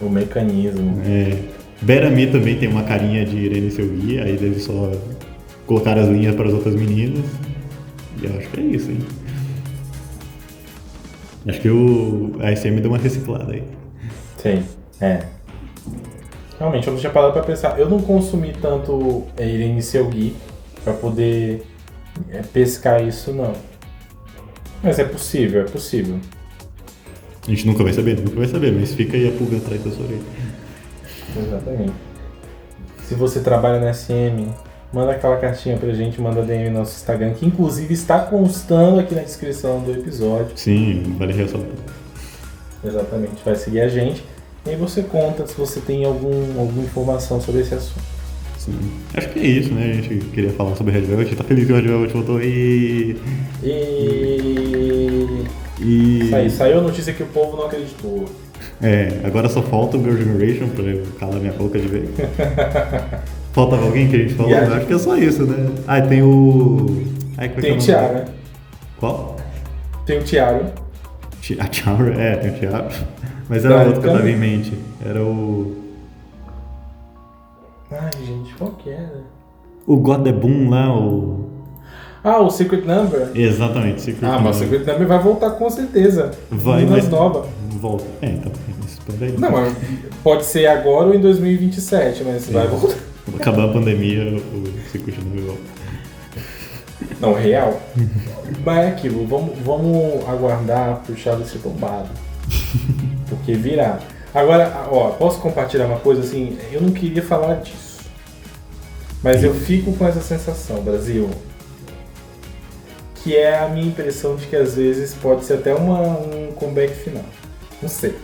O 0.00 0.08
mecanismo. 0.08 1.00
É, 1.04 1.38
Berami 1.82 2.26
também 2.28 2.56
tem 2.58 2.68
uma 2.68 2.82
carinha 2.82 3.24
de 3.24 3.36
Irene 3.36 3.70
Selvi, 3.70 4.20
aí 4.20 4.30
eles 4.30 4.62
só 4.62 4.92
colocaram 5.66 6.02
as 6.02 6.08
linhas 6.08 6.34
para 6.34 6.48
as 6.48 6.54
outras 6.54 6.74
meninas. 6.74 7.24
E 8.20 8.26
eu 8.26 8.36
acho 8.36 8.48
que 8.48 8.60
é 8.60 8.62
isso, 8.64 8.90
hein? 8.90 8.98
Acho 11.46 11.60
que 11.60 11.70
o 11.70 12.32
a 12.40 12.54
SM 12.54 12.80
deu 12.80 12.90
uma 12.90 12.98
reciclada 12.98 13.52
aí. 13.52 13.62
Sim, 14.36 14.62
é. 15.00 15.22
Realmente, 16.58 16.88
eu 16.88 16.92
não 16.92 17.00
tinha 17.00 17.12
parado 17.12 17.32
pra 17.32 17.42
pensar. 17.42 17.78
Eu 17.78 17.88
não 17.88 18.00
consumi 18.00 18.52
tanto 18.60 19.24
é, 19.36 19.46
Irene 19.46 19.80
Selgui 19.80 20.34
pra 20.82 20.92
poder 20.92 21.64
é, 22.30 22.42
pescar 22.42 23.06
isso, 23.06 23.32
não. 23.32 23.52
Mas 24.82 24.98
é 24.98 25.04
possível, 25.04 25.62
é 25.62 25.64
possível. 25.64 26.18
A 27.48 27.50
gente 27.50 27.66
nunca 27.66 27.82
vai 27.82 27.94
saber, 27.94 28.20
nunca 28.20 28.36
vai 28.36 28.46
saber, 28.46 28.72
mas 28.72 28.92
fica 28.92 29.16
aí 29.16 29.26
a 29.26 29.32
pulga 29.32 29.56
atrás 29.56 29.82
da 29.82 29.90
sua 29.90 30.04
orelha. 30.04 30.20
Exatamente. 31.34 31.92
Se 33.04 33.14
você 33.14 33.40
trabalha 33.40 33.80
na 33.80 33.94
SM, 33.94 34.52
manda 34.92 35.12
aquela 35.12 35.38
cartinha 35.38 35.78
pra 35.78 35.90
gente, 35.94 36.20
manda 36.20 36.42
DM 36.42 36.68
no 36.68 36.80
nosso 36.80 36.94
Instagram, 36.96 37.32
que 37.32 37.46
inclusive 37.46 37.94
está 37.94 38.18
constando 38.20 39.00
aqui 39.00 39.14
na 39.14 39.22
descrição 39.22 39.80
do 39.80 39.92
episódio. 39.92 40.52
Sim, 40.56 41.16
vale 41.18 41.32
ressaltar. 41.32 41.70
Exatamente, 42.84 43.42
vai 43.42 43.56
seguir 43.56 43.80
a 43.80 43.88
gente. 43.88 44.22
E 44.66 44.70
aí 44.70 44.76
você 44.76 45.02
conta 45.02 45.46
se 45.46 45.54
você 45.54 45.80
tem 45.80 46.04
algum, 46.04 46.60
alguma 46.60 46.84
informação 46.84 47.40
sobre 47.40 47.62
esse 47.62 47.74
assunto. 47.74 48.04
Sim. 48.58 48.78
Acho 49.14 49.30
que 49.30 49.38
é 49.38 49.46
isso, 49.46 49.72
né? 49.72 49.90
A 49.90 49.94
gente 49.94 50.26
queria 50.26 50.50
falar 50.50 50.76
sobre 50.76 50.92
Red 50.92 51.00
Velvet, 51.00 51.34
tá 51.34 51.44
feliz 51.44 51.66
que 51.66 51.72
o 51.72 51.76
Red 51.76 51.82
Velvet 51.88 52.12
voltou 52.12 52.42
e. 52.42 53.16
E. 53.62 55.46
E. 55.80 56.28
Saiu, 56.30 56.50
saiu 56.50 56.78
a 56.78 56.82
notícia 56.82 57.12
que 57.12 57.22
o 57.22 57.26
povo 57.26 57.56
não 57.56 57.66
acreditou. 57.66 58.24
É, 58.82 59.20
agora 59.24 59.48
só 59.48 59.62
falta 59.62 59.96
o 59.96 60.02
Girl 60.02 60.16
Generation 60.16 60.68
pra 60.68 60.84
eu 60.84 61.04
calar 61.18 61.40
minha 61.40 61.52
boca 61.52 61.78
de 61.78 61.86
vez. 61.88 62.08
Faltava 63.52 63.84
alguém 63.86 64.08
que 64.08 64.16
a 64.16 64.18
gente 64.20 64.34
falou? 64.34 64.52
Eu 64.52 64.74
Acho 64.74 64.86
que 64.86 64.92
é 64.92 64.98
só 64.98 65.16
isso, 65.16 65.44
né? 65.44 65.70
Ah, 65.86 66.00
tem 66.00 66.22
o. 66.22 66.86
Ai, 67.36 67.46
é 67.46 67.48
que 67.48 67.58
é 67.58 67.62
Tem 67.62 67.72
o? 67.74 67.78
Tiago, 67.78 68.14
né? 68.14 68.24
Qual? 68.98 69.36
Tem 70.06 70.18
o 70.18 70.22
Tiago. 70.22 70.64
Ti- 71.40 71.56
A 71.60 71.64
Tiara, 71.66 72.14
é, 72.20 72.36
tem 72.36 72.50
o 72.50 72.54
Tiara. 72.54 72.88
Mas 73.48 73.64
era 73.64 73.84
outro 73.84 74.00
que 74.00 74.06
eu 74.08 74.12
tava 74.12 74.30
em 74.30 74.36
mente. 74.36 74.72
Era 75.04 75.22
o. 75.22 75.76
Ai, 77.90 78.10
gente, 78.24 78.54
qual 78.54 78.72
que 78.72 78.90
era? 78.90 79.22
O 79.86 79.96
God 79.96 80.22
the 80.24 80.32
Boom 80.32 80.68
lá, 80.68 80.94
o. 80.96 81.47
Ah, 82.36 82.40
o 82.40 82.50
Secret 82.50 82.82
Number. 82.84 83.28
Exatamente, 83.34 84.02
Secret 84.02 84.28
Ah, 84.28 84.38
mas 84.38 84.56
o. 84.56 84.58
Secret 84.60 84.84
Number 84.86 85.06
vai 85.06 85.18
voltar 85.18 85.50
com 85.52 85.68
certeza. 85.70 86.30
Vai, 86.50 86.84
mas- 86.84 87.08
nova. 87.08 87.46
Volta. 87.80 88.04
É, 88.22 88.26
então, 88.30 88.50
espera 88.86 89.26
aí. 89.30 89.38
Não, 89.38 89.50
mas 89.52 89.74
pode 90.22 90.44
ser 90.44 90.66
agora 90.66 91.08
ou 91.08 91.14
em 91.14 91.20
2027, 91.20 92.24
mas 92.24 92.48
vai 92.50 92.64
É. 92.64 92.68
voltar. 92.68 92.96
Acabar 93.38 93.64
a 93.66 93.68
pandemia, 93.72 94.24
o 94.36 94.90
Secret 94.90 95.16
Number 95.18 95.42
volta. 95.44 95.60
Não, 97.20 97.32
real. 97.34 97.80
Mas 98.64 98.78
é 98.78 98.88
aquilo, 98.88 99.26
vamos, 99.26 99.56
vamos 99.64 100.26
aguardar 100.28 101.00
pro 101.04 101.16
Chaves 101.16 101.48
ser 101.48 101.58
tombado. 101.58 102.08
Porque 103.28 103.52
virá. 103.54 103.98
Agora, 104.34 104.86
ó, 104.90 105.10
posso 105.10 105.40
compartilhar 105.40 105.86
uma 105.86 105.98
coisa 105.98 106.22
assim? 106.22 106.56
Eu 106.72 106.80
não 106.80 106.90
queria 106.90 107.22
falar 107.22 107.54
disso. 107.56 107.98
Mas 109.22 109.42
eu 109.42 109.52
fico 109.54 109.92
com 109.92 110.06
essa 110.06 110.20
sensação, 110.20 110.80
Brasil. 110.82 111.28
Que 113.28 113.36
é 113.36 113.58
a 113.58 113.68
minha 113.68 113.86
impressão 113.86 114.36
de 114.36 114.46
que 114.46 114.56
às 114.56 114.74
vezes 114.76 115.12
pode 115.12 115.44
ser 115.44 115.52
até 115.52 115.74
uma, 115.74 116.00
um 116.00 116.50
comeback 116.54 116.94
final. 116.94 117.22
Não 117.82 117.86
sei. 117.86 118.14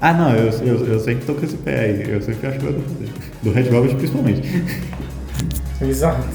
Ah, 0.00 0.14
não, 0.14 0.34
eu, 0.34 0.50
eu, 0.50 0.86
eu 0.86 0.98
sempre 0.98 1.26
tô 1.26 1.34
com 1.34 1.44
esse 1.44 1.58
pé 1.58 1.80
aí. 1.80 2.10
Eu 2.10 2.22
sempre 2.22 2.46
acho 2.46 2.58
que 2.58 2.64
vai 2.64 2.72
fazer. 2.72 3.12
Do 3.42 3.50
Red 3.52 3.64
Velvet 3.64 3.94
principalmente. 3.96 4.48
Exato. 5.86 6.26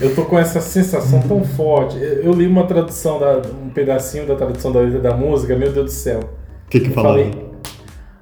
Eu 0.00 0.14
tô 0.14 0.24
com 0.26 0.38
essa 0.38 0.60
sensação 0.60 1.20
tão 1.22 1.42
forte. 1.42 1.96
Eu 1.98 2.32
li 2.32 2.46
uma 2.46 2.68
tradução, 2.68 3.18
da, 3.18 3.38
um 3.38 3.70
pedacinho 3.70 4.24
da 4.24 4.36
tradução 4.36 4.70
da 4.70 4.78
letra 4.78 5.00
da 5.00 5.16
música, 5.16 5.56
meu 5.56 5.72
Deus 5.72 5.86
do 5.86 5.90
céu. 5.90 6.20
O 6.20 6.70
que 6.70 6.78
que 6.78 6.90
Eu 6.90 6.94
falava? 6.94 7.18
falei, 7.18 7.32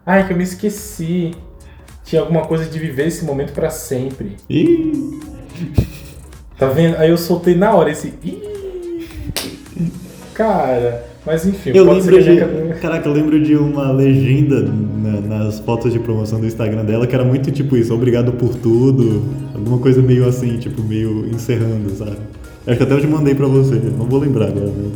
ai, 0.06 0.26
que 0.26 0.32
eu 0.32 0.38
me 0.38 0.44
esqueci. 0.44 1.34
Tinha 2.02 2.22
alguma 2.22 2.46
coisa 2.46 2.64
de 2.64 2.78
viver 2.78 3.08
esse 3.08 3.26
momento 3.26 3.52
pra 3.52 3.68
sempre. 3.68 4.38
Ih, 4.48 5.20
Tá 6.58 6.68
vendo? 6.68 6.96
Aí 6.96 7.10
eu 7.10 7.16
soltei 7.18 7.54
na 7.54 7.72
hora 7.74 7.90
esse. 7.90 8.12
Cara, 10.34 11.04
mas 11.26 11.44
enfim, 11.46 11.70
eu 11.74 11.84
lembro 11.84 12.22
de. 12.22 12.36
cabeça- 12.40 12.80
Caraca, 12.80 13.08
eu 13.08 13.12
lembro 13.12 13.42
de 13.42 13.54
uma 13.56 13.90
legenda 13.92 14.62
na- 14.62 15.20
nas 15.20 15.58
fotos 15.60 15.92
de 15.92 15.98
promoção 15.98 16.40
do 16.40 16.46
Instagram 16.46 16.84
dela 16.84 17.06
que 17.06 17.14
era 17.14 17.24
muito 17.24 17.50
tipo 17.50 17.76
isso, 17.76 17.92
obrigado 17.94 18.32
por 18.32 18.54
tudo. 18.54 19.22
Alguma 19.54 19.78
coisa 19.78 20.00
meio 20.00 20.26
assim, 20.26 20.56
tipo, 20.58 20.82
meio 20.82 21.26
encerrando, 21.28 21.90
sabe? 21.90 22.16
Acho 22.66 22.76
que 22.78 22.82
até 22.84 22.92
eu 22.94 23.00
te 23.00 23.06
mandei 23.06 23.34
pra 23.34 23.46
você, 23.46 23.74
não 23.74 24.06
vou 24.06 24.20
lembrar 24.20 24.46
agora, 24.48 24.66
né? 24.66 24.90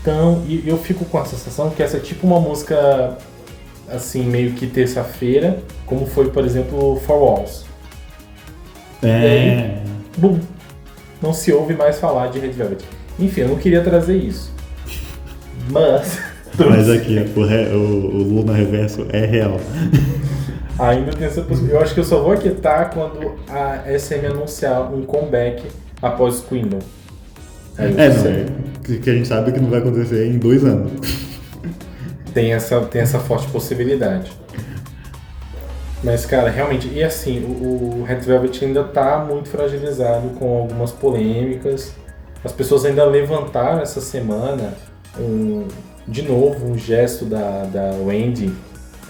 Então, 0.00 0.42
eu 0.66 0.76
fico 0.76 1.04
com 1.04 1.18
a 1.18 1.24
sensação 1.24 1.70
que 1.70 1.82
essa 1.82 1.96
é 1.96 2.00
tipo 2.00 2.26
uma 2.26 2.40
música 2.40 3.16
assim, 3.88 4.24
meio 4.24 4.52
que 4.52 4.66
terça-feira, 4.66 5.58
como 5.86 6.06
foi, 6.06 6.28
por 6.30 6.44
exemplo, 6.44 7.00
For 7.06 7.16
Walls. 7.16 7.64
É. 9.02 9.78
Bum! 10.16 10.38
Não 11.20 11.32
se 11.32 11.52
ouve 11.52 11.74
mais 11.74 11.98
falar 11.98 12.28
de 12.28 12.38
Red 12.38 12.50
Velvet. 12.50 12.84
Enfim, 13.18 13.42
eu 13.42 13.48
não 13.48 13.56
queria 13.56 13.80
trazer 13.82 14.16
isso. 14.16 14.52
Mas. 15.70 16.18
Mas 16.58 16.90
aqui, 16.90 17.18
o, 17.34 17.44
re- 17.46 17.68
o, 17.74 17.78
o 17.78 18.22
Luna 18.22 18.52
Reverso 18.52 19.06
é 19.10 19.24
real. 19.24 19.58
Ainda 20.78 21.12
tem 21.12 21.26
essa 21.26 21.40
possibilidade. 21.42 21.72
Eu 21.78 21.80
acho 21.82 21.94
que 21.94 22.00
eu 22.00 22.04
só 22.04 22.20
vou 22.22 22.32
aquietar 22.32 22.90
quando 22.92 23.34
a 23.48 23.84
SM 23.98 24.26
anunciar 24.26 24.92
um 24.92 25.02
comeback 25.02 25.62
após 26.02 26.40
Queendom. 26.40 26.78
Aí 27.78 27.92
eu 27.92 27.98
É, 27.98 28.08
não, 28.08 28.22
sei. 28.22 28.32
é 28.32 28.46
que- 28.84 28.98
que 28.98 29.10
a 29.10 29.14
gente 29.14 29.28
sabe 29.28 29.52
que 29.52 29.60
não 29.60 29.70
vai 29.70 29.78
acontecer 29.78 30.26
em 30.26 30.38
dois 30.38 30.62
anos. 30.64 30.92
Tem 32.34 32.52
essa, 32.52 32.80
tem 32.82 33.00
essa 33.00 33.18
forte 33.18 33.46
possibilidade. 33.48 34.30
Mas, 36.02 36.26
cara, 36.26 36.50
realmente, 36.50 36.88
e 36.88 37.02
assim, 37.02 37.40
o, 37.44 38.00
o 38.00 38.04
Red 38.04 38.16
Velvet 38.20 38.64
ainda 38.64 38.82
tá 38.82 39.18
muito 39.18 39.48
fragilizado 39.48 40.30
com 40.30 40.58
algumas 40.62 40.90
polêmicas. 40.90 41.92
As 42.44 42.50
pessoas 42.52 42.84
ainda 42.84 43.04
levantaram 43.04 43.80
essa 43.80 44.00
semana 44.00 44.74
um, 45.18 45.68
de 46.08 46.22
novo 46.22 46.66
um 46.66 46.76
gesto 46.76 47.24
da, 47.24 47.64
da 47.64 47.92
Wendy 48.04 48.52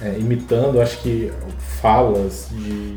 é, 0.02 0.18
imitando, 0.18 0.80
acho 0.82 0.98
que, 0.98 1.32
falas 1.80 2.48
de 2.50 2.96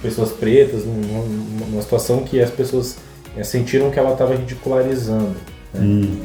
pessoas 0.00 0.30
pretas 0.30 0.84
num- 0.84 0.92
num- 0.94 1.66
numa 1.70 1.82
situação 1.82 2.22
que 2.22 2.40
as 2.40 2.50
pessoas 2.50 2.98
é, 3.36 3.42
sentiram 3.42 3.90
que 3.90 3.98
ela 3.98 4.12
estava 4.12 4.34
ridicularizando. 4.34 5.34
Hum. 5.74 6.20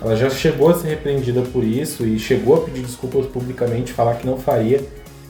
Ela 0.00 0.16
já 0.16 0.30
chegou 0.30 0.68
a 0.70 0.74
ser 0.74 0.88
repreendida 0.88 1.42
por 1.42 1.64
isso 1.64 2.06
e 2.06 2.18
chegou 2.18 2.56
a 2.56 2.60
pedir 2.60 2.82
desculpas 2.82 3.26
publicamente, 3.26 3.92
falar 3.92 4.14
que 4.14 4.26
não 4.26 4.36
faria. 4.38 4.80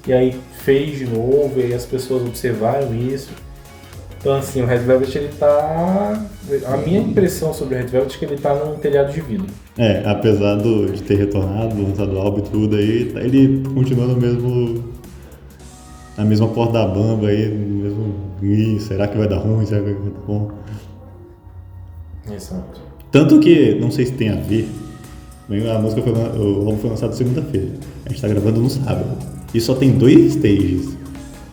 E 0.06 0.12
aí 0.12 0.34
fez 0.64 0.98
de 0.98 1.06
novo, 1.06 1.52
e 1.58 1.62
aí 1.62 1.74
as 1.74 1.86
pessoas 1.86 2.22
observaram 2.22 2.94
isso. 2.94 3.30
Então 4.18 4.34
assim, 4.34 4.62
o 4.62 4.66
Red 4.66 4.78
Velvet 4.78 5.16
ele 5.16 5.30
tá. 5.38 6.26
A 6.66 6.76
minha 6.76 7.00
impressão 7.00 7.52
sobre 7.52 7.74
o 7.74 7.78
Red 7.78 7.86
Velvet 7.86 8.14
é 8.14 8.18
que 8.18 8.24
ele 8.24 8.36
tá 8.36 8.54
num 8.54 8.76
telhado 8.76 9.12
de 9.12 9.20
vidro. 9.20 9.46
É, 9.76 10.02
apesar 10.06 10.56
do, 10.56 10.92
de 10.92 11.02
ter 11.02 11.16
retornado, 11.16 11.80
lançado 11.82 12.14
o 12.14 12.18
álbum 12.18 12.38
e 12.38 12.42
tudo 12.42 12.76
aí, 12.76 13.12
ele 13.16 13.62
continua 13.74 14.06
no 14.06 14.16
mesmo. 14.16 14.84
Na 16.16 16.24
mesma 16.24 16.46
corda 16.48 16.86
bamba 16.86 17.28
aí, 17.28 17.48
no 17.48 17.82
mesmo. 17.82 18.14
Ih, 18.42 18.78
será 18.80 19.08
que 19.08 19.16
vai 19.16 19.28
dar 19.28 19.38
ruim? 19.38 19.64
Será 19.64 19.82
que 19.82 19.92
vai 19.92 20.10
dar 20.10 20.20
bom? 20.26 20.50
Exato. 22.30 22.80
Tanto 23.10 23.40
que, 23.40 23.74
não 23.76 23.90
sei 23.90 24.06
se 24.06 24.12
tem 24.12 24.30
a 24.30 24.36
ver, 24.36 24.68
a 25.50 25.78
música 25.78 26.02
foi, 26.02 26.12
o 26.12 26.66
álbum 26.66 26.78
foi 26.78 26.90
lançado 26.90 27.14
segunda-feira. 27.14 27.68
A 28.06 28.08
gente 28.08 28.20
tá 28.22 28.28
gravando 28.28 28.60
no 28.60 28.70
sábado. 28.70 29.41
E 29.54 29.60
só 29.60 29.74
tem 29.74 29.90
dois 29.92 30.34
stages. 30.34 30.96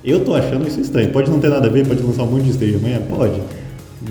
Eu 0.04 0.24
tô 0.24 0.34
achando 0.34 0.68
isso 0.68 0.80
estranho. 0.80 1.12
Pode 1.12 1.30
não 1.30 1.39
ter 1.39 1.50
nada 1.50 1.68
a 1.68 1.70
ver, 1.70 1.86
pode 1.86 2.02
lançar 2.02 2.24
um 2.24 2.28
monte 2.28 2.43
de 2.43 2.52
stage 2.52 2.76
amanhã? 2.76 3.02
Pode. 3.10 3.41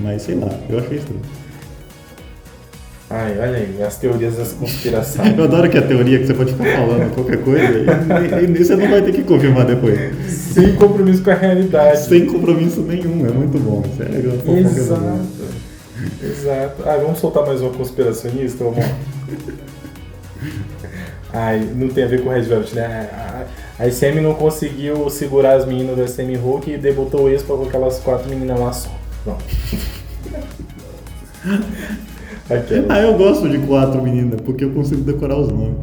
Mas 0.00 0.22
sei 0.22 0.34
lá, 0.34 0.50
eu 0.68 0.78
achei 0.78 0.98
estranho. 0.98 1.20
Ai, 3.10 3.38
olha 3.38 3.56
aí, 3.56 3.82
as 3.82 3.96
teorias 3.96 4.36
das 4.36 4.52
conspiração. 4.52 5.24
Eu 5.34 5.44
adoro 5.44 5.70
que 5.70 5.78
a 5.78 5.82
teoria 5.82 6.18
que 6.18 6.26
você 6.26 6.34
pode 6.34 6.52
ficar 6.52 6.76
falando 6.76 7.14
qualquer 7.14 7.42
coisa 7.42 7.64
e, 7.64 8.44
e, 8.44 8.50
e 8.50 8.64
você 8.64 8.76
não 8.76 8.86
vai 8.86 9.00
ter 9.00 9.12
que 9.12 9.22
confirmar 9.22 9.64
depois. 9.64 9.98
Sem 10.28 10.74
compromisso 10.74 11.22
com 11.22 11.30
a 11.30 11.34
realidade. 11.34 12.00
Sem 12.00 12.26
compromisso 12.26 12.82
nenhum, 12.82 13.26
é 13.26 13.30
muito 13.30 13.58
bom. 13.58 13.82
Sério, 13.96 14.32
eu 14.32 14.38
tô 14.42 14.54
Exato. 14.54 15.20
Exato. 16.22 16.82
Ah, 16.84 16.98
vamos 17.00 17.18
soltar 17.18 17.46
mais 17.46 17.62
uma 17.62 17.70
conspiracionista? 17.70 18.62
Vamos 18.62 18.80
lá. 18.84 18.90
Ai, 21.32 21.66
não 21.76 21.88
tem 21.88 22.04
a 22.04 22.08
ver 22.08 22.22
com 22.22 22.28
o 22.28 22.32
Red 22.32 22.42
Velvet, 22.42 22.74
né? 22.74 23.08
A, 23.78 23.84
A 23.84 23.90
SM 23.90 24.20
não 24.20 24.34
conseguiu 24.34 25.08
segurar 25.10 25.54
as 25.56 25.66
meninas 25.66 25.96
do 25.96 26.06
SM 26.08 26.34
Hulk 26.36 26.70
e 26.72 26.78
debutou 26.78 27.22
o 27.24 27.28
Expa 27.30 27.56
com 27.56 27.64
aquelas 27.64 27.98
quatro 28.00 28.28
meninas 28.28 28.58
lá 28.58 28.72
só. 28.72 28.90
Pronto. 29.24 29.44
Aquela. 32.50 32.94
Ah, 32.94 33.00
eu 33.00 33.16
gosto 33.16 33.48
de 33.48 33.58
quatro 33.58 34.02
meninas, 34.02 34.40
porque 34.40 34.64
eu 34.64 34.70
consigo 34.70 35.02
decorar 35.02 35.36
os 35.38 35.48
nomes. 35.48 35.76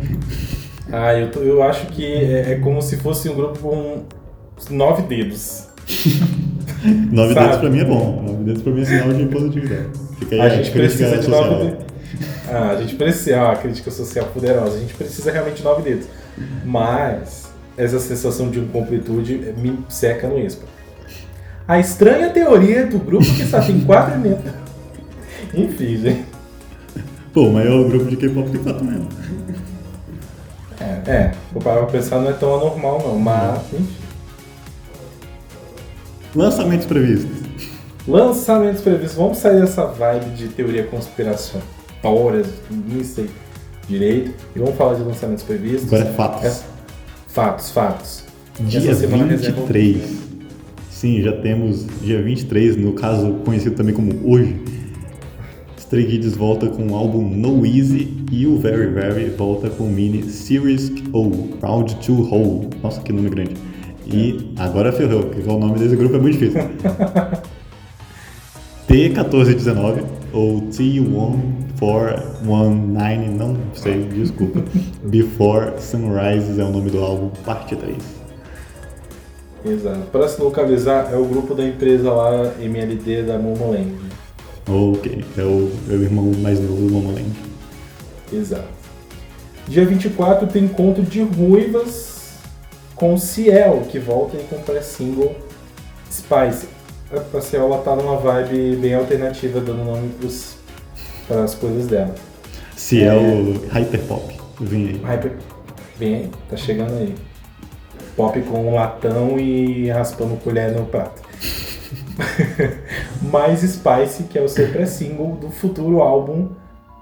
Ah, 0.91 1.14
eu, 1.14 1.32
tô- 1.32 1.39
eu 1.41 1.62
acho 1.64 1.88
que 1.88 2.06
é, 2.06 2.54
é 2.54 2.56
como 2.56 2.82
se 2.82 2.98
fosse 2.98 3.30
um 3.30 3.36
grupo 3.36 3.60
com 3.60 4.04
nove 4.72 5.04
dedos. 5.04 5.66
Nove 7.12 7.34
Sabe? 7.34 7.46
dedos 7.48 7.60
pra 7.62 7.70
mim 7.72 7.80
é 7.80 7.86
bom. 7.86 8.22
Nove 8.22 8.43
dedos 8.43 8.62
pra 8.62 8.72
mim 8.72 8.82
é 8.82 8.86
sinal 8.86 9.12
de 9.14 9.26
positividade. 9.26 9.88
Fica 10.20 10.36
aí 10.36 10.41
A 10.41 10.50
gente 10.50 10.72
crítica 10.72 10.78
precisa 10.80 11.18
de 11.18 11.26
social. 11.26 11.52
nove 11.52 11.66
dedos. 11.72 11.86
Ah, 12.48 12.70
a 12.78 12.82
gente 12.82 12.96
precisa. 12.96 13.41
Ah, 13.41 13.52
a 13.54 13.56
crítica 13.56 13.89
social 13.91 14.26
poderosa. 14.34 14.78
A 14.78 14.80
gente 14.80 14.93
precisa 14.93 15.32
realmente 15.32 15.58
de 15.58 15.64
nove 15.64 15.82
dedos. 15.82 16.06
Mas 16.64 17.45
essa 17.78 18.00
sensação 18.00 18.50
de 18.50 18.60
incompletude 18.60 19.54
me 19.58 19.80
seca 19.90 20.28
no 20.28 20.40
Expa. 20.40 20.66
A 21.68 21.80
estranha 21.80 22.30
teoria 22.30 22.86
do 22.86 23.00
grupo 23.00 23.26
que 23.26 23.46
só 23.46 23.60
tem 23.60 23.82
quatro 23.82 24.20
dedos. 24.20 24.54
Enfim, 25.54 25.98
gente. 25.98 26.26
Pô, 27.34 27.50
mas 27.50 27.66
é 27.66 27.70
o 27.70 27.90
grupo 27.90 28.06
de 28.06 28.16
K-pop 28.18 28.50
tem 28.50 28.64
quatro 28.64 28.86
mesmo. 28.86 29.10
É, 30.80 31.12
é, 31.12 31.32
vou 31.52 31.62
parar 31.62 31.78
pra 31.80 31.88
pensar, 31.88 32.20
não 32.20 32.30
é 32.30 32.34
tão 32.34 32.56
anormal 32.56 33.02
não, 33.06 33.18
mas 33.18 33.62
enfim. 33.74 33.88
Lançamentos 36.36 36.86
previstos. 36.86 37.32
Lançamentos 38.08 38.82
previstos. 38.82 39.18
Vamos 39.18 39.38
sair 39.38 39.60
dessa 39.60 39.86
vibe 39.86 40.36
de 40.36 40.48
teoria 40.50 40.84
conspiratórias, 40.84 42.48
nem 42.70 43.04
sei 43.04 43.30
direito. 43.88 44.34
E 44.56 44.60
vamos 44.60 44.76
falar 44.76 44.96
de 44.96 45.02
lançamentos 45.02 45.44
previstos. 45.44 45.92
Agora 45.92 46.10
é 46.10 46.14
fatos. 46.14 46.46
É, 46.46 46.75
fatos, 47.36 47.72
fatos. 47.72 48.24
Dia 48.60 48.80
Essa 48.80 48.96
semana 49.02 49.26
reserva- 49.26 49.62
23. 49.68 50.26
Sim, 50.90 51.22
já 51.22 51.34
temos 51.34 51.86
dia 52.02 52.22
23, 52.22 52.78
no 52.78 52.94
caso 52.94 53.34
conhecido 53.46 53.76
também 53.76 53.94
como 53.94 54.12
hoje. 54.24 54.56
Stray 55.78 56.06
Kids 56.08 56.36
volta 56.36 56.68
com 56.68 56.88
o 56.88 56.96
álbum 56.96 57.30
No 57.30 57.64
Easy 57.66 58.12
e 58.32 58.48
o 58.48 58.58
Very 58.58 58.88
Very 58.88 59.26
volta 59.30 59.70
com 59.70 59.84
o 59.84 59.92
mini 59.92 60.24
Series 60.24 60.92
O, 61.14 61.50
Round 61.62 61.96
to 61.98 62.14
Hole. 62.34 62.70
Nossa, 62.82 63.02
que 63.02 63.14
nome 63.14 63.30
grande. 63.30 63.52
E 64.08 64.52
agora 64.58 64.92
ferrou, 64.92 65.24
porque 65.24 65.48
o 65.48 65.60
nome 65.60 65.78
desse 65.78 65.96
grupo 65.96 66.16
é 66.16 66.20
muito 66.20 66.40
difícil. 66.40 66.62
T1419 68.90 70.04
ou 70.36 70.62
T1419, 70.64 73.38
não 73.38 73.56
sei, 73.74 74.04
desculpa. 74.04 74.62
Before 75.04 75.80
Sunrise 75.80 76.60
é 76.60 76.64
o 76.64 76.72
nome 76.72 76.92
do 76.92 77.00
álbum, 77.00 77.30
parte 77.46 77.76
3. 77.76 77.96
Exato. 79.66 80.02
Para 80.12 80.28
se 80.28 80.40
localizar, 80.42 81.10
é 81.12 81.16
o 81.16 81.26
grupo 81.26 81.56
da 81.56 81.66
empresa 81.66 82.12
lá, 82.12 82.54
MLD 82.60 83.24
da 83.24 83.40
Momoland. 83.40 83.96
Ok, 84.68 85.24
é 85.38 85.42
o, 85.42 85.72
é 85.90 85.94
o 85.94 86.04
irmão 86.04 86.32
mais 86.40 86.60
novo 86.60 86.76
do 86.76 86.92
Momoland. 86.92 87.32
Exato. 88.32 88.76
Dia 89.68 89.84
24 89.86 90.48
tem 90.48 90.66
encontro 90.66 91.02
de 91.02 91.24
ruivas 91.24 92.36
com 92.94 93.18
Ciel, 93.18 93.82
que 93.90 93.98
volta 94.00 94.38
e 94.38 94.44
com 94.44 94.62
pré-single 94.62 95.36
Spice. 96.12 96.75
A 97.18 97.55
ela 97.55 97.78
tá 97.80 97.95
numa 97.95 98.18
vibe 98.18 98.76
bem 98.78 98.93
alternativa, 98.93 99.59
dando 99.59 99.84
nome 99.84 100.11
para 101.28 101.43
as 101.43 101.55
coisas 101.55 101.88
dela. 101.88 102.13
Se 102.76 103.03
é, 103.03 103.13
o 103.13 103.68
Hyperpop, 103.70 104.38
vem 104.59 104.89
aí. 104.89 105.01
Hyper, 105.03 105.32
vem 105.97 106.16
aí, 106.16 106.30
tá 106.49 106.57
chegando 106.57 106.93
aí. 106.93 107.16
Pop 108.16 108.39
com 108.43 108.70
um 108.70 108.76
latão 108.76 109.39
e 109.39 109.89
raspando 109.89 110.36
colher 110.38 110.72
no 110.72 110.86
prato. 110.86 111.22
mais 113.32 113.59
Spice, 113.61 114.24
que 114.24 114.38
é 114.38 114.41
o 114.41 114.47
seu 114.47 114.68
pré-single 114.70 115.36
do 115.36 115.49
futuro 115.49 116.01
álbum 116.01 116.49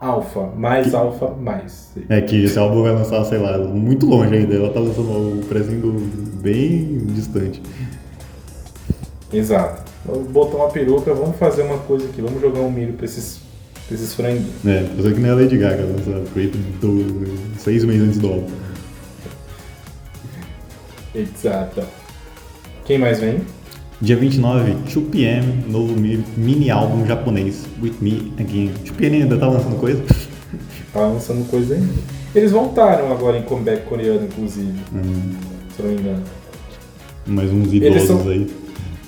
Alpha. 0.03 0.49
Mais 0.57 0.93
Alpha, 0.93 1.29
mais. 1.29 1.93
É 2.09 2.19
que 2.19 2.43
esse 2.43 2.59
álbum 2.59 2.83
vai 2.83 2.91
lançar, 2.91 3.23
sei 3.23 3.37
lá, 3.37 3.57
muito 3.57 4.05
longe 4.05 4.35
ainda. 4.35 4.53
Ela 4.53 4.69
tá 4.69 4.79
lançando 4.79 5.39
o 5.39 5.45
prezinho 5.45 5.91
bem 6.41 6.97
distante. 7.07 7.61
Exato. 9.31 9.92
Vamos 10.05 10.27
botar 10.31 10.57
uma 10.57 10.69
peruca, 10.69 11.13
vamos 11.13 11.37
fazer 11.37 11.61
uma 11.63 11.77
coisa 11.79 12.05
aqui, 12.07 12.21
vamos 12.21 12.41
jogar 12.41 12.59
um 12.59 12.71
milho 12.71 12.93
pra 12.93 13.05
esses, 13.05 13.39
pra 13.87 13.95
esses 13.95 14.13
franguinhos. 14.13 14.49
É, 14.65 14.83
fazer 14.95 15.13
que 15.13 15.19
nem 15.21 15.31
a 15.31 15.35
Lady 15.35 15.57
Gaga, 15.57 15.83
lança 15.85 16.23
do, 16.81 17.57
seis 17.57 17.83
meses 17.85 18.01
antes 18.07 18.19
do 18.19 18.27
álbum. 18.27 18.47
Exato. 21.15 21.83
Quem 22.85 22.97
mais 22.97 23.19
vem? 23.19 23.41
Dia 24.01 24.17
29, 24.17 24.73
2PM, 24.87 25.67
novo 25.69 25.93
mi- 25.97 26.23
mini 26.35 26.69
álbum 26.69 27.05
japonês, 27.05 27.63
With 27.81 27.93
Me 28.01 28.33
Again. 28.39 28.71
2PM 28.83 29.21
ainda 29.23 29.37
tá 29.37 29.47
lançando 29.47 29.77
coisa? 29.79 30.03
Tá 30.91 30.99
lançando 31.07 31.47
coisa 31.49 31.75
ainda. 31.75 31.93
Eles 32.35 32.51
voltaram 32.51 33.11
agora 33.11 33.37
em 33.37 33.43
comeback 33.43 33.85
coreano, 33.85 34.25
inclusive, 34.25 34.73
Hum, 34.93 35.31
se 35.75 35.81
não 35.81 35.89
me 35.91 35.95
engano. 36.01 36.23
mais 37.27 37.51
uns 37.51 37.71
idosos 37.71 38.03
são- 38.07 38.27
aí. 38.29 38.47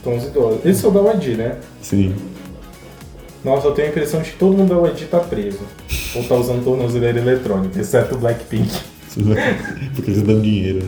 Então 0.05 0.17
os 0.17 0.23
idosos. 0.25 0.63
Eles 0.63 0.77
são 0.77 0.93
da 0.93 1.01
né? 1.01 1.57
Sim. 1.81 2.13
Nossa, 3.43 3.67
eu 3.67 3.71
tenho 3.71 3.87
a 3.87 3.91
impressão 3.91 4.21
de 4.21 4.31
que 4.31 4.37
todo 4.37 4.55
mundo 4.55 4.79
da 4.79 4.87
YG 4.87 5.05
tá 5.05 5.19
preso. 5.19 5.59
Ou 6.15 6.23
tá 6.23 6.35
usando 6.35 6.63
tornozeleira 6.63 7.17
eletrônica, 7.19 7.79
exceto 7.81 8.13
o 8.13 8.19
Blackpink. 8.19 8.69
Porque 9.95 10.11
eles 10.11 10.21
dão 10.21 10.39
dinheiro. 10.41 10.85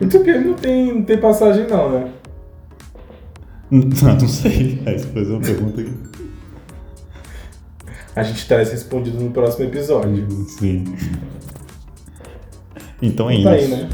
O 0.00 0.06
2PM 0.06 0.44
não 0.44 0.54
tem, 0.54 0.94
não 0.94 1.02
tem 1.02 1.18
passagem 1.18 1.66
não, 1.66 1.90
né? 1.90 2.12
Ah, 3.72 4.14
não 4.18 4.28
sei. 4.28 4.80
Aí 4.86 4.98
você 4.98 5.06
fazer 5.08 5.32
uma 5.32 5.40
pergunta 5.40 5.80
aqui. 5.82 5.92
A 8.16 8.22
gente 8.22 8.48
traz 8.48 8.70
respondido 8.72 9.20
no 9.20 9.30
próximo 9.30 9.66
episódio. 9.66 10.26
Sim. 10.48 10.84
Então 13.02 13.28
é 13.30 13.42
Tá 13.42 13.50
aí, 13.50 13.64
isso. 13.64 13.76
né? 13.76 13.88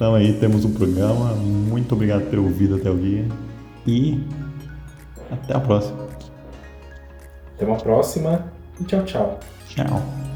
Então 0.00 0.14
aí 0.14 0.32
temos 0.32 0.64
um 0.64 0.72
programa. 0.72 1.34
Muito 1.34 1.94
obrigado 1.94 2.22
por 2.22 2.30
ter 2.30 2.38
ouvido 2.38 2.76
até 2.76 2.90
o 2.90 2.96
dia. 2.96 3.28
E 3.86 4.18
até 5.30 5.54
a 5.54 5.60
próxima. 5.60 6.08
Até 7.54 7.66
uma 7.66 7.76
próxima 7.76 8.50
e 8.80 8.84
tchau, 8.84 9.04
tchau. 9.04 9.40
Tchau. 9.68 10.29